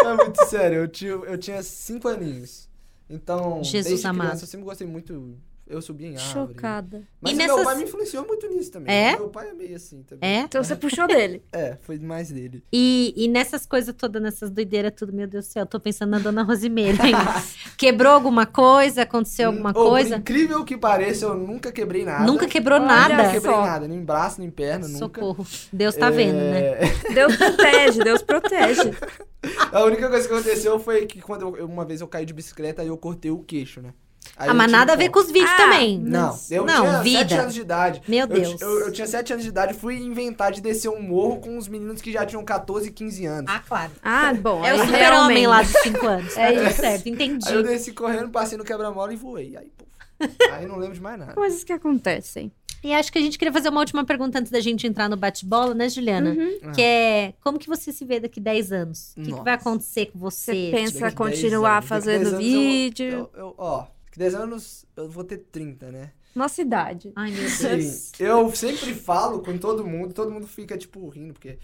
É 0.05 0.15
muito 0.15 0.45
sério. 0.47 0.79
Eu 0.79 0.89
tinha, 0.89 1.11
eu 1.11 1.39
tinha 1.39 1.63
cinco 1.63 2.09
aninhos. 2.09 2.69
Então, 3.09 3.63
Jesus 3.63 3.87
desde 3.89 4.07
amado. 4.07 4.29
criança, 4.29 4.45
eu 4.45 4.49
sempre 4.49 4.65
gostei 4.65 4.87
muito. 4.87 5.37
Eu 5.73 5.81
subia 5.81 6.09
em 6.09 6.17
árvore. 6.17 6.53
Chocada. 6.55 7.03
Mas 7.21 7.33
E 7.33 7.35
o 7.35 7.39
nessas- 7.39 7.57
meu 7.57 7.65
pai 7.65 7.77
me 7.77 7.85
influenciou 7.85 8.27
muito 8.27 8.47
nisso 8.49 8.71
também. 8.71 8.95
É? 8.95 9.17
Meu 9.17 9.29
pai 9.31 9.49
é 9.49 9.55
meio 9.55 9.75
assim 9.75 10.03
também. 10.03 10.29
É? 10.29 10.41
Então 10.43 10.63
você 10.63 10.77
puxou 10.77 11.07
dele. 11.07 11.43
É, 11.53 11.77
foi 11.81 11.99
mais 11.99 12.31
dele. 12.31 12.63
E, 12.73 13.13
e 13.17 13.27
nessas 13.29 13.65
coisas 13.65 13.95
todas, 13.97 14.21
nessas 14.23 14.51
doideiras, 14.51 14.93
tudo, 14.97 15.13
meu 15.13 15.27
Deus 15.27 15.47
do 15.47 15.51
céu, 15.53 15.63
eu 15.63 15.67
tô 15.67 15.81
pensando 15.81 16.11
na 16.11 16.19
dona 16.19 16.43
Rosimeire. 16.43 17.01
ainda. 17.01 17.19
Quebrou 17.79 18.13
alguma 18.13 18.45
coisa? 18.47 19.03
Aconteceu 19.03 19.49
alguma 19.49 19.71
Hum, 19.71 19.73
Ô, 19.73 19.75
Por 19.75 19.89
coisa? 19.91 20.17
incrível 20.17 20.65
que 20.65 20.77
pareça, 20.77 21.25
eu 21.25 21.35
nunca 21.35 21.73
quebrei 21.73 22.05
nada. 22.05 22.25
Nunca 22.27 22.47
quebrou 22.47 22.79
Olha 22.79 22.87
nada? 22.87 23.17
Nunca 23.17 23.31
quebrei 23.33 23.55
só. 23.55 23.65
nada, 23.65 23.89
nem 23.89 24.05
braço, 24.05 24.41
nem 24.41 24.51
perna, 24.51 24.87
nunca. 24.87 24.99
Socorro. 24.99 25.47
Deus 25.73 25.95
tá 25.97 26.11
vendo, 26.11 26.35
né? 26.37 26.61
É, 26.61 27.13
Deus 27.15 27.35
protege, 27.37 28.05
Deus 28.05 28.23
protege. 28.23 28.91
A 29.73 29.83
única 29.85 30.09
coisa 30.09 30.29
que 30.29 30.35
aconteceu 30.35 30.79
foi 30.79 31.07
que 31.07 31.21
quando 31.21 31.57
eu- 31.57 31.67
uma 31.67 31.85
vez 31.85 32.01
eu 32.01 32.07
caí 32.09 32.25
de 32.25 32.33
bicicleta 32.33 32.85
e 32.85 32.89
eu 32.89 32.97
cortei 32.97 33.31
o 33.31 33.39
queixo, 33.39 33.81
né? 33.81 33.93
Aí 34.37 34.49
Ah, 34.49 34.53
eu 34.53 34.55
mas 34.55 34.71
nada 34.73 34.93
a 34.95 34.97
ver 34.97 35.11
com 35.11 35.19
os 35.21 35.27
vídeos 35.31 35.51
Ah, 35.51 35.57
também. 35.57 35.99
Não, 35.99 36.39
eu 36.51 36.65
Não, 36.65 36.81
tinha 36.85 37.03
vida. 37.03 37.19
sete 37.21 37.35
anos 37.35 37.55
de 37.55 37.61
idade. 37.61 38.03
Meu 38.09 38.21
Eu 38.21 38.27
Deus. 38.27 38.49
ti- 38.55 38.63
Eu, 38.63 38.81
eu 38.81 38.93
tinha 38.93 39.07
7 39.07 39.33
anos 39.33 39.43
de 39.45 39.49
idade 39.51 39.73
e 39.73 39.77
fui 39.77 39.97
inventar 39.99 40.51
de 40.53 40.61
descer 40.61 40.89
um 40.89 41.03
morro 41.03 41.39
com 41.41 41.57
uns 41.57 41.69
meninos 41.69 42.01
que 42.01 42.11
já 42.11 42.25
tinham 42.25 42.43
14 42.45 42.89
e 42.89 42.93
15 42.93 43.25
anos. 43.27 43.51
Ah, 43.53 43.61
claro. 43.61 43.93
Ah, 44.03 44.33
bom. 44.35 44.65
É 44.65 44.75
o 44.75 44.81
aí 44.81 44.87
super-homem 44.87 45.47
lá 45.47 45.63
de 45.63 45.69
5 45.83 46.07
anos. 46.07 46.37
É 46.37 46.53
tá 46.53 46.59
tudo 46.59 46.71
isso. 46.71 46.81
certo, 46.81 47.09
entendi. 47.09 47.49
Aí 47.49 47.55
eu 47.55 47.63
desci 47.63 47.93
correndo, 47.93 48.31
passei 48.31 48.57
no 48.57 48.65
quebra-mola 48.65 49.13
e 49.13 49.17
voei. 49.17 49.57
Aí, 49.57 49.71
puf. 49.77 50.51
Aí 50.53 50.67
não 50.67 50.77
lembro 50.79 50.95
de 50.95 51.01
mais 51.01 51.19
nada. 51.19 51.35
Coisas 51.35 51.63
que 51.63 51.73
acontecem. 51.73 52.51
E 52.83 52.93
acho 52.93 53.13
que 53.13 53.19
a 53.19 53.23
gente 53.23 53.39
queria 53.39 53.53
fazer 53.53 53.69
uma 53.69 53.79
última 53.81 54.05
pergunta 54.05 54.41
antes 54.41 54.51
da 54.51 54.59
gente 54.61 54.87
entrar 54.89 55.09
no 55.09 55.17
bate-bola, 55.17 55.73
né, 55.73 55.89
Juliana? 55.89 56.31
Uhum. 56.31 56.73
Que 56.73 56.83
é, 56.83 57.35
como 57.41 57.57
que 57.59 57.69
você 57.69 57.93
se 57.93 58.05
vê 58.05 58.19
daqui 58.19 58.41
10 58.41 58.73
anos? 58.73 59.13
O 59.17 59.23
que, 59.23 59.33
que 59.33 59.41
vai 59.41 59.55
acontecer 59.55 60.07
com 60.07 60.19
você? 60.19 60.53
Você 60.53 60.71
pensa 60.73 60.93
Daqui 61.01 61.01
10 61.01 61.15
continuar 61.15 61.77
anos. 61.77 61.89
Fazendo 61.89 62.19
10 62.25 62.27
anos 62.29 62.33
eu- 62.33 62.39
vídeo. 62.61 63.09
Eu, 63.13 63.31
eu- 63.37 63.55
ó, 63.57 63.87
daqui 64.13 64.19
10 64.19 64.35
anos 64.35 64.85
eu 64.97 65.09
vou 65.09 65.25
ter 65.25 65.39
30, 65.39 65.91
né? 65.91 66.13
Nossa 66.35 66.63
idade. 66.63 67.13
Ai, 67.17 67.31
meu 67.31 67.49
Sim, 67.49 67.69
Deus. 67.69 68.13
eu 68.21 68.55
sempre 68.55 68.95
falo 68.95 69.41
com 69.43 69.57
todo 69.59 69.85
mundo, 69.87 70.15
todo 70.15 70.31
mundo 70.31 70.47
fica, 70.47 70.79
tipo, 70.79 71.09
rindo, 71.09 71.33
porque 71.35 71.59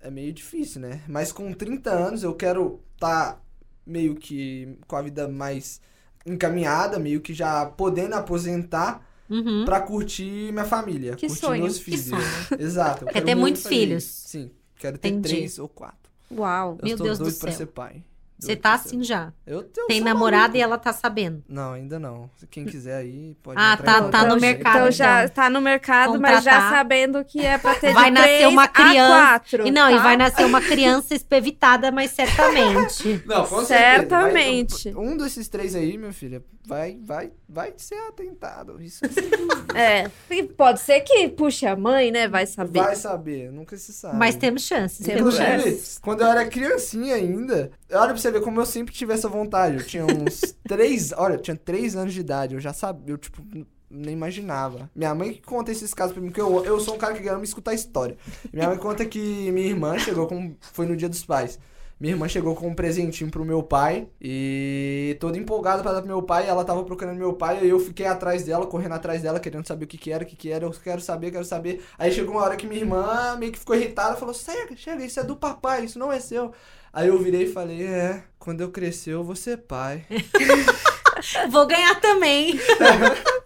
é 0.00 0.10
meio 0.10 0.32
difícil, 0.32 0.80
né? 0.80 1.02
Mas 1.08 1.30
com 1.32 1.52
30 1.52 1.90
anos 1.90 2.22
eu 2.22 2.34
quero 2.34 2.80
tá 2.98 3.38
meio 3.86 4.14
que 4.14 4.78
com 4.86 4.96
a 4.96 5.02
vida 5.02 5.28
mais 5.28 5.80
encaminhada, 6.26 6.98
meio 6.98 7.20
que 7.20 7.32
já 7.34 7.64
podendo 7.66 8.14
aposentar 8.14 9.06
Uhum. 9.30 9.66
pra 9.66 9.78
curtir 9.82 10.50
minha 10.52 10.64
família, 10.64 11.14
Que 11.14 11.26
curtir 11.26 11.40
sonho, 11.42 11.62
meus 11.64 11.76
que 11.76 11.84
filhos. 11.84 12.04
sonho. 12.06 12.22
Exato. 12.58 13.02
eu 13.04 13.06
Quer 13.08 13.12
quero 13.12 13.26
ter 13.26 13.34
muito 13.34 13.56
muitos 13.56 13.66
filhos? 13.66 14.04
Sim, 14.04 14.50
quero 14.78 14.96
ter 14.96 15.08
Entendi. 15.08 15.28
três 15.36 15.58
ou 15.58 15.68
quatro. 15.68 16.10
Uau. 16.30 16.78
Eu 16.80 16.84
Meu 16.86 16.92
estou 16.94 17.06
Deus 17.06 17.18
do 17.18 17.24
doido 17.24 17.38
pra 17.38 17.50
céu. 17.50 17.58
ser 17.58 17.66
pai. 17.66 18.02
Você 18.38 18.54
tá 18.54 18.74
assim 18.74 19.02
já. 19.02 19.32
Eu, 19.46 19.68
eu 19.76 19.86
Tem 19.88 20.00
namorada 20.00 20.42
maluco. 20.42 20.56
e 20.58 20.60
ela 20.60 20.78
tá 20.78 20.92
sabendo. 20.92 21.42
Não, 21.48 21.72
ainda 21.72 21.98
não. 21.98 22.30
Quem 22.50 22.64
quiser 22.66 22.96
aí, 22.98 23.36
pode 23.42 23.60
Ah, 23.60 23.76
tá- 23.76 24.08
tá 24.08 24.24
no 24.26 24.36
mercado, 24.40 24.76
Então 24.78 24.90
já 24.92 25.24
então. 25.24 25.34
tá 25.34 25.50
no 25.50 25.60
mercado, 25.60 26.20
mas 26.20 26.44
já 26.44 26.52
Contratar. 26.52 26.70
sabendo 26.78 27.24
que 27.24 27.40
é 27.44 27.58
pra 27.58 27.74
ter 27.74 27.92
Vai 27.92 28.04
de 28.06 28.10
nascer 28.12 28.28
3 28.38 28.52
uma 28.52 28.62
a 28.64 28.68
criança. 28.68 29.26
4, 29.40 29.66
E 29.66 29.70
não, 29.72 29.90
e 29.90 29.96
tá? 29.96 30.02
vai 30.02 30.16
nascer 30.16 30.44
uma 30.46 30.60
criança 30.62 31.14
espevitada, 31.14 31.90
mas 31.90 32.12
certamente. 32.12 33.22
Não, 33.26 33.44
com 33.44 33.64
certeza. 33.64 33.66
Certamente. 33.98 34.90
Vai- 34.92 35.04
um 35.04 35.16
desses 35.16 35.48
três 35.48 35.74
aí, 35.74 35.98
minha 35.98 36.12
filha, 36.12 36.42
vai, 36.66 36.98
vai, 37.04 37.30
vai 37.48 37.72
ser 37.76 37.96
atentado. 38.08 38.80
Isso 38.82 39.04
É. 39.74 40.10
E 40.30 40.42
pode 40.42 40.80
ser 40.80 41.00
que 41.00 41.28
puxe 41.28 41.66
a 41.66 41.76
mãe, 41.76 42.10
né? 42.10 42.28
Vai 42.28 42.46
saber. 42.46 42.80
vai 42.80 42.96
saber, 42.96 43.52
nunca 43.52 43.76
se 43.76 43.92
sabe. 43.92 44.16
Mas 44.16 44.34
temos 44.34 44.62
chances. 44.62 45.06
Temos 45.06 45.34
Temos 45.34 45.36
chances. 45.36 45.98
Quando 45.98 46.22
eu 46.22 46.26
era 46.26 46.46
criancinha 46.46 47.14
ainda, 47.14 47.70
olha 47.92 48.08
pra 48.08 48.16
você 48.16 48.30
ver 48.30 48.40
como 48.42 48.60
eu 48.60 48.66
sempre 48.66 48.92
tive 48.92 49.12
essa 49.12 49.28
vontade. 49.28 49.76
Eu 49.76 49.84
tinha 49.84 50.04
uns 50.04 50.54
três, 50.66 51.12
olha, 51.16 51.34
eu 51.34 51.42
tinha 51.42 51.56
três 51.56 51.96
anos 51.96 52.12
de 52.12 52.20
idade, 52.20 52.54
eu 52.54 52.60
já 52.60 52.72
sabia, 52.72 53.14
eu 53.14 53.18
tipo, 53.18 53.42
nem 53.90 54.12
imaginava. 54.12 54.90
Minha 54.94 55.14
mãe 55.14 55.32
que 55.32 55.42
conta 55.42 55.70
esses 55.70 55.94
casos 55.94 56.12
pra 56.12 56.20
mim, 56.20 56.28
porque 56.28 56.40
eu, 56.40 56.64
eu 56.64 56.80
sou 56.80 56.94
um 56.94 56.98
cara 56.98 57.14
que 57.14 57.28
ama 57.28 57.44
escutar 57.44 57.72
história. 57.72 58.16
Minha 58.52 58.68
mãe 58.68 58.78
conta 58.78 59.04
que 59.04 59.50
minha 59.52 59.68
irmã 59.68 59.98
chegou 59.98 60.26
com, 60.26 60.54
foi 60.60 60.86
no 60.86 60.96
dia 60.96 61.08
dos 61.08 61.24
pais. 61.24 61.58
Minha 62.00 62.12
irmã 62.12 62.28
chegou 62.28 62.54
com 62.54 62.68
um 62.68 62.74
presentinho 62.74 63.28
pro 63.28 63.44
meu 63.44 63.60
pai 63.60 64.06
e 64.20 65.16
toda 65.18 65.36
empolgada 65.36 65.82
pra 65.82 65.92
dar 65.92 66.00
pro 66.00 66.06
meu 66.06 66.22
pai, 66.22 66.48
ela 66.48 66.64
tava 66.64 66.84
procurando 66.84 67.18
meu 67.18 67.32
pai, 67.32 67.64
e 67.64 67.68
eu 67.68 67.80
fiquei 67.80 68.06
atrás 68.06 68.44
dela, 68.44 68.66
correndo 68.66 68.94
atrás 68.94 69.20
dela, 69.20 69.40
querendo 69.40 69.66
saber 69.66 69.84
o 69.84 69.88
que 69.88 69.98
que 69.98 70.12
era, 70.12 70.22
o 70.22 70.26
que 70.26 70.36
que 70.36 70.50
era, 70.52 70.64
eu 70.64 70.70
quero 70.70 71.00
saber, 71.00 71.32
quero 71.32 71.44
saber. 71.44 71.84
Aí 71.98 72.12
chegou 72.12 72.36
uma 72.36 72.44
hora 72.44 72.56
que 72.56 72.68
minha 72.68 72.80
irmã 72.80 73.36
meio 73.36 73.50
que 73.50 73.58
ficou 73.58 73.74
irritada, 73.74 74.16
falou: 74.16 74.32
"Chega, 74.32 74.76
chega, 74.76 75.04
isso 75.04 75.18
é 75.18 75.24
do 75.24 75.34
papai, 75.34 75.84
isso 75.84 75.98
não 75.98 76.12
é 76.12 76.20
seu". 76.20 76.52
Aí 76.92 77.08
eu 77.08 77.18
virei 77.18 77.42
e 77.44 77.52
falei: 77.52 77.82
"É, 77.82 78.22
quando 78.38 78.60
eu 78.60 78.70
crescer 78.70 79.14
eu 79.14 79.24
vou 79.24 79.34
ser 79.34 79.58
pai". 79.58 80.04
Vou 81.50 81.66
ganhar 81.66 82.00
também. 82.00 82.58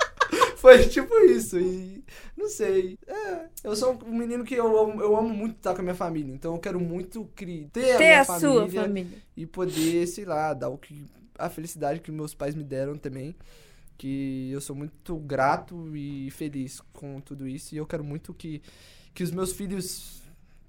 Foi 0.63 0.87
tipo 0.89 1.13
isso. 1.27 1.59
E 1.59 2.05
não 2.37 2.49
sei. 2.49 2.97
É, 3.07 3.49
eu 3.65 3.75
sou 3.75 3.99
um 4.07 4.15
menino 4.17 4.45
que 4.45 4.55
eu, 4.55 4.79
amo- 4.79 5.01
eu 5.03 5.17
amo 5.17 5.29
muito 5.29 5.57
estar 5.57 5.75
com 5.75 5.81
a 5.81 5.83
minha 5.83 5.95
família. 5.95 6.33
Então 6.33 6.55
eu 6.55 6.61
quero 6.61 6.79
muito 6.81 7.25
cri- 7.35 7.69
ter, 7.73 7.93
a 7.93 7.99
Ter 7.99 8.05
minha 8.07 8.21
a 8.21 8.25
família, 8.25 8.51
sua 8.51 8.69
família. 8.69 9.19
e 9.37 9.47
poder, 9.47 10.07
sei 10.07 10.25
lá, 10.25 10.55
dar 10.55 10.69
o 10.69 10.79
que 10.79 11.05
a 11.39 11.49
felicidade 11.51 12.01
que 12.01 12.13
meus 12.13 12.35
pais 12.35 12.55
me 12.55 12.63
deram 12.65 12.97
também. 12.97 13.35
Que 13.99 14.51
eu 14.53 14.61
sou 14.61 14.75
muito 14.75 15.17
grato 15.19 15.95
e 15.97 16.31
feliz 16.31 16.81
com 16.93 17.21
tudo 17.21 17.47
isso. 17.47 17.75
E 17.75 17.79
eu 17.79 17.87
quero 17.87 18.03
muito 18.05 18.33
que, 18.35 18.63
que 19.15 19.23
os 19.23 19.31
meus 19.31 19.53
filhos 19.53 20.23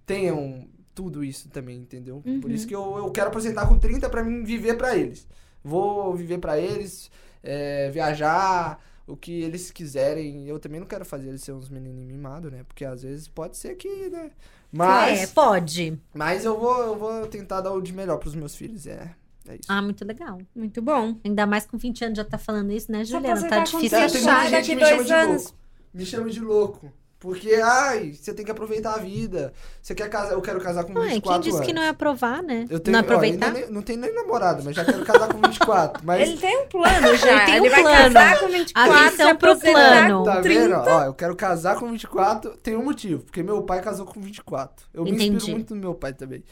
tenham 0.06 0.68
tudo 0.94 1.24
isso 1.24 1.50
também, 1.50 1.78
entendeu? 1.80 2.22
Por 2.22 2.50
Uhum. 2.50 2.56
isso 2.56 2.68
que 2.68 2.76
eu, 2.76 2.98
eu 2.98 3.12
quero 3.12 3.30
aposentar 3.30 3.68
com 3.68 3.80
30 3.80 4.10
pra 4.10 4.24
mim 4.24 4.44
viver 4.44 4.76
pra 4.78 4.96
eles. 4.96 5.28
Vou 5.64 6.14
viver 6.16 6.38
pra 6.40 6.60
eles, 6.60 7.10
é, 7.42 7.90
viajar, 7.90 8.80
o 9.08 9.16
que 9.18 9.42
eles 9.42 9.72
quiserem. 9.72 10.48
Eu 10.48 10.60
também 10.60 10.80
não 10.80 10.88
quero 10.88 11.04
fazer 11.06 11.30
eles 11.30 11.42
ser 11.44 11.52
uns 11.54 11.70
menininhos 11.70 12.12
mimados, 12.12 12.52
né? 12.52 12.64
Porque 12.68 12.86
às 12.86 13.04
vezes 13.04 13.28
pode 13.28 13.58
ser 13.58 13.76
que, 13.76 14.10
né? 14.10 14.32
Mas, 14.72 15.20
É, 15.20 15.28
pode. 15.28 16.00
mas 16.14 16.46
eu, 16.46 16.58
vou, 16.60 16.82
eu 16.84 16.96
vou 16.98 17.28
tentar 17.28 17.62
dar 17.62 17.72
o 17.74 17.82
de 17.82 17.94
melhor 17.94 18.18
pros 18.18 18.34
meus 18.36 18.56
filhos, 18.56 18.88
é. 18.88 19.14
É 19.48 19.56
isso. 19.56 19.66
Ah, 19.68 19.82
muito 19.82 20.06
legal. 20.06 20.40
Muito 20.56 20.82
bom. 20.82 21.18
Ainda 21.24 21.46
mais 21.46 21.66
com 21.66 21.78
20 21.78 22.06
anos 22.06 22.18
já 22.18 22.24
tá 22.24 22.38
falando 22.38 22.72
isso, 22.72 22.90
né, 22.92 23.04
Juliana? 23.04 23.48
Tá 23.50 23.60
difícil 23.60 23.98
É, 23.98 24.08
30 24.08 24.12
tem 24.20 24.30
achar. 24.30 24.52
daqui 24.52 24.68
que 24.68 24.76
me 24.76 24.82
chama 24.82 24.96
dois 24.96 25.08
de 25.08 25.14
anos. 25.14 25.44
louco. 25.44 25.58
Me 25.94 26.06
chama 26.06 26.30
de 26.30 26.40
louco. 26.40 26.94
Porque, 27.24 27.54
ai, 27.56 28.12
você 28.12 28.34
tem 28.34 28.44
que 28.44 28.52
aproveitar 28.52 28.96
a 28.96 28.98
vida. 28.98 29.54
Você 29.82 29.96
quer 29.96 30.10
casar, 30.10 30.34
eu 30.34 30.42
quero 30.42 30.60
casar 30.60 30.84
com 30.84 30.92
Ué, 31.00 31.08
24 31.08 31.32
quem 31.32 31.40
disse 31.40 31.56
anos. 31.56 31.66
que 31.68 31.74
não 31.74 31.82
é 31.82 31.88
aprovar, 31.88 32.44
né? 32.44 32.66
Eu 32.70 32.82
tenho, 32.82 32.92
não 32.92 33.00
ó, 33.00 33.04
aproveitar? 33.06 33.46
ainda 33.48 33.60
nem- 33.62 33.72
não 33.72 33.82
tenho 33.82 34.00
nem 34.02 34.14
namorado, 34.14 34.62
mas 34.62 34.76
já 34.76 34.84
quero 34.84 35.06
casar 35.06 35.30
com 35.34 35.40
24. 35.40 36.04
Mas 36.04 36.28
Ele 36.28 36.38
tem 36.38 36.58
um 36.64 36.68
plano 36.68 37.16
já. 37.16 37.44
Ele 37.56 37.62
tem 37.62 37.62
um 37.62 37.72
vai 37.72 37.82
plano. 37.82 38.14
casar 38.14 38.40
com 38.42 38.48
24, 38.50 38.94
Atenção 38.94 39.36
pro 39.38 39.58
plano. 39.58 40.24
Tá 40.26 40.42
30. 40.42 40.62
vendo? 40.68 40.90
Ó, 40.90 41.04
eu 41.06 41.14
quero 41.14 41.36
casar 41.38 41.80
com 41.80 41.90
24, 41.90 42.58
tem 42.58 42.76
um 42.76 42.84
motivo, 42.84 43.24
porque 43.24 43.42
meu 43.42 43.64
pai 43.64 43.82
casou 43.82 44.06
com 44.06 44.20
24. 44.20 44.86
Eu 44.94 45.06
me 45.06 45.12
Entendi. 45.12 45.36
inspiro 45.38 45.56
muito 45.56 45.74
no 45.76 45.80
meu 45.80 45.96
pai 45.96 46.12
também. 46.12 46.44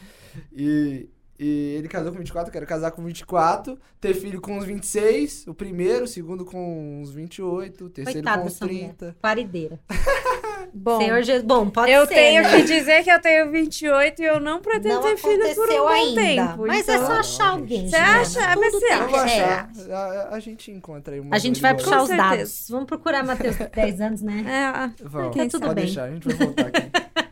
E, 0.55 1.09
e 1.37 1.75
ele 1.77 1.89
casou 1.89 2.13
com 2.13 2.17
24, 2.17 2.47
eu 2.47 2.53
quero 2.53 2.65
casar 2.65 2.91
com 2.91 3.03
24, 3.03 3.77
ter 3.99 4.13
filho 4.13 4.39
com 4.39 4.57
uns 4.57 4.63
26, 4.63 5.47
o 5.47 5.53
primeiro, 5.53 6.05
o 6.05 6.07
segundo 6.07 6.45
com 6.45 7.01
uns 7.01 7.11
28, 7.11 7.83
o 7.85 7.89
terceiro 7.89 8.19
Coitada 8.21 8.41
com 8.43 8.47
uns 8.47 8.53
dessa 8.53 8.65
mulher. 8.65 8.79
30. 8.95 9.15
Parideira. 9.21 9.79
Bom, 10.73 10.97
Senhor 10.99 11.21
Jesus. 11.23 11.43
Bom, 11.45 11.69
pode 11.69 11.91
eu 11.91 12.05
ser. 12.07 12.13
tenho 12.13 12.43
né? 12.43 12.49
que 12.51 12.63
dizer 12.63 13.03
que 13.03 13.11
eu 13.11 13.21
tenho 13.21 13.51
28 13.51 14.21
e 14.21 14.25
eu 14.25 14.39
não 14.39 14.61
pretendo 14.61 14.95
Não 14.95 15.01
ter 15.03 15.17
filho 15.17 15.55
por 15.55 15.69
um 15.69 15.87
ainda. 15.87 16.21
tempo. 16.21 16.67
Mas 16.67 16.87
é 16.87 16.95
então- 16.95 17.05
só 17.07 17.13
achar 17.13 17.49
alguém. 17.51 17.87
Você 17.89 17.95
acha? 17.95 18.39
Tudo 18.53 18.59
Mas 18.61 18.71
você 18.73 18.79
tem 18.87 18.97
Eu 18.97 19.03
acha? 19.03 19.09
vou 19.11 19.19
achar. 19.19 19.69
É. 19.89 19.93
A, 19.93 20.29
a- 20.35 20.39
gente 20.39 20.71
encontra 20.71 21.13
aí 21.13 21.19
uma 21.19 21.35
A 21.35 21.39
gente 21.39 21.61
vai 21.61 21.73
puxar 21.75 22.01
os 22.01 22.07
certeza. 22.07 22.29
dados. 22.29 22.67
Vamos 22.69 22.85
procurar 22.85 23.23
Matheus 23.23 23.55
10 23.57 24.01
anos, 24.01 24.21
né? 24.21 24.93
É, 24.99 25.03
Vamos, 25.03 25.33
Quem 25.35 25.47
tudo 25.49 25.61
pode 25.63 25.75
bem. 25.75 25.85
deixar, 25.85 26.03
a 26.05 26.11
gente 26.11 26.27
vai 26.27 26.37
voltar 26.37 26.67
aqui. 26.67 26.91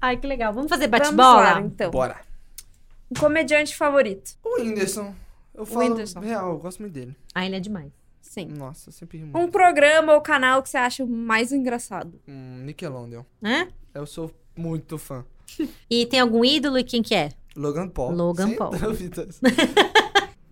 Ai, 0.00 0.16
que 0.16 0.26
legal. 0.26 0.52
Vamos 0.52 0.68
fazer 0.68 0.88
vamos 0.88 1.16
lá, 1.16 1.42
bate-bola? 1.42 1.60
então. 1.66 1.90
Bora. 1.90 2.16
Um 3.10 3.18
comediante 3.20 3.76
favorito. 3.76 4.32
O 4.44 4.60
Whindersson. 4.60 5.14
Eu 5.54 5.64
falo 5.64 5.80
Whindersson. 5.86 6.20
real, 6.20 6.50
eu 6.50 6.58
gosto 6.58 6.80
muito 6.80 6.92
dele. 6.92 7.16
Ah, 7.34 7.46
ele 7.46 7.56
é 7.56 7.60
demais. 7.60 7.90
Sim. 8.38 8.48
Nossa, 8.48 8.90
eu 8.90 8.92
sempre 8.92 9.16
ri 9.16 9.24
muito. 9.24 9.38
Um 9.38 9.50
programa 9.50 10.12
ou 10.12 10.20
canal 10.20 10.62
que 10.62 10.68
você 10.68 10.76
acha 10.76 11.06
mais 11.06 11.52
engraçado. 11.52 12.20
Um 12.28 12.58
Nickelodeon. 12.64 13.22
Né? 13.40 13.68
Eu 13.94 14.06
sou 14.06 14.30
muito 14.54 14.98
fã. 14.98 15.24
E 15.88 16.04
tem 16.06 16.20
algum 16.20 16.44
ídolo 16.44 16.78
e 16.78 16.84
quem 16.84 17.02
que 17.02 17.14
é? 17.14 17.30
Logan 17.56 17.88
Paul. 17.88 18.12
Logan 18.12 18.48
Sem 18.48 18.56
Paul. 18.56 18.72
dúvidas. 18.76 19.40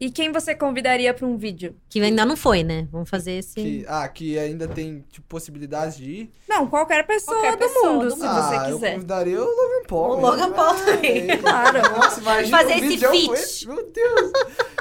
E 0.01 0.11
quem 0.11 0.33
você 0.33 0.55
convidaria 0.55 1.15
pra 1.15 1.25
um 1.27 1.37
vídeo? 1.37 1.77
Que 1.89 2.01
ainda 2.01 2.25
não 2.27 2.37
foi, 2.37 2.63
né? 2.65 2.89
Vamos 2.91 3.09
fazer 3.09 3.33
esse... 3.39 3.55
Que, 3.55 3.85
ah, 3.89 4.07
que 4.09 4.37
ainda 4.39 4.67
tem 4.67 5.05
tipo, 5.11 5.27
possibilidades 5.29 5.97
de 5.97 6.05
ir. 6.11 6.33
Não, 6.49 6.67
qualquer 6.67 7.07
pessoa 7.07 7.37
Qualquer 7.37 7.53
do 7.53 7.59
pessoa 7.59 7.93
mundo, 7.93 8.05
do 8.07 8.11
se 8.11 8.17
mundo. 8.19 8.35
você 8.35 8.55
ah, 8.57 8.69
eu 8.69 8.75
quiser. 8.75 8.95
convidaria 8.95 9.41
o 9.41 9.45
Logan 9.45 9.87
Paul. 9.87 10.05
O 10.05 10.17
mesmo. 10.17 10.27
Logan 10.31 10.53
Paul 10.53 10.71
Ah, 10.71 10.85
também. 10.85 11.31
é. 11.31 11.37
Claro. 11.37 11.83
Nossa, 11.97 12.21
imagina 12.21 12.59
Fazer 12.59 12.73
um 12.73 12.77
esse 12.77 12.89
vídeo 12.89 13.11
feat. 13.11 13.69
Meu 13.69 13.91
Deus. 13.93 14.33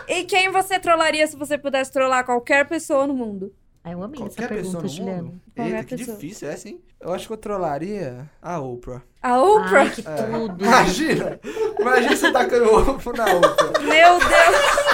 E 0.08 0.24
quem 0.26 0.52
você 0.52 0.80
trollaria 0.80 1.28
se 1.28 1.36
você 1.38 1.58
pudesse 1.58 1.92
trollar 1.92 2.26
qualquer 2.26 2.68
pessoa 2.68 3.06
no 3.08 3.14
mundo? 3.14 3.54
Ah, 3.86 3.92
eu 3.92 4.02
amei 4.02 4.18
Qualquer 4.20 4.44
essa 4.46 4.54
pessoa 4.54 4.64
pergunta, 4.64 4.82
no 4.84 4.88
Juliana. 4.90 5.24
mundo? 5.24 5.42
Qualquer 5.56 5.74
Eita, 5.76 5.84
que 5.86 5.98
pessoa. 5.98 6.18
difícil 6.18 6.50
essa, 6.50 6.70
hein? 6.70 6.82
Eu 7.02 7.12
acho 7.14 7.28
que 7.28 7.34
eu 7.34 7.38
trollaria 7.38 8.30
a 8.42 8.60
Oprah. 8.62 9.02
A 9.22 9.42
Oprah? 9.42 9.82
Ai, 9.82 9.90
que 9.90 10.02
É. 10.08 10.16
tudo. 10.16 10.64
Imagina! 10.64 11.40
Imagina 11.80 12.16
você 12.16 12.32
tacando 12.32 12.74
ovo 12.74 13.14
na 13.14 13.26
Oprah. 13.26 13.80
Meu 13.82 14.20
Deus! 14.20 14.93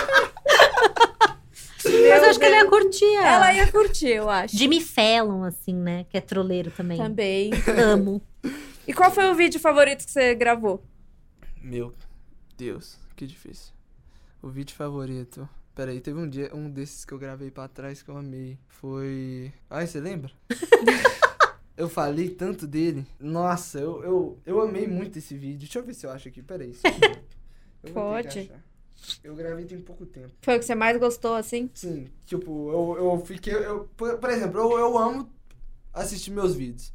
Mas 2.10 2.24
eu 2.24 2.30
acho 2.30 2.40
que 2.40 2.46
ele 2.46 2.56
ia 2.56 2.70
curtir. 2.70 3.16
Ela 3.16 3.54
ia 3.54 3.72
curtir, 3.72 4.08
eu 4.08 4.30
acho. 4.30 4.56
Jimmy 4.56 4.82
Fallon, 4.82 5.44
assim, 5.44 5.74
né? 5.74 6.06
Que 6.10 6.18
é 6.18 6.22
troleiro 6.22 6.72
também. 6.72 6.98
Também. 6.98 7.52
Amo. 7.78 8.22
E 8.88 8.94
qual 8.94 9.12
foi 9.12 9.30
o 9.30 9.36
vídeo 9.36 9.60
favorito 9.60 10.06
que 10.06 10.12
você 10.12 10.34
gravou? 10.34 10.84
Meu 11.62 11.94
Deus, 12.58 12.98
que 13.16 13.26
difícil. 13.28 13.74
O 14.42 14.50
vídeo 14.50 14.76
favorito. 14.76 15.48
Peraí, 15.76 16.02
teve 16.02 16.20
um 16.20 16.28
dia, 16.28 16.54
um 16.54 16.70
desses 16.70 17.06
que 17.06 17.14
eu 17.14 17.20
gravei 17.20 17.52
pra 17.52 17.68
trás 17.68 18.02
que 18.02 18.10
eu 18.10 18.18
amei. 18.18 18.58
Foi. 18.68 19.54
Ai, 19.70 19.88
você 19.88 20.00
lembra? 20.00 20.32
eu 21.78 21.88
falei 21.88 22.30
tanto 22.30 22.68
dele. 22.68 23.06
Nossa, 23.20 23.80
eu, 23.80 24.04
eu, 24.04 24.40
eu 24.46 24.62
amei 24.62 24.88
muito 24.88 25.20
esse 25.20 25.38
vídeo. 25.38 25.60
Deixa 25.60 25.80
eu 25.80 25.84
ver 25.84 25.94
se 25.94 26.06
eu 26.06 26.12
acho 26.12 26.28
aqui. 26.28 26.42
Peraí. 26.42 26.74
só 26.74 26.88
minuto. 26.92 27.38
Eu 27.84 27.94
vou 27.94 28.14
ter 28.24 28.28
que 28.28 28.48
Pode. 28.48 28.52
Eu 29.24 29.36
gravei 29.36 29.66
tem 29.66 29.80
pouco 29.80 30.06
tempo. 30.06 30.32
Foi 30.42 30.56
o 30.56 30.60
que 30.60 30.66
você 30.66 30.76
mais 30.76 30.98
gostou, 30.98 31.36
assim? 31.36 31.70
Sim, 31.74 32.08
tipo, 32.26 32.72
eu, 32.72 33.06
eu 33.06 33.26
fiquei. 33.26 33.54
Eu, 33.54 33.90
por, 33.96 34.30
exemplo, 34.30 34.60
eu, 34.60 34.80
eu 34.80 34.98
amo 34.98 35.30
assistir 35.94 36.32
meus 36.32 36.56
vídeos. 36.56 36.94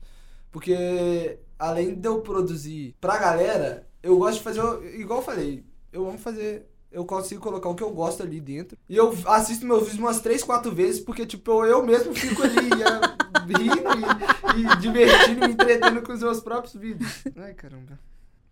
Porque 0.50 1.38
além 1.58 1.94
de 1.94 2.06
eu 2.06 2.20
produzir 2.20 2.94
pra 3.00 3.18
galera, 3.18 3.86
eu 4.02 4.16
gosto 4.18 4.38
de 4.38 4.42
fazer. 4.42 4.60
Igual 4.98 5.20
eu 5.20 5.24
falei, 5.24 5.64
eu 5.92 6.08
amo 6.08 6.18
fazer. 6.18 6.68
Eu 6.90 7.04
consigo 7.04 7.40
colocar 7.40 7.68
o 7.68 7.74
que 7.74 7.82
eu 7.82 7.90
gosto 7.90 8.22
ali 8.22 8.40
dentro. 8.40 8.78
E 8.88 8.96
eu 8.96 9.12
assisto 9.26 9.66
meus 9.66 9.80
vídeos 9.80 9.98
umas 9.98 10.20
3, 10.20 10.44
4 10.44 10.72
vezes, 10.72 11.00
porque, 11.00 11.26
tipo, 11.26 11.50
eu, 11.50 11.64
eu 11.64 11.84
mesmo 11.84 12.14
fico 12.14 12.40
ali 12.40 12.70
é, 12.70 13.24
rindo 13.58 14.56
e, 14.56 14.60
e 14.62 14.76
divertindo, 14.76 15.40
me 15.40 15.54
entretendo 15.54 16.02
com 16.02 16.12
os 16.12 16.20
meus 16.20 16.40
próprios 16.40 16.74
vídeos. 16.74 17.24
Ai, 17.36 17.52
caramba. 17.54 17.98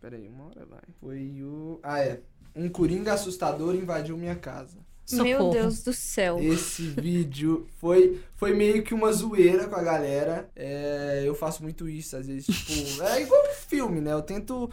Pera 0.00 0.16
aí, 0.16 0.28
uma 0.28 0.46
hora 0.46 0.66
vai. 0.66 0.80
Foi 1.00 1.40
o. 1.44 1.78
Ah, 1.80 2.00
é. 2.00 2.20
Um 2.54 2.68
coringa 2.68 3.12
assustador 3.12 3.74
invadiu 3.74 4.16
minha 4.16 4.36
casa. 4.36 4.78
Meu 5.10 5.38
Socorro. 5.38 5.52
Deus 5.52 5.82
do 5.82 5.92
céu. 5.92 6.38
Esse 6.40 6.82
vídeo 6.82 7.66
foi, 7.78 8.20
foi 8.36 8.54
meio 8.54 8.82
que 8.82 8.94
uma 8.94 9.12
zoeira 9.12 9.66
com 9.66 9.76
a 9.76 9.82
galera. 9.82 10.48
É, 10.54 11.22
eu 11.24 11.34
faço 11.34 11.62
muito 11.62 11.88
isso, 11.88 12.16
às 12.16 12.26
vezes, 12.26 12.46
tipo. 12.46 13.02
É 13.02 13.22
igual 13.22 13.42
filme, 13.66 14.00
né? 14.00 14.12
Eu 14.12 14.22
tento 14.22 14.70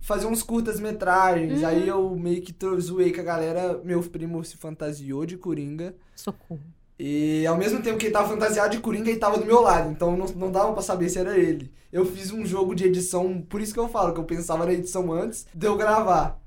fazer 0.00 0.26
uns 0.26 0.42
curtas-metragens. 0.42 1.60
Uhum. 1.60 1.66
Aí 1.66 1.88
eu 1.88 2.16
meio 2.16 2.42
que 2.42 2.54
zoei 2.80 3.12
com 3.12 3.20
a 3.20 3.24
galera. 3.24 3.80
Meu 3.84 4.02
primo 4.02 4.42
se 4.44 4.56
fantasiou 4.56 5.26
de 5.26 5.36
Coringa. 5.36 5.94
Socorro. 6.14 6.60
E 6.98 7.46
ao 7.46 7.58
mesmo 7.58 7.82
tempo 7.82 7.98
que 7.98 8.06
ele 8.06 8.12
tava 8.12 8.28
fantasiado 8.28 8.70
de 8.70 8.80
Coringa, 8.80 9.10
ele 9.10 9.18
tava 9.18 9.38
do 9.38 9.44
meu 9.44 9.60
lado. 9.60 9.90
Então 9.90 10.16
não, 10.16 10.26
não 10.26 10.50
dava 10.50 10.72
pra 10.72 10.82
saber 10.82 11.08
se 11.10 11.18
era 11.18 11.36
ele. 11.36 11.70
Eu 11.92 12.06
fiz 12.06 12.30
um 12.32 12.44
jogo 12.44 12.74
de 12.74 12.84
edição, 12.84 13.40
por 13.42 13.60
isso 13.60 13.72
que 13.72 13.80
eu 13.80 13.88
falo 13.88 14.12
que 14.14 14.20
eu 14.20 14.24
pensava 14.24 14.64
na 14.64 14.72
edição 14.72 15.12
antes 15.12 15.46
de 15.54 15.66
eu 15.66 15.76
gravar. 15.76 16.40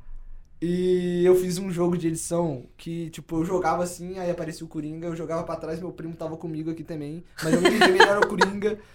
E 0.62 1.24
eu 1.24 1.36
fiz 1.36 1.58
um 1.58 1.72
jogo 1.72 1.98
de 1.98 2.10
edição 2.10 2.66
que, 2.76 3.10
tipo, 3.12 3.38
eu 3.38 3.46
jogava 3.46 3.84
assim, 3.84 4.20
aí 4.20 4.30
aparecia 4.30 4.66
o 4.66 4.70
Coringa, 4.70 5.08
eu 5.08 5.16
jogava 5.16 5.44
pra 5.44 5.56
trás, 5.56 5.80
meu 5.80 5.92
primo 5.94 6.16
tava 6.16 6.36
comigo 6.36 6.70
aqui 6.70 6.84
também. 6.84 7.24
Mas 7.42 7.54
eu 7.54 7.62
não 7.62 7.70
entendi 7.70 8.02
era 8.02 8.20
o 8.20 8.28
Coringa. 8.28 8.78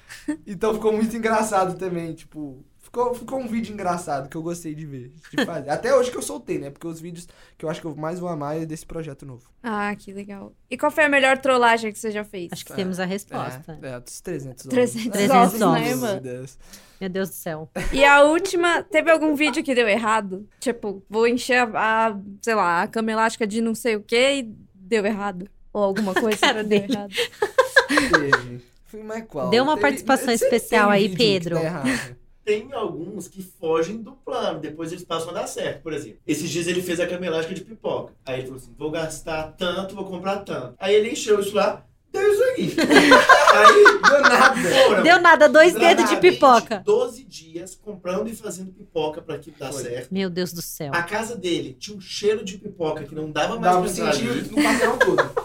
Então 0.46 0.74
ficou 0.74 0.92
muito 0.92 1.16
engraçado 1.16 1.76
também, 1.76 2.14
tipo. 2.14 2.64
Ficou, 2.94 3.12
ficou 3.14 3.40
um 3.40 3.48
vídeo 3.48 3.72
engraçado 3.72 4.28
que 4.28 4.36
eu 4.36 4.42
gostei 4.42 4.72
de 4.72 4.86
ver, 4.86 5.10
de 5.36 5.44
fazer. 5.44 5.68
Até 5.68 5.92
hoje 5.92 6.12
que 6.12 6.16
eu 6.16 6.22
soltei, 6.22 6.58
né? 6.60 6.70
Porque 6.70 6.86
os 6.86 7.00
vídeos 7.00 7.26
que 7.58 7.64
eu 7.64 7.68
acho 7.68 7.80
que 7.80 7.86
eu 7.88 7.96
mais 7.96 8.20
vou 8.20 8.28
amar 8.28 8.56
é 8.56 8.64
desse 8.64 8.86
projeto 8.86 9.26
novo. 9.26 9.50
Ah, 9.64 9.92
que 9.96 10.12
legal. 10.12 10.54
E 10.70 10.78
qual 10.78 10.92
foi 10.92 11.02
a 11.02 11.08
melhor 11.08 11.38
trollagem 11.38 11.92
que 11.92 11.98
você 11.98 12.12
já 12.12 12.22
fez? 12.22 12.52
Acho 12.52 12.64
que 12.64 12.72
temos 12.72 13.00
a 13.00 13.04
resposta. 13.04 13.76
É, 13.82 13.88
é 13.88 13.98
dos 14.00 14.20
300 14.20 14.66
300 14.66 15.10
300 15.10 15.36
ovos, 15.36 15.60
ovos. 15.62 15.80
né, 15.80 15.94
mano? 15.96 16.20
Deus. 16.20 16.56
Meu 17.00 17.08
Deus 17.10 17.28
do 17.30 17.34
céu. 17.34 17.68
E 17.92 18.04
a 18.04 18.22
última, 18.22 18.84
teve 18.84 19.10
algum 19.10 19.34
vídeo 19.34 19.64
que 19.64 19.74
deu 19.74 19.88
errado? 19.88 20.48
Tipo, 20.60 21.02
vou 21.10 21.26
encher 21.26 21.66
a, 21.74 22.06
a, 22.10 22.16
sei 22.40 22.54
lá, 22.54 22.82
a 22.82 22.86
cama 22.86 23.10
elástica 23.10 23.44
de 23.44 23.60
não 23.60 23.74
sei 23.74 23.96
o 23.96 24.02
que 24.02 24.34
e 24.38 24.54
deu 24.72 25.04
errado. 25.04 25.48
Ou 25.72 25.82
alguma 25.82 26.14
coisa 26.14 26.38
Cara 26.38 26.62
que 26.62 26.68
deu 26.68 26.80
dele. 26.80 26.92
errado. 26.94 27.12
Teve. 27.88 29.02
Mais 29.02 29.24
qual? 29.26 29.50
Dê 29.50 29.60
uma 29.60 29.72
Teve- 29.74 29.80
participação 29.82 30.32
especial 30.32 30.88
aí, 30.88 31.08
que 31.08 31.16
Pedro. 31.16 31.56
dá 31.56 31.62
errado. 31.64 32.16
Tem 32.44 32.72
alguns 32.72 33.26
que 33.26 33.42
fogem 33.42 34.02
do 34.02 34.12
plano, 34.12 34.60
depois 34.60 34.92
eles 34.92 35.04
passam 35.04 35.30
a 35.30 35.32
dar 35.32 35.46
certo. 35.46 35.82
Por 35.82 35.92
exemplo, 35.94 36.18
esses 36.26 36.50
dias 36.50 36.66
ele 36.66 36.82
fez 36.82 37.00
a 37.00 37.06
cama 37.06 37.24
elástica 37.24 37.54
de 37.54 37.62
pipoca. 37.64 38.12
Aí 38.26 38.34
ele 38.40 38.46
falou 38.48 38.60
assim: 38.60 38.74
vou 38.76 38.90
gastar 38.90 39.52
tanto, 39.56 39.94
vou 39.94 40.04
comprar 40.04 40.38
tanto. 40.40 40.74
Aí 40.78 40.94
ele 40.94 41.10
encheu 41.10 41.40
isso 41.40 41.54
lá, 41.54 41.84
deu 42.12 42.32
isso 42.32 42.44
aqui. 42.44 42.76
Aí, 43.54 43.84
Deu 43.84 44.20
nada. 44.20 44.84
foram 44.84 45.02
Deu 45.04 45.20
nada, 45.20 45.48
dois 45.48 45.74
dedos 45.74 46.10
de 46.10 46.16
pipoca. 46.16 46.82
12 46.84 47.22
dias 47.24 47.74
comprando 47.76 48.28
e 48.28 48.34
fazendo 48.34 48.72
pipoca 48.72 49.22
pra 49.22 49.38
que 49.38 49.52
dar 49.52 49.72
Foi. 49.72 49.82
certo. 49.84 50.12
Meu 50.12 50.28
Deus 50.28 50.52
do 50.52 50.60
céu. 50.60 50.90
A 50.92 51.02
casa 51.04 51.36
dele 51.36 51.74
tinha 51.78 51.96
um 51.96 52.00
cheiro 52.00 52.44
de 52.44 52.58
pipoca 52.58 53.04
que 53.04 53.14
não 53.14 53.30
dava 53.30 53.58
mais 53.58 53.62
Dava 53.62 53.80
pra 53.82 53.88
sentir 54.12 54.50
no 54.50 54.56
quarteirão 54.62 54.98
todo. 54.98 55.44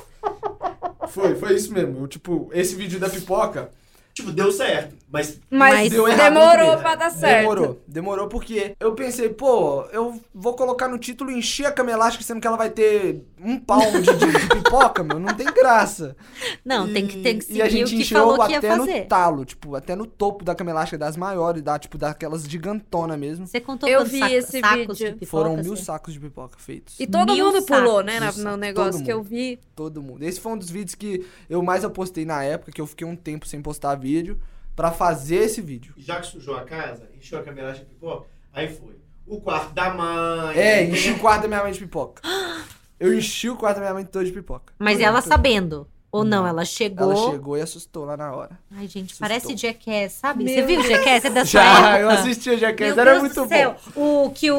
Foi, 1.09 1.35
foi 1.35 1.55
isso 1.55 1.71
mesmo. 1.71 1.99
Eu, 1.99 2.07
tipo, 2.07 2.49
esse 2.51 2.75
vídeo 2.75 2.99
da 2.99 3.09
pipoca 3.09 3.71
Tipo, 4.19 4.31
deu 4.31 4.51
certo. 4.51 4.95
Mas 5.11 5.39
Mas, 5.49 5.73
Mas 5.73 5.89
deu 5.91 6.07
errado 6.07 6.33
demorou 6.33 6.77
pra 6.77 6.95
dar 6.95 7.09
certo. 7.09 7.39
demorou. 7.41 7.81
Demorou 7.87 8.27
porque 8.27 8.75
eu 8.79 8.93
pensei, 8.93 9.29
pô, 9.29 9.83
eu 9.91 10.19
vou 10.33 10.53
colocar 10.53 10.87
no 10.87 10.99
título 10.99 11.31
encher 11.31 11.65
a 11.65 11.71
cama 11.71 11.91
elástica, 11.91 12.23
sendo 12.23 12.39
que 12.39 12.45
ela 12.45 12.57
vai 12.57 12.69
ter 12.69 13.23
um 13.43 13.57
palmo 13.59 13.99
de, 14.01 14.13
de- 14.15 14.31
de 14.31 14.47
pipoca, 14.49 15.01
meu. 15.03 15.17
Não 15.19 15.33
tem 15.33 15.47
graça. 15.47 16.15
Não, 16.63 16.91
tem 16.91 17.07
que, 17.07 17.21
tem 17.21 17.39
que 17.39 17.51
E 17.51 17.61
a 17.61 17.65
seguir 17.65 17.83
o 17.83 17.87
gente 17.87 17.95
que 17.95 18.01
encheu 18.03 18.19
falou 18.19 18.45
que 18.45 18.51
ia 18.51 18.57
até 18.59 18.75
fazer. 18.77 18.99
no 19.01 19.05
talo, 19.07 19.45
tipo, 19.45 19.75
até 19.75 19.95
no 19.95 20.05
topo 20.05 20.43
da 20.45 20.53
cama 20.53 20.71
elástica 20.71 20.97
das 20.97 21.17
maiores, 21.17 21.61
da, 21.63 21.79
tipo, 21.79 21.97
daquelas 21.97 22.43
gigantona 22.43 23.17
mesmo. 23.17 23.47
Você 23.47 23.59
contou 23.59 23.87
Eu 23.89 24.05
vi 24.05 24.19
saco- 24.19 24.33
esse 24.33 24.59
sacos 24.59 24.79
vídeo. 24.79 24.95
de 24.95 25.19
pipoca? 25.19 25.25
Foram 25.27 25.57
mil 25.57 25.73
assim? 25.73 25.83
sacos 25.83 26.13
de 26.13 26.19
pipoca 26.19 26.57
feitos. 26.59 26.99
E 26.99 27.07
todo 27.07 27.33
Mil 27.33 27.45
mundo 27.51 27.63
pulou, 27.65 28.03
né, 28.03 28.19
sacos. 28.19 28.43
no 28.43 28.57
negócio 28.57 29.03
que 29.03 29.11
eu 29.11 29.23
vi. 29.23 29.59
Todo 29.75 30.01
mundo. 30.03 30.23
Esse 30.23 30.39
foi 30.39 30.51
um 30.51 30.57
dos 30.57 30.69
vídeos 30.69 30.93
que 30.93 31.25
eu 31.49 31.63
mais 31.63 31.83
apostei 31.85 32.25
na 32.25 32.43
época, 32.43 32.71
que 32.71 32.81
eu 32.81 32.85
fiquei 32.85 33.07
um 33.07 33.15
tempo 33.15 33.47
sem 33.47 33.61
postar 33.61 33.95
vídeo, 33.95 34.08
pra 34.75 34.91
fazer 34.91 35.37
esse 35.37 35.61
vídeo. 35.61 35.93
já 35.97 36.19
que 36.19 36.27
sujou 36.27 36.55
a 36.55 36.63
casa, 36.63 37.09
encheu 37.17 37.39
a 37.39 37.41
elástica 37.41 37.85
de 37.85 37.93
pipoca, 37.93 38.27
aí 38.53 38.67
foi. 38.67 38.97
O 39.27 39.39
quarto 39.41 39.73
da 39.73 39.93
mãe. 39.93 40.57
É, 40.57 40.83
enchi 40.83 41.11
o 41.11 41.19
quarto 41.19 41.43
da 41.43 41.47
minha 41.47 41.61
mãe 41.61 41.71
de 41.71 41.79
pipoca. 41.79 42.21
Eu 42.99 43.13
enchi 43.13 43.49
o 43.49 43.55
quarto 43.55 43.75
da 43.75 43.81
minha 43.81 43.93
mãe 43.93 44.05
todo 44.05 44.25
de 44.25 44.31
pipoca. 44.31 44.73
Mas 44.79 44.99
ela 44.99 45.21
sabendo. 45.21 45.87
Ou 46.11 46.23
não, 46.23 46.45
ela 46.47 46.65
chegou. 46.65 47.11
Ela 47.11 47.31
chegou 47.31 47.57
e 47.57 47.61
assustou 47.61 48.03
lá 48.05 48.17
na 48.17 48.33
hora. 48.33 48.57
Ai, 48.75 48.87
gente, 48.87 49.13
Assustou. 49.13 49.27
parece 49.27 49.55
Jackass, 49.55 50.13
sabe? 50.13 50.43
Meu 50.43 50.53
Você 50.55 50.61
viu 50.63 50.81
Jackass? 50.83 51.25
É 51.25 51.29
da 51.29 51.45
sua 51.45 51.61
Já, 51.61 51.89
época? 51.89 51.99
eu 51.99 52.09
assisti 52.09 52.49
o 52.49 52.57
Jackass, 52.57 52.95
Meu 52.95 53.01
era 53.01 53.11
Deus 53.11 53.21
muito 53.23 53.47
céu. 53.47 53.75
bom. 53.95 54.25
O 54.25 54.29
que 54.31 54.49
o, 54.49 54.57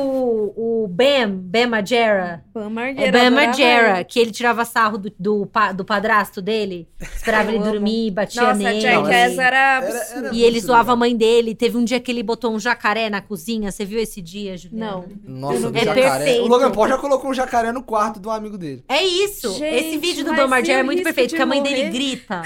o 0.57 0.89
Bam, 0.89 1.31
Bam 1.33 1.67
Margera, 1.69 2.45
Bam 2.55 2.67
o 2.69 2.71
Margera. 2.71 3.13
Bam 3.13 3.31
Margera, 3.31 4.05
que 4.05 4.21
ele 4.21 4.31
tirava 4.31 4.65
sarro 4.65 4.97
do, 4.99 5.13
do, 5.19 5.49
do 5.75 5.85
padrasto 5.85 6.41
dele, 6.41 6.89
esperava 7.01 7.51
Eu 7.51 7.57
ele 7.57 7.63
amo. 7.65 7.73
dormir, 7.73 8.11
batia 8.13 8.43
Nossa, 8.43 8.55
nele. 8.55 8.81
Jackass 8.81 9.39
era 9.39 9.57
Era- 9.83 9.87
era- 10.17 10.35
E 10.35 10.43
ele 10.45 10.61
zoava 10.61 10.83
legal. 10.83 10.95
a 10.95 10.97
mãe 10.97 11.17
dele. 11.17 11.55
Teve 11.55 11.77
um 11.77 11.85
dia 11.85 11.99
que 11.99 12.11
ele 12.13 12.23
botou 12.23 12.53
um 12.53 12.61
jacaré 12.61 13.11
na 13.11 13.21
cozinha. 13.21 13.73
Você 13.73 13.85
viu 13.85 13.99
esse 13.99 14.23
dia, 14.23 14.57
Juliana? 14.57 15.05
Não. 15.27 15.51
Nossa. 15.51 15.69
É 15.77 15.85
jacaré. 15.85 16.03
perfeito. 16.03 16.45
O 16.45 16.47
Logan 16.49 16.71
Paul 16.71 16.89
já 16.89 16.99
colocou 16.99 17.31
um 17.31 17.35
jacaré 17.35 17.73
no 17.73 17.83
quarto 17.83 18.21
do 18.21 18.31
amigo 18.31 18.57
dele. 18.57 18.85
É 18.89 19.03
isso. 19.05 19.53
Gente, 19.55 19.75
esse 19.75 19.99
vídeo 19.99 20.25
do 20.25 20.33
Bam 20.35 20.47
Margera 20.47 20.81
é 20.81 20.83
muito 20.83 21.03
perfeito, 21.03 21.37
porque 21.41 21.43
a 21.43 21.47
mãe 21.47 21.61
morrer? 21.61 21.75
dele 21.75 21.91
grita. 21.91 22.43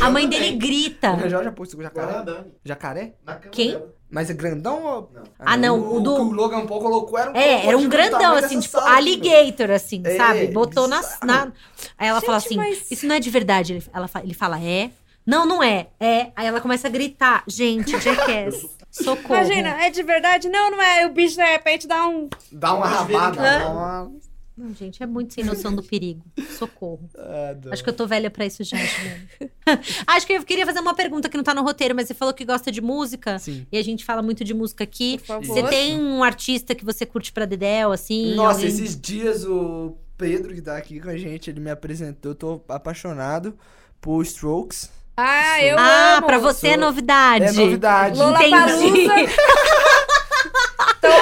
A 0.00 0.10
mãe 0.10 0.28
dele 0.28 0.52
grita. 0.56 1.10
O 1.12 1.16
Rangel 1.16 1.44
já 1.44 1.52
pôs 1.52 1.72
o 1.74 1.82
jacaré. 1.82 2.44
Jacaré? 2.64 3.14
Quem? 3.52 3.72
dela. 3.72 3.94
Mas 4.10 4.30
é 4.30 4.32
grandão 4.32 4.82
ou... 4.84 5.10
Não. 5.14 5.22
Ah, 5.38 5.56
não, 5.56 5.78
O, 5.78 5.96
o 5.96 6.00
do- 6.00 6.14
que 6.16 6.20
o 6.22 6.30
Logan 6.32 6.66
Paul 6.66 6.80
colocou 6.80 7.18
era 7.18 7.30
um 7.30 7.36
É, 7.36 7.66
era 7.66 7.76
um 7.76 7.82
do 7.82 7.88
grandão, 7.90 8.34
assim, 8.36 8.58
tipo, 8.58 8.78
sala 8.78 8.86
aqui, 8.92 8.96
alligator, 8.98 9.70
assim, 9.70 10.00
É, 10.04 10.16
sabe? 10.16 10.46
Botou 10.46 10.88
na, 10.88 11.02
na- 11.22 11.52
Aí 11.98 12.08
ela 12.08 12.20
fala 12.22 12.40
Gente, 12.40 12.46
assim: 12.46 12.56
mas- 12.56 12.90
Isso 12.90 13.06
não 13.06 13.14
é 13.16 13.20
de 13.20 13.28
verdade. 13.28 13.74
Ele, 13.74 13.84
ela, 13.92 14.08
ele 14.24 14.32
fala: 14.34 14.58
É. 14.62 14.90
Não, 15.26 15.44
não 15.44 15.62
é. 15.62 15.88
É. 16.00 16.32
Aí 16.34 16.46
ela 16.46 16.58
começa 16.58 16.86
a 16.88 16.90
gritar: 16.90 17.44
Gente, 17.46 17.90
Jackass. 18.00 18.66
Socorro. 18.90 19.34
Imagina, 19.34 19.84
é 19.84 19.90
de 19.90 20.02
verdade? 20.02 20.48
Não, 20.48 20.70
não 20.70 20.80
é. 20.80 21.06
O 21.06 21.10
bicho 21.12 21.36
de 21.36 21.44
repente 21.44 21.86
dá 21.86 22.08
um. 22.08 22.30
Dá 22.50 22.72
uma 22.72 22.86
rabada. 22.86 23.42
dá 23.42 23.68
uma- 23.68 24.12
Não, 24.58 24.74
gente, 24.74 25.00
é 25.02 25.06
muito 25.06 25.34
sem 25.34 25.44
noção 25.44 25.72
do 25.74 25.82
perigo. 25.82 26.24
Socorro. 26.58 27.08
Ah. 27.16 27.54
Acho 27.70 27.84
que 27.84 27.90
eu 27.90 27.94
tô 27.94 28.06
velha 28.06 28.28
pra 28.30 28.44
isso 28.44 28.64
já. 28.64 28.76
Acho 30.06 30.26
que 30.26 30.32
eu 30.32 30.42
queria 30.42 30.66
fazer 30.66 30.80
uma 30.80 30.94
pergunta 30.94 31.28
que 31.28 31.36
não 31.36 31.44
tá 31.44 31.54
no 31.54 31.62
roteiro, 31.62 31.94
mas 31.94 32.08
você 32.08 32.14
falou 32.14 32.34
que 32.34 32.44
gosta 32.44 32.72
de 32.72 32.80
música. 32.80 33.38
Sim. 33.38 33.66
E 33.70 33.78
a 33.78 33.82
gente 33.84 34.04
fala 34.04 34.20
muito 34.22 34.42
de 34.42 34.52
música 34.52 34.82
aqui. 34.82 35.18
Por 35.18 35.26
favor. 35.26 35.46
Você 35.46 35.62
tem 35.64 35.96
um 36.00 36.24
artista 36.24 36.74
que 36.74 36.84
você 36.84 37.06
curte 37.06 37.30
pra 37.32 37.44
Dedéu, 37.44 37.92
assim? 37.92 38.34
Nossa, 38.34 38.58
alguém- 38.60 38.68
esses 38.68 39.00
dias 39.00 39.44
o 39.44 39.96
Pedro, 40.16 40.52
que 40.54 40.60
tá 40.60 40.76
aqui 40.76 40.98
com 40.98 41.08
a 41.10 41.16
gente, 41.16 41.48
ele 41.48 41.60
me 41.60 41.70
apresentou. 41.70 42.32
Eu 42.32 42.34
tô 42.34 42.60
apaixonado 42.68 43.56
por 44.00 44.22
Strokes. 44.24 44.90
Ah, 45.16 45.62
eu 45.64 45.76
Ah, 45.78 46.16
amo. 46.18 46.26
pra 46.26 46.38
você 46.38 46.68
é 46.68 46.72
Sou- 46.74 46.80
novidade. 46.80 47.44
É 47.44 47.52
novidade. 47.52 48.18
Lola 48.18 48.38
Entendi. 48.46 49.06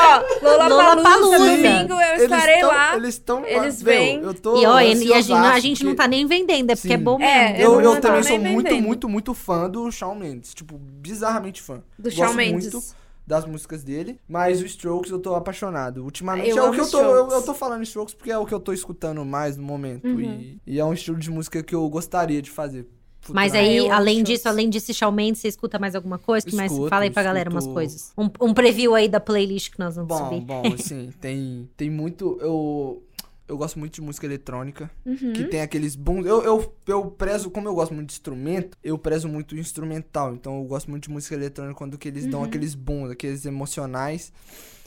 Ó, 0.07 0.45
Lola 0.45 0.69
Lollapalooza. 0.69 1.03
Palusa, 1.03 1.39
domingo 1.39 1.93
eu 1.95 2.01
Eles 2.15 2.23
estarei 2.23 2.61
tão- 2.61 2.69
lá. 2.69 2.97
Eles 2.97 3.09
estão. 3.15 3.45
Eles 3.47 3.83
vêm. 3.83 4.21
Eu 4.21 4.35
tô 4.35 4.57
E, 4.61 4.67
ó, 4.67 4.81
e 4.81 4.93
a 5.13 5.21
gente, 5.21 5.33
a 5.33 5.59
gente 5.61 5.85
não 5.85 5.95
tá 5.95 6.07
nem 6.09 6.27
vendendo, 6.27 6.71
é 6.71 6.77
porque 6.77 6.93
é 6.93 6.97
bom 6.97 7.21
É, 7.21 7.53
mesmo. 7.53 7.59
eu 7.65 7.73
Eu, 7.75 7.81
eu 7.81 7.95
não 7.95 8.01
também 8.01 8.23
sou 8.23 8.39
muito, 8.39 8.69
vendendo. 8.69 8.85
muito, 8.87 9.09
muito 9.09 9.35
fã 9.35 9.69
do 9.69 9.91
Shawn 9.91 10.15
Mendes. 10.15 10.55
Tipo, 10.55 10.77
bizarramente 10.79 11.63
fã. 11.63 11.83
Do 11.99 12.05
Gosto 12.05 12.17
Shawn 12.17 12.35
Mendes. 12.35 12.73
muito 12.73 12.87
das 13.27 13.45
músicas 13.45 13.83
dele. 13.83 14.21
Mas 14.29 14.61
o 14.63 14.67
Strokes 14.67 15.11
eu 15.11 15.19
tô 15.19 15.35
apaixonado. 15.35 16.05
Ultimamente 16.05 16.51
Eu 16.51 16.59
é 16.67 16.69
o 16.69 16.73
que 16.73 16.81
eu 16.81 16.89
tô. 16.89 17.01
Eu, 17.01 17.29
eu 17.31 17.43
tô 17.43 17.53
falando 17.55 17.83
Strokes 17.83 18.15
porque 18.15 18.31
é 18.31 18.39
o 18.39 18.47
que 18.47 18.55
eu 18.55 18.61
tô 18.61 18.73
escutando 18.73 19.25
mais 19.25 19.57
no 19.57 19.63
momento. 19.65 20.07
Uhum. 20.07 20.21
E, 20.21 20.61
e 20.67 20.79
é 20.79 20.85
um 20.85 20.93
estilo 20.93 21.19
de 21.19 21.31
música 21.31 21.63
que 21.63 21.75
eu 21.75 21.89
gostaria 21.89 22.41
de 22.41 22.51
fazer. 22.51 22.87
Mas 23.33 23.55
aí, 23.55 23.89
além 23.89 24.23
disso, 24.23 24.49
além 24.49 24.69
desse 24.71 24.93
Shawn 24.95 25.13
Mendes, 25.13 25.41
você 25.41 25.49
escuta 25.49 25.79
mais 25.79 25.95
alguma 25.95 26.19
coisa? 26.19 26.47
Que 26.47 26.55
mais? 26.55 26.71
Escuto, 26.71 26.89
Fala 26.91 27.05
aí 27.05 27.11
pra 27.11 27.23
galera 27.23 27.51
umas 27.51 27.65
escuto. 27.65 27.75
coisas. 27.75 28.13
Um, 28.17 28.29
um 28.41 28.55
preview 28.55 28.95
aí 28.95 29.09
da 29.09 29.21
playlist 29.21 29.71
que 29.73 29.79
nós 29.79 29.97
vamos 29.97 30.09
Bom, 30.09 30.25
subir. 30.25 30.41
bom, 30.43 30.63
assim, 30.75 31.11
tem, 31.21 31.69
tem 31.77 31.91
muito. 31.91 32.39
Eu, 32.41 33.03
eu 33.49 33.57
gosto 33.57 33.79
muito 33.79 33.95
de 33.95 34.01
música 34.01 34.27
eletrônica. 34.27 34.91
Uhum. 35.05 35.33
Que 35.33 35.45
tem 35.45 35.61
aqueles 35.61 35.95
bons. 35.97 36.25
Eu, 36.27 36.43
eu, 36.43 36.73
eu 36.87 37.07
prezo, 37.07 37.51
como 37.51 37.69
eu 37.69 37.75
gosto 37.75 37.95
muito 37.95 38.09
de 38.09 38.15
instrumento, 38.15 38.77
eu 38.83 38.99
prezo 38.99 39.29
muito 39.29 39.53
o 39.55 39.59
instrumental. 39.59 40.35
Então 40.35 40.59
eu 40.59 40.65
gosto 40.65 40.91
muito 40.91 41.05
de 41.05 41.11
música 41.11 41.35
eletrônica 41.35 41.77
quando 41.79 41.97
que 41.97 42.09
eles 42.09 42.27
dão 42.27 42.41
Uhum. 42.41 42.47
aqueles 42.47 42.75
bons, 42.75 43.11
aqueles 43.11 43.45
emocionais. 43.47 44.33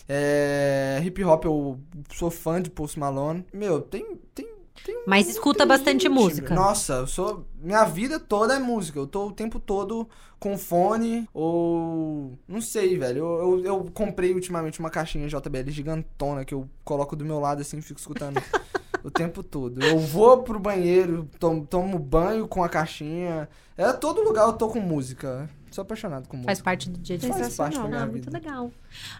É, 0.08 1.00
hip 1.06 1.24
hop, 1.24 1.46
eu 1.46 1.80
sou 2.14 2.32
fã 2.32 2.62
de 2.62 2.70
Post 2.70 2.98
Malone. 3.00 3.46
Meu, 3.54 3.80
tem. 3.82 4.18
tem, 4.34 4.48
tem 4.86 5.04
Mas 5.06 5.30
escuta 5.30 5.66
bastante 5.66 6.08
música. 6.10 6.54
Nossa, 6.54 6.94
eu 6.94 7.08
sou. 7.08 7.46
Minha 7.62 7.84
vida 7.86 8.20
toda 8.20 8.56
é 8.56 8.60
música. 8.60 9.00
Eu 9.00 9.08
tô 9.08 9.28
o 9.28 9.32
tempo 9.32 9.60
todo 9.60 10.08
com 10.40 10.58
fone 10.58 11.28
ou. 11.34 12.38
Não 12.48 12.62
sei, 12.62 12.98
velho. 12.98 13.20
Eu, 13.20 13.42
eu, 13.42 13.66
eu 13.66 13.86
comprei 13.94 14.34
ultimamente 14.34 14.80
uma 14.80 14.90
caixinha 14.90 15.28
JBL 15.28 15.70
gigantona 15.70 16.46
que 16.46 16.54
eu 16.54 16.70
coloco 16.84 17.16
do 17.16 17.26
meu 17.26 17.40
lado 17.40 17.62
assim 17.62 17.78
e 17.78 17.82
fico 17.82 18.00
escutando. 18.00 18.42
O 19.02 19.10
tempo 19.10 19.42
todo. 19.42 19.82
Eu 19.82 19.98
vou 19.98 20.44
pro 20.44 20.60
banheiro, 20.60 21.26
tomo, 21.40 21.66
tomo 21.66 21.98
banho 21.98 22.48
com 22.50 22.62
a 22.62 22.68
caixinha. 22.68 23.48
É 23.78 23.94
todo 23.94 24.22
lugar 24.22 24.46
eu 24.46 24.54
tô 24.54 24.68
com 24.68 24.82
música. 24.82 25.50
Sou 25.80 25.84
apaixonado 25.84 26.28
com 26.28 26.36
música. 26.36 26.50
Faz 26.50 26.62
parte 26.62 26.90
do 26.90 27.00
dia 27.00 27.18
de 27.18 27.26
Faz 27.28 27.56
parte 27.56 27.78
da 27.78 27.88
minha 27.88 28.02
Ah, 28.02 28.06
muito 28.06 28.26
vida. 28.26 28.38
legal. 28.38 28.70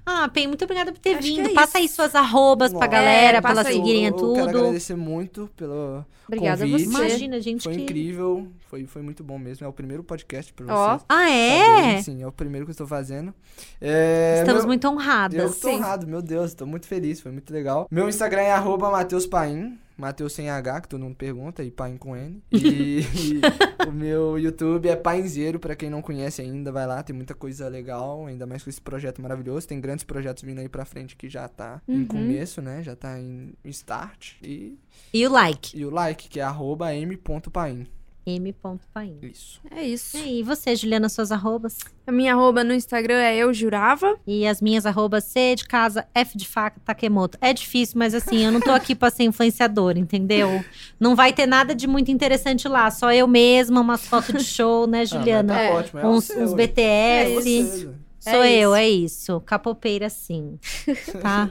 Ah, 0.06 0.28
Pen, 0.28 0.48
muito 0.48 0.62
obrigada 0.66 0.92
por 0.92 1.00
ter 1.00 1.16
Acho 1.16 1.22
vindo. 1.28 1.50
é 1.50 1.54
Passa 1.54 1.78
aí 1.78 1.88
suas 1.88 2.14
arrobas 2.16 2.72
pra 2.72 2.80
Nossa. 2.82 2.92
galera, 2.92 3.38
É, 3.38 3.42
pra 3.42 3.52
elas 3.52 3.68
seguirem 3.68 4.06
eu, 4.06 4.12
eu 4.12 4.34
quero 4.34 4.48
tudo. 4.48 4.58
agradecer 4.60 4.96
muito 4.98 5.50
pelo 5.56 6.04
Obrigada 6.28 6.66
a 6.66 6.68
convite. 6.68 6.90
você. 6.90 6.98
Imagina, 7.06 7.40
gente. 7.40 7.64
Foi 7.64 7.76
que... 7.76 7.82
incrível, 7.84 8.48
foi, 8.70 8.86
foi 8.86 9.02
muito 9.02 9.24
bom 9.24 9.38
mesmo. 9.40 9.66
É 9.66 9.70
o 9.70 9.74
primeiro 9.74 10.04
podcast 10.04 10.52
pra 10.52 10.66
vocês. 10.66 11.06
Ah, 11.08 11.30
é? 11.32 11.66
saberem. 11.66 12.04
Sim, 12.04 12.24
é 12.24 12.28
o 12.28 12.32
primeiro 12.32 12.66
que 12.66 12.72
eu 12.72 12.74
estou 12.74 12.88
fazendo. 12.88 13.34
É, 13.80 14.40
Estamos 14.42 14.64
meu- 14.64 14.68
muito 14.68 14.86
honradas. 14.90 15.40
Eu 15.40 15.54
tô 15.62 15.70
honrado, 15.78 16.06
meu 16.06 16.22
Deus, 16.22 16.54
tô 16.54 16.66
muito 16.66 16.88
feliz, 16.88 17.22
foi 17.22 17.32
muito 17.32 17.54
legal. 17.54 17.88
Meu 17.90 18.10
Instagram 18.10 18.42
é 18.42 18.52
arroba 18.52 18.92
Matheus 18.92 19.26
Paim. 19.26 19.80
Matheus 20.00 20.34
sem 20.34 20.50
H, 20.50 20.82
que 20.82 20.88
todo 20.90 21.02
mundo 21.04 21.16
pergunta, 21.16 21.64
e 21.64 21.70
Paim 21.70 21.98
com 21.98 22.16
N. 22.16 22.42
E, 22.52 23.02
e 23.02 23.88
o 23.88 23.92
meu 23.92 24.38
YouTube 24.40 24.88
é 24.88 24.96
Painzeiro, 24.96 25.60
pra 25.60 25.76
quem 25.76 25.90
não 25.90 26.02
conhece 26.02 26.42
ainda, 26.42 26.72
vai 26.72 26.88
lá, 26.88 27.04
tem 27.04 27.16
muita 27.16 27.34
coisa 27.36 27.68
legal, 27.68 28.26
ainda 28.26 28.46
mais 28.46 28.64
com 28.64 28.70
esse 28.70 28.82
projeto 28.82 29.22
maravilhoso. 29.22 29.68
Tem 29.68 29.80
grandes 29.82 30.04
projetos 30.04 30.44
vindo 30.44 30.60
aí 30.60 30.70
pra 30.70 30.86
frente 30.86 31.16
que 31.16 31.28
já 31.30 31.48
tá 31.48 31.82
em 31.88 32.00
Uhum. 32.00 32.06
começo, 32.08 32.62
né? 32.62 32.82
Já 32.84 32.96
tá 32.96 33.20
em 33.20 33.54
start. 33.66 34.34
E, 34.42 34.78
E 35.14 35.26
o 35.28 35.32
like. 35.32 35.78
e 35.78 35.86
o 35.86 35.90
like, 35.90 36.30
que 36.30 36.40
é 36.40 36.44
arroba 36.44 36.94
m.paim. 36.96 37.88
M.paim. 38.36 39.18
Isso. 39.22 39.60
É 39.72 39.84
isso. 39.84 40.18
E 40.18 40.44
você, 40.44 40.76
Juliana, 40.76 41.10
suas 41.10 41.32
arrobas? 41.32 41.78
A 42.06 42.12
minha 42.12 42.34
arroba 42.34 42.64
no 42.64 42.74
Instagram 42.74 43.16
é 43.16 43.38
eu 43.38 43.54
jurava. 43.54 44.18
E 44.26 44.46
as 44.48 44.62
minhas 44.62 44.86
arrobas 44.86 45.24
C 45.26 45.56
de 45.56 45.66
casa, 45.66 46.08
F 46.14 46.38
de 46.38 46.48
faca, 46.48 46.80
Takemoto. 46.86 47.38
É 47.42 47.54
difícil, 47.54 47.98
mas 48.00 48.14
assim, 48.14 48.46
eu 48.46 48.52
não 48.52 48.60
tô 48.62 48.72
aqui 48.72 48.96
pra 48.96 49.10
ser 49.10 49.24
influenciadora, 49.24 50.00
entendeu? 50.00 50.64
Não 51.00 51.16
vai 51.16 51.32
ter 51.34 51.46
nada 51.46 51.74
de 51.76 51.88
muito 51.88 52.10
interessante 52.12 52.68
lá. 52.68 52.90
Só 52.92 53.12
eu 53.14 53.28
mesma, 53.28 53.82
umas 53.82 54.06
fotos 54.06 54.34
de 54.36 54.44
show, 54.44 54.88
né, 54.88 55.06
Juliana? 55.06 55.54
Ah, 55.54 55.56
mas 55.58 55.66
É, 55.66 55.70
tá 55.72 55.76
ótimo, 55.78 56.00
é 56.00 56.06
uns, 56.08 56.30
uns. 56.30 56.54
BTS. 56.54 57.88
É. 57.96 58.10
Sou 58.32 58.44
É 58.44 58.52
eu, 58.54 58.70
isso. 58.72 58.76
é 58.76 58.90
isso. 58.90 59.42
Capopeira 59.46 60.10
sim. 60.10 60.60
Tá? 61.22 61.50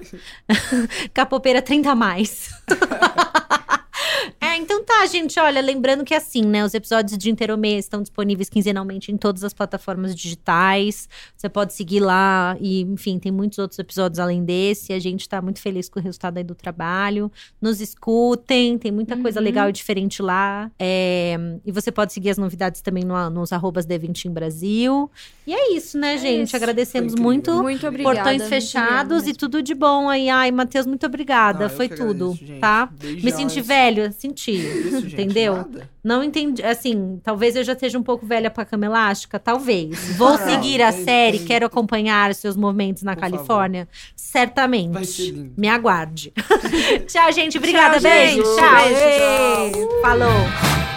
Capopeira 1.14 1.62
30 1.62 1.90
a 1.90 1.94
mais. 1.94 2.50
É, 4.48 4.56
então 4.56 4.82
tá, 4.84 5.04
gente. 5.06 5.38
Olha, 5.38 5.60
lembrando 5.60 6.04
que 6.04 6.14
assim, 6.14 6.42
né? 6.42 6.64
Os 6.64 6.74
episódios 6.74 7.16
de 7.18 7.30
Interomê 7.30 7.76
estão 7.78 8.00
disponíveis 8.00 8.48
quinzenalmente 8.48 9.12
em 9.12 9.16
todas 9.16 9.44
as 9.44 9.52
plataformas 9.52 10.14
digitais. 10.14 11.08
Você 11.36 11.48
pode 11.48 11.74
seguir 11.74 12.00
lá 12.00 12.56
e, 12.60 12.80
enfim, 12.82 13.18
tem 13.18 13.30
muitos 13.30 13.58
outros 13.58 13.78
episódios 13.78 14.18
além 14.18 14.44
desse. 14.44 14.92
A 14.92 14.98
gente 14.98 15.28
tá 15.28 15.42
muito 15.42 15.60
feliz 15.60 15.88
com 15.88 16.00
o 16.00 16.02
resultado 16.02 16.38
aí 16.38 16.44
do 16.44 16.54
trabalho. 16.54 17.30
Nos 17.60 17.80
escutem, 17.80 18.78
tem 18.78 18.90
muita 18.92 19.16
coisa 19.16 19.38
Uhum. 19.40 19.44
legal 19.44 19.68
e 19.68 19.72
diferente 19.72 20.22
lá. 20.22 20.70
É, 20.78 21.36
e 21.64 21.70
você 21.72 21.90
pode 21.92 22.12
seguir 22.12 22.30
as 22.30 22.38
novidades 22.38 22.80
também 22.80 23.04
no, 23.04 23.28
nos 23.30 23.52
arrobas 23.52 23.86
D20 23.86 24.26
em 24.26 24.30
Brasil. 24.32 25.10
E 25.46 25.52
é 25.54 25.72
isso, 25.74 25.98
né, 25.98 26.14
É 26.14 26.18
gente? 26.18 26.46
isso. 26.48 26.56
Agradecemos 26.56 27.14
muito. 27.14 27.52
Muito 27.62 27.86
obrigada. 27.86 28.14
Portões 28.16 28.48
fechados 28.48 29.26
e 29.26 29.32
tudo 29.34 29.62
de 29.62 29.74
bom 29.74 30.08
aí. 30.08 30.28
Ai, 30.30 30.50
Matheus, 30.50 30.86
muito 30.86 31.04
obrigada. 31.06 31.66
Ah, 31.66 31.68
Foi 31.68 31.88
tudo, 31.88 32.32
agradeço, 32.32 32.60
tá? 32.60 32.86
Beijão, 32.86 33.24
Me 33.24 33.32
senti 33.32 33.60
velho, 33.60 34.12
senti. 34.12 34.37
Isso, 34.46 35.00
gente, 35.02 35.12
entendeu? 35.14 35.56
nada. 35.56 35.90
Não 36.04 36.22
entendi. 36.22 36.62
Assim, 36.62 37.20
talvez 37.22 37.56
eu 37.56 37.64
já 37.64 37.72
esteja 37.72 37.98
um 37.98 38.02
pouco 38.02 38.24
velha 38.24 38.50
pra 38.50 38.64
cama 38.64 38.86
elástica. 38.86 39.38
Talvez. 39.38 40.16
Vou 40.16 40.38
não, 40.38 40.46
seguir 40.46 40.80
a 40.82 40.92
tem- 40.92 41.04
série, 41.04 41.38
tem- 41.38 41.46
quero 41.46 41.66
acompanhar 41.66 42.34
seus 42.34 42.56
movimentos 42.56 43.02
na 43.02 43.14
Por 43.14 43.20
Califórnia. 43.22 43.88
Vai 43.90 44.12
Certamente. 44.16 45.06
ser 45.06 45.30
lindo. 45.30 45.52
Me 45.56 45.68
aguarde. 45.68 46.32
Tchau, 47.08 47.32
gente. 47.32 47.58
Obrigada. 47.58 47.98
Tchau, 47.98 48.10
beijo. 48.10 48.36
gente. 48.36 48.56
Tchau. 48.56 48.84
Beijo, 48.84 49.78
Ei, 49.90 50.00
Falou. 50.02 50.87